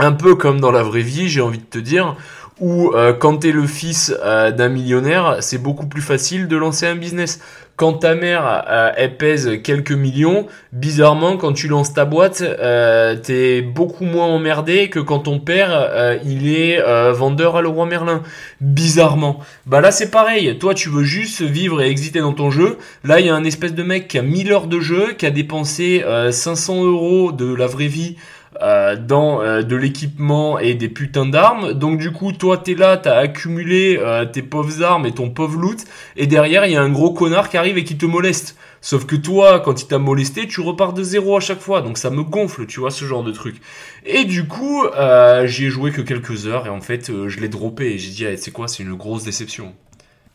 Un 0.00 0.12
peu 0.12 0.34
comme 0.34 0.60
dans 0.60 0.72
la 0.72 0.82
vraie 0.82 1.00
vie, 1.00 1.28
j'ai 1.28 1.40
envie 1.40 1.58
de 1.58 1.64
te 1.64 1.78
dire, 1.78 2.16
où 2.60 2.92
euh, 2.94 3.12
quand 3.12 3.38
t'es 3.38 3.52
le 3.52 3.66
fils 3.66 4.14
euh, 4.24 4.50
d'un 4.50 4.68
millionnaire, 4.68 5.38
c'est 5.40 5.58
beaucoup 5.58 5.86
plus 5.86 6.00
facile 6.00 6.48
de 6.48 6.56
lancer 6.56 6.86
un 6.86 6.96
business. 6.96 7.40
Quand 7.76 7.92
ta 7.92 8.14
mère, 8.14 8.64
euh, 8.70 9.08
pèse 9.18 9.60
quelques 9.62 9.92
millions, 9.92 10.46
bizarrement, 10.72 11.36
quand 11.36 11.52
tu 11.52 11.68
lances 11.68 11.92
ta 11.92 12.06
boîte, 12.06 12.40
euh, 12.40 13.16
t'es 13.16 13.60
beaucoup 13.60 14.04
moins 14.04 14.24
emmerdé 14.28 14.88
que 14.88 14.98
quand 14.98 15.20
ton 15.20 15.38
père, 15.40 15.68
euh, 15.70 16.16
il 16.24 16.48
est 16.48 16.80
vendeur 17.12 17.56
à 17.56 17.60
Leroy 17.62 17.84
Merlin. 17.84 18.22
Bizarrement. 18.62 19.40
Bah 19.66 19.82
là, 19.82 19.90
c'est 19.90 20.10
pareil. 20.10 20.56
Toi, 20.58 20.72
tu 20.72 20.88
veux 20.88 21.02
juste 21.02 21.42
vivre 21.42 21.82
et 21.82 21.90
exister 21.90 22.20
dans 22.20 22.32
ton 22.32 22.50
jeu. 22.50 22.78
Là, 23.04 23.20
il 23.20 23.26
y 23.26 23.28
a 23.28 23.34
un 23.34 23.44
espèce 23.44 23.74
de 23.74 23.82
mec 23.82 24.08
qui 24.08 24.16
a 24.18 24.22
1000 24.22 24.52
heures 24.52 24.68
de 24.68 24.80
jeu, 24.80 25.12
qui 25.12 25.26
a 25.26 25.30
dépensé 25.30 26.02
euh, 26.06 26.32
500 26.32 26.82
euros 26.82 27.32
de 27.32 27.54
la 27.54 27.66
vraie 27.66 27.88
vie 27.88 28.16
euh, 28.62 28.96
dans 28.96 29.42
euh, 29.42 29.62
de 29.62 29.76
l'équipement 29.76 30.58
et 30.58 30.74
des 30.74 30.88
putains 30.88 31.26
d'armes. 31.26 31.72
Donc 31.72 31.98
du 31.98 32.12
coup, 32.12 32.32
toi, 32.32 32.58
t'es 32.58 32.74
là, 32.74 32.96
t'as 32.96 33.16
accumulé 33.16 33.98
euh, 34.00 34.24
tes 34.24 34.42
pauvres 34.42 34.82
armes 34.82 35.06
et 35.06 35.12
ton 35.12 35.30
pauvre 35.30 35.58
loot, 35.58 35.84
et 36.16 36.26
derrière, 36.26 36.66
il 36.66 36.72
y 36.72 36.76
a 36.76 36.82
un 36.82 36.90
gros 36.90 37.12
connard 37.12 37.48
qui 37.48 37.56
arrive 37.56 37.78
et 37.78 37.84
qui 37.84 37.96
te 37.96 38.06
moleste. 38.06 38.56
Sauf 38.80 39.04
que 39.04 39.16
toi, 39.16 39.58
quand 39.58 39.82
il 39.82 39.88
t'a 39.88 39.98
molesté, 39.98 40.46
tu 40.46 40.60
repars 40.60 40.92
de 40.92 41.02
zéro 41.02 41.36
à 41.36 41.40
chaque 41.40 41.58
fois, 41.60 41.80
donc 41.82 41.98
ça 41.98 42.08
me 42.08 42.22
gonfle, 42.22 42.66
tu 42.66 42.78
vois, 42.78 42.92
ce 42.92 43.04
genre 43.04 43.24
de 43.24 43.32
truc. 43.32 43.56
Et 44.04 44.24
du 44.24 44.46
coup, 44.46 44.84
euh, 44.84 45.46
j'y 45.46 45.66
ai 45.66 45.70
joué 45.70 45.90
que 45.90 46.02
quelques 46.02 46.46
heures, 46.46 46.66
et 46.66 46.70
en 46.70 46.80
fait, 46.80 47.10
euh, 47.10 47.28
je 47.28 47.40
l'ai 47.40 47.48
droppé, 47.48 47.94
et 47.94 47.98
j'ai 47.98 48.10
dit, 48.10 48.26
ah, 48.26 48.36
c'est 48.36 48.52
quoi, 48.52 48.68
c'est 48.68 48.84
une 48.84 48.94
grosse 48.94 49.24
déception. 49.24 49.74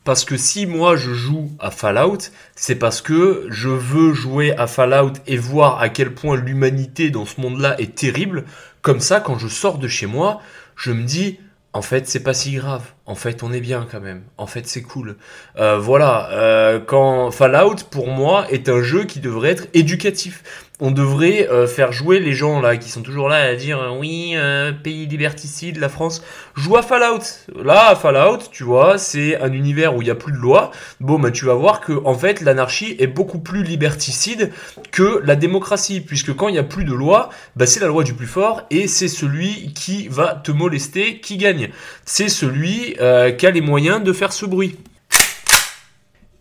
Parce 0.03 0.25
que 0.25 0.35
si 0.35 0.65
moi 0.65 0.95
je 0.95 1.13
joue 1.13 1.51
à 1.59 1.69
Fallout, 1.69 2.17
c'est 2.55 2.75
parce 2.75 3.01
que 3.01 3.45
je 3.49 3.69
veux 3.69 4.13
jouer 4.13 4.51
à 4.57 4.65
Fallout 4.65 5.13
et 5.27 5.37
voir 5.37 5.79
à 5.79 5.89
quel 5.89 6.13
point 6.13 6.37
l'humanité 6.37 7.11
dans 7.11 7.25
ce 7.25 7.39
monde-là 7.39 7.79
est 7.79 7.93
terrible. 7.93 8.45
Comme 8.81 8.99
ça, 8.99 9.19
quand 9.19 9.37
je 9.37 9.47
sors 9.47 9.77
de 9.77 9.87
chez 9.87 10.07
moi, 10.07 10.41
je 10.75 10.91
me 10.91 11.03
dis, 11.03 11.39
en 11.73 11.83
fait, 11.83 12.07
c'est 12.07 12.23
pas 12.23 12.33
si 12.33 12.53
grave. 12.53 12.83
En 13.05 13.15
fait, 13.15 13.43
on 13.43 13.51
est 13.51 13.61
bien 13.61 13.87
quand 13.91 13.99
même. 13.99 14.23
En 14.37 14.47
fait, 14.47 14.67
c'est 14.67 14.83
cool. 14.83 15.17
Euh, 15.57 15.77
voilà. 15.79 16.29
Euh, 16.31 16.79
quand 16.79 17.31
Fallout, 17.31 17.77
pour 17.89 18.07
moi, 18.07 18.45
est 18.51 18.69
un 18.69 18.81
jeu 18.81 19.05
qui 19.05 19.19
devrait 19.19 19.49
être 19.49 19.67
éducatif. 19.73 20.43
On 20.83 20.89
devrait 20.89 21.47
euh, 21.47 21.67
faire 21.67 21.91
jouer 21.91 22.19
les 22.19 22.33
gens 22.33 22.59
là 22.59 22.75
qui 22.75 22.89
sont 22.89 23.03
toujours 23.03 23.29
là 23.29 23.35
à 23.35 23.53
dire 23.53 23.79
euh, 23.79 23.95
oui 23.99 24.31
euh, 24.35 24.71
pays 24.71 25.05
liberticide 25.05 25.77
la 25.77 25.89
France 25.89 26.23
joue 26.55 26.75
à 26.75 26.81
Fallout 26.81 27.21
là 27.63 27.93
Fallout 27.93 28.39
tu 28.51 28.63
vois 28.63 28.97
c'est 28.97 29.39
un 29.39 29.53
univers 29.53 29.95
où 29.95 30.01
il 30.01 30.07
y 30.07 30.11
a 30.11 30.15
plus 30.15 30.33
de 30.33 30.39
loi 30.39 30.71
bon 30.99 31.19
bah 31.19 31.29
tu 31.29 31.45
vas 31.45 31.53
voir 31.53 31.81
que 31.81 31.93
en 32.03 32.15
fait 32.15 32.41
l'anarchie 32.41 32.95
est 32.97 33.05
beaucoup 33.05 33.37
plus 33.37 33.61
liberticide 33.61 34.51
que 34.91 35.21
la 35.23 35.35
démocratie 35.35 36.01
puisque 36.01 36.35
quand 36.35 36.47
il 36.47 36.55
y 36.55 36.59
a 36.59 36.63
plus 36.63 36.83
de 36.83 36.93
loi 36.93 37.29
bah 37.55 37.67
c'est 37.67 37.79
la 37.79 37.87
loi 37.87 38.03
du 38.03 38.15
plus 38.15 38.25
fort 38.25 38.63
et 38.71 38.87
c'est 38.87 39.07
celui 39.07 39.73
qui 39.75 40.07
va 40.07 40.33
te 40.33 40.51
molester 40.51 41.19
qui 41.19 41.37
gagne 41.37 41.69
c'est 42.05 42.27
celui 42.27 42.90
euh, 42.99 43.31
qui 43.31 43.45
a 43.45 43.51
les 43.51 43.61
moyens 43.61 44.03
de 44.03 44.13
faire 44.13 44.33
ce 44.33 44.45
bruit 44.45 44.77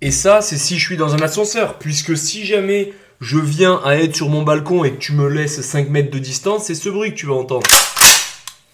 et 0.02 0.10
ça, 0.10 0.40
c'est 0.40 0.56
si 0.56 0.78
je 0.78 0.86
suis 0.86 0.96
dans 0.96 1.14
un 1.14 1.20
ascenseur, 1.20 1.78
puisque 1.78 2.16
si 2.16 2.46
jamais 2.46 2.94
je 3.20 3.38
viens 3.38 3.82
à 3.84 3.96
être 3.96 4.16
sur 4.16 4.30
mon 4.30 4.42
balcon 4.42 4.82
et 4.82 4.92
que 4.92 4.98
tu 4.98 5.12
me 5.12 5.28
laisses 5.28 5.60
5 5.60 5.90
mètres 5.90 6.10
de 6.10 6.18
distance, 6.18 6.64
c'est 6.64 6.74
ce 6.74 6.88
bruit 6.88 7.10
que 7.10 7.16
tu 7.16 7.26
vas 7.26 7.34
entendre. 7.34 7.66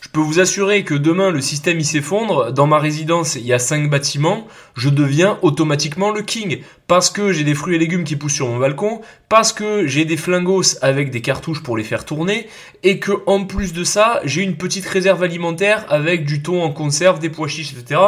Je 0.07 0.11
peux 0.13 0.21
vous 0.21 0.39
assurer 0.39 0.85
que 0.85 0.95
demain 0.95 1.33
le 1.33 1.41
système 1.41 1.81
il 1.81 1.85
s'effondre, 1.85 2.53
dans 2.53 2.69
ma 2.69 2.79
résidence 2.79 3.35
il 3.35 3.45
y 3.45 3.53
a 3.53 3.59
5 3.59 3.91
bâtiments, 3.91 4.47
je 4.77 4.89
deviens 4.89 5.37
automatiquement 5.43 6.13
le 6.13 6.23
king. 6.23 6.61
Parce 6.87 7.11
que 7.11 7.33
j'ai 7.33 7.43
des 7.43 7.57
fruits 7.57 7.75
et 7.75 7.79
légumes 7.79 8.05
qui 8.05 8.15
poussent 8.15 8.35
sur 8.35 8.47
mon 8.47 8.59
balcon, 8.59 9.01
parce 9.29 9.53
que 9.53 9.89
j'ai 9.89 10.05
des 10.05 10.17
flingos 10.17 10.79
avec 10.81 11.11
des 11.11 11.21
cartouches 11.23 11.61
pour 11.61 11.77
les 11.77 11.83
faire 11.83 12.05
tourner, 12.05 12.47
et 12.85 13.01
que 13.01 13.11
en 13.27 13.45
plus 13.45 13.73
de 13.73 13.83
ça, 13.83 14.21
j'ai 14.23 14.43
une 14.43 14.57
petite 14.57 14.87
réserve 14.87 15.25
alimentaire 15.25 15.85
avec 15.89 16.25
du 16.25 16.41
thon 16.41 16.63
en 16.63 16.71
conserve, 16.71 17.19
des 17.19 17.29
pois 17.29 17.49
chiches, 17.49 17.73
etc 17.73 17.99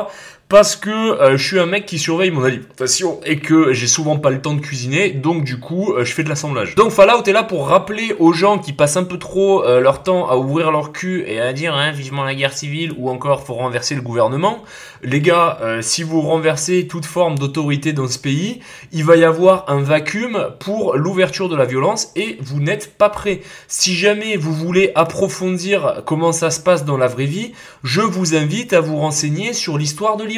parce 0.49 0.77
que 0.77 0.91
euh, 0.91 1.37
je 1.37 1.47
suis 1.47 1.59
un 1.59 1.67
mec 1.67 1.85
qui 1.85 1.99
surveille 1.99 2.31
mon 2.31 2.43
alimentation 2.43 3.21
et 3.27 3.39
que 3.39 3.75
j'ai 3.75 3.87
souvent 3.87 4.19
pas 4.19 4.31
le 4.31 4.41
temps 4.41 4.55
de 4.55 4.61
cuisiner, 4.61 5.11
donc 5.11 5.45
du 5.45 5.61
coup 5.61 5.93
euh, 5.93 6.05
je 6.05 6.13
fais 6.15 6.25
de 6.25 6.31
l'assemblage. 6.31 6.75
Donc 6.75 6.91
Fallout 6.91 7.23
est 7.27 7.33
là 7.33 7.43
pour 7.43 7.69
rappeler 7.69 8.17
aux 8.19 8.33
gens 8.33 8.59
qui 8.59 8.73
passent 8.73 8.97
un 8.97 9.05
peu 9.05 9.19
trop 9.19 9.63
euh, 9.65 9.81
leur 9.81 10.03
temps 10.03 10.27
à 10.29 10.37
ouvrir 10.37 10.71
leur 10.71 10.93
cul 10.93 11.23
et 11.27 11.39
à 11.39 11.53
dire 11.53 11.75
hein, 11.75 11.93
vivement 11.93 12.25
la 12.25 12.35
guerre 12.35 12.55
civile 12.55 12.95
ou 12.97 13.11
encore 13.11 13.45
faut 13.45 13.55
renverser 13.55 13.95
le 13.95 14.01
gouvernement. 14.01 14.65
Les 15.03 15.21
gars, 15.21 15.59
euh, 15.61 15.83
si 15.83 16.03
vous 16.03 16.23
renversez 16.23 16.87
toute 16.87 17.05
forme 17.05 17.39
d'autorité 17.39 17.93
dans 17.93 18.09
ce 18.09 18.19
pays, 18.19 18.61
il 18.91 19.05
va 19.05 19.17
y 19.17 19.25
avoir 19.25 19.69
un 19.69 19.83
vacuum 19.83 20.49
pour 20.61 20.97
l'ouverture 20.97 21.51
de 21.51 21.57
la 21.57 21.67
violence 21.67 22.11
et 22.17 22.39
vous 22.41 22.61
n'êtes 22.61 22.97
pas 22.97 23.11
prêt. 23.11 23.43
Si 23.69 23.95
jamais 23.95 24.37
vous 24.37 24.55
voulez 24.55 24.93
approfondir 24.95 26.03
comment 26.07 26.33
ça 26.33 26.51
se 26.51 26.61
passe 26.61 26.87
dans 26.87 26.97
la 26.97 27.07
vraie 27.07 27.27
vie, 27.27 27.53
je 27.85 28.01
vous 28.01 28.35
invite 28.35 28.73
à 28.73 28.81
vous 28.81 28.97
renseigner 28.97 29.53
sur 29.53 29.77
l'histoire 29.77 30.17
de 30.17 30.25
l'Iran. 30.25 30.38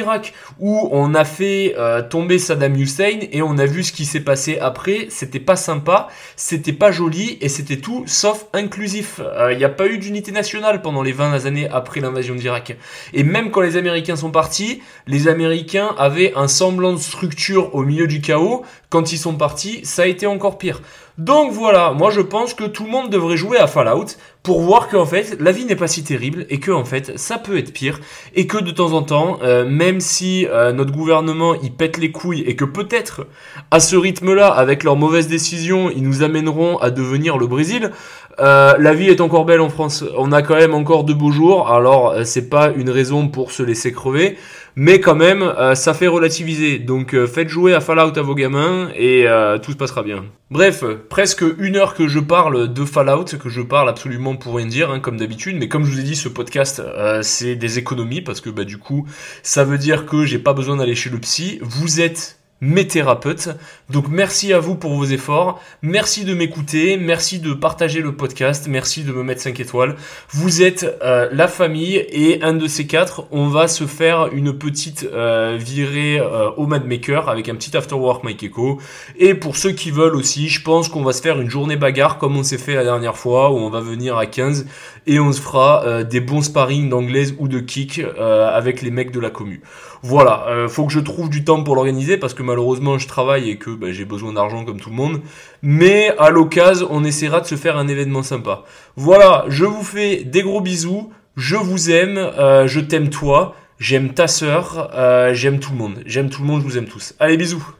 Où 0.59 0.89
on 0.91 1.13
a 1.15 1.25
fait 1.25 1.75
euh, 1.77 2.01
tomber 2.01 2.39
Saddam 2.39 2.75
Hussein 2.75 3.19
et 3.31 3.41
on 3.41 3.57
a 3.57 3.65
vu 3.65 3.83
ce 3.83 3.91
qui 3.91 4.05
s'est 4.05 4.21
passé 4.21 4.57
après. 4.59 5.07
C'était 5.09 5.39
pas 5.39 5.55
sympa, 5.55 6.07
c'était 6.35 6.73
pas 6.73 6.91
joli 6.91 7.37
et 7.41 7.49
c'était 7.49 7.77
tout 7.77 8.03
sauf 8.07 8.45
inclusif. 8.53 9.19
Il 9.51 9.57
n'y 9.57 9.63
a 9.63 9.69
pas 9.69 9.87
eu 9.87 9.97
d'unité 9.97 10.31
nationale 10.31 10.81
pendant 10.81 11.03
les 11.03 11.11
20 11.11 11.45
années 11.45 11.67
après 11.69 11.99
l'invasion 11.99 12.35
d'Irak. 12.35 12.77
Et 13.13 13.23
même 13.23 13.51
quand 13.51 13.61
les 13.61 13.77
Américains 13.77 14.15
sont 14.15 14.31
partis, 14.31 14.81
les 15.07 15.27
Américains 15.27 15.95
avaient 15.97 16.33
un 16.35 16.47
semblant 16.47 16.93
de 16.93 16.99
structure 16.99 17.73
au 17.75 17.83
milieu 17.83 18.07
du 18.07 18.21
chaos. 18.21 18.63
Quand 18.89 19.11
ils 19.13 19.17
sont 19.17 19.35
partis, 19.35 19.81
ça 19.83 20.03
a 20.03 20.05
été 20.05 20.27
encore 20.27 20.57
pire. 20.57 20.81
Donc 21.17 21.51
voilà, 21.51 21.91
moi 21.91 22.09
je 22.09 22.21
pense 22.21 22.53
que 22.53 22.63
tout 22.63 22.83
le 22.85 22.89
monde 22.89 23.09
devrait 23.09 23.37
jouer 23.37 23.57
à 23.57 23.67
Fallout 23.67 24.07
pour 24.43 24.61
voir 24.61 24.87
qu'en 24.87 25.05
fait 25.05 25.37
la 25.39 25.51
vie 25.51 25.65
n'est 25.65 25.75
pas 25.75 25.87
si 25.87 26.03
terrible 26.03 26.45
et 26.49 26.59
que 26.59 26.71
en 26.71 26.83
fait 26.83 27.17
ça 27.17 27.37
peut 27.37 27.57
être 27.57 27.73
pire 27.73 27.99
et 28.35 28.47
que 28.47 28.57
de 28.57 28.71
temps 28.71 28.93
en 28.93 29.03
temps, 29.03 29.37
euh, 29.43 29.65
même 29.65 29.99
si 29.99 30.47
euh, 30.47 30.71
notre 30.71 30.91
gouvernement 30.91 31.53
il 31.61 31.71
pète 31.71 31.97
les 31.97 32.11
couilles 32.11 32.41
et 32.41 32.55
que 32.55 32.65
peut-être 32.65 33.27
à 33.69 33.79
ce 33.79 33.95
rythme-là, 33.95 34.47
avec 34.47 34.83
leurs 34.83 34.95
mauvaises 34.95 35.27
décisions, 35.27 35.91
ils 35.91 36.03
nous 36.03 36.23
amèneront 36.23 36.77
à 36.77 36.89
devenir 36.89 37.37
le 37.37 37.45
Brésil, 37.45 37.91
euh, 38.39 38.73
la 38.79 38.93
vie 38.93 39.09
est 39.09 39.21
encore 39.21 39.45
belle 39.45 39.61
en 39.61 39.69
France. 39.69 40.03
On 40.17 40.31
a 40.31 40.41
quand 40.41 40.55
même 40.55 40.73
encore 40.73 41.03
de 41.03 41.13
beaux 41.13 41.31
jours. 41.31 41.69
Alors 41.69 42.15
c'est 42.23 42.49
pas 42.49 42.71
une 42.75 42.89
raison 42.89 43.27
pour 43.27 43.51
se 43.51 43.61
laisser 43.61 43.91
crever, 43.91 44.37
mais 44.75 44.99
quand 44.99 45.15
même 45.15 45.41
euh, 45.41 45.75
ça 45.75 45.93
fait 45.93 46.07
relativiser. 46.07 46.79
Donc 46.79 47.13
euh, 47.13 47.27
faites 47.27 47.49
jouer 47.49 47.73
à 47.73 47.81
Fallout 47.81 48.17
à 48.17 48.21
vos 48.21 48.35
gamins 48.35 48.89
et 48.95 49.27
euh, 49.27 49.57
tout 49.57 49.71
se 49.71 49.77
passera 49.77 50.03
bien. 50.03 50.25
Bref, 50.49 50.83
presque 51.09 51.43
une 51.59 51.77
heure 51.77 51.93
que 51.93 52.07
je 52.07 52.19
parle 52.19 52.73
de 52.73 52.85
Fallout, 52.85 53.25
que 53.39 53.49
je 53.49 53.61
parle 53.61 53.89
absolument 53.89 54.35
pour 54.35 54.55
rien 54.55 54.65
dire, 54.65 54.91
hein, 54.91 54.99
comme 54.99 55.17
d'habitude. 55.17 55.57
Mais 55.57 55.67
comme 55.67 55.85
je 55.85 55.91
vous 55.91 55.99
ai 55.99 56.03
dit, 56.03 56.15
ce 56.15 56.29
podcast 56.29 56.81
c'est 57.21 57.55
des 57.55 57.79
économies 57.79 58.21
parce 58.21 58.41
que 58.41 58.49
bah 58.49 58.63
du 58.63 58.77
coup 58.77 59.07
ça 59.43 59.63
veut 59.63 59.77
dire 59.77 60.05
que 60.05 60.25
j'ai 60.25 60.39
pas 60.39 60.53
besoin 60.53 60.77
d'aller 60.77 60.95
chez 60.95 61.09
le 61.09 61.19
psy. 61.19 61.59
Vous 61.61 62.01
êtes 62.01 62.41
mes 62.61 62.87
thérapeutes. 62.87 63.49
Donc 63.91 64.07
merci 64.07 64.53
à 64.53 64.59
vous 64.59 64.75
pour 64.75 64.93
vos 64.93 65.03
efforts, 65.03 65.61
merci 65.81 66.23
de 66.23 66.33
m'écouter, 66.33 66.95
merci 66.95 67.39
de 67.39 67.53
partager 67.53 67.99
le 67.99 68.15
podcast, 68.15 68.67
merci 68.69 69.03
de 69.03 69.11
me 69.11 69.21
mettre 69.21 69.41
5 69.41 69.59
étoiles. 69.59 69.97
Vous 70.29 70.61
êtes 70.61 70.85
euh, 71.03 71.27
la 71.33 71.49
famille 71.49 71.97
et 71.97 72.41
un 72.41 72.53
de 72.53 72.67
ces 72.67 72.87
quatre, 72.87 73.27
on 73.31 73.47
va 73.47 73.67
se 73.67 73.85
faire 73.85 74.29
une 74.31 74.57
petite 74.57 75.05
euh, 75.11 75.57
virée 75.59 76.19
euh, 76.19 76.51
au 76.51 76.67
Madmaker 76.67 77.27
avec 77.27 77.49
un 77.49 77.55
petit 77.55 77.75
after 77.75 77.95
work 77.95 78.23
Mike 78.23 78.43
Echo. 78.43 78.79
Et 79.19 79.33
pour 79.33 79.57
ceux 79.57 79.71
qui 79.71 79.91
veulent 79.91 80.15
aussi, 80.15 80.47
je 80.47 80.61
pense 80.61 80.87
qu'on 80.87 81.03
va 81.03 81.11
se 81.11 81.21
faire 81.21 81.41
une 81.41 81.49
journée 81.49 81.75
bagarre 81.75 82.17
comme 82.17 82.37
on 82.37 82.43
s'est 82.43 82.57
fait 82.57 82.75
la 82.75 82.85
dernière 82.85 83.17
fois 83.17 83.51
où 83.51 83.57
on 83.57 83.69
va 83.69 83.81
venir 83.81 84.17
à 84.17 84.25
15 84.25 84.67
et 85.07 85.19
on 85.19 85.31
se 85.31 85.41
fera 85.41 85.83
euh, 85.85 86.03
des 86.03 86.19
bons 86.19 86.41
sparring 86.41 86.89
d'anglaise 86.89 87.35
ou 87.39 87.47
de 87.47 87.59
kick 87.59 87.99
euh, 87.99 88.49
avec 88.49 88.81
les 88.81 88.91
mecs 88.91 89.11
de 89.11 89.19
la 89.19 89.29
commu. 89.29 89.61
Voilà, 90.03 90.45
euh, 90.47 90.67
faut 90.67 90.85
que 90.85 90.91
je 90.91 90.99
trouve 90.99 91.29
du 91.29 91.43
temps 91.43 91.63
pour 91.63 91.75
l'organiser 91.75 92.17
parce 92.17 92.33
que 92.33 92.43
malheureusement 92.43 92.97
je 92.97 93.07
travaille 93.07 93.49
et 93.49 93.57
que 93.57 93.69
bah, 93.81 93.91
j'ai 93.91 94.05
besoin 94.05 94.33
d'argent 94.33 94.63
comme 94.63 94.79
tout 94.79 94.91
le 94.91 94.95
monde. 94.95 95.21
Mais 95.63 96.13
à 96.19 96.29
l'occasion, 96.29 96.87
on 96.91 97.03
essaiera 97.03 97.41
de 97.41 97.47
se 97.47 97.55
faire 97.55 97.77
un 97.77 97.87
événement 97.87 98.21
sympa. 98.21 98.63
Voilà, 98.95 99.45
je 99.47 99.65
vous 99.65 99.83
fais 99.83 100.23
des 100.23 100.43
gros 100.43 100.61
bisous, 100.61 101.11
je 101.35 101.55
vous 101.55 101.89
aime, 101.89 102.17
euh, 102.17 102.67
je 102.67 102.79
t'aime 102.79 103.09
toi, 103.09 103.55
j'aime 103.79 104.13
ta 104.13 104.27
sœur, 104.27 104.91
euh, 104.93 105.33
j'aime 105.33 105.59
tout 105.59 105.71
le 105.71 105.77
monde, 105.77 106.03
j'aime 106.05 106.29
tout 106.29 106.41
le 106.41 106.47
monde, 106.47 106.61
je 106.61 106.67
vous 106.67 106.77
aime 106.77 106.85
tous. 106.85 107.15
Allez 107.19 107.37
bisous 107.37 107.63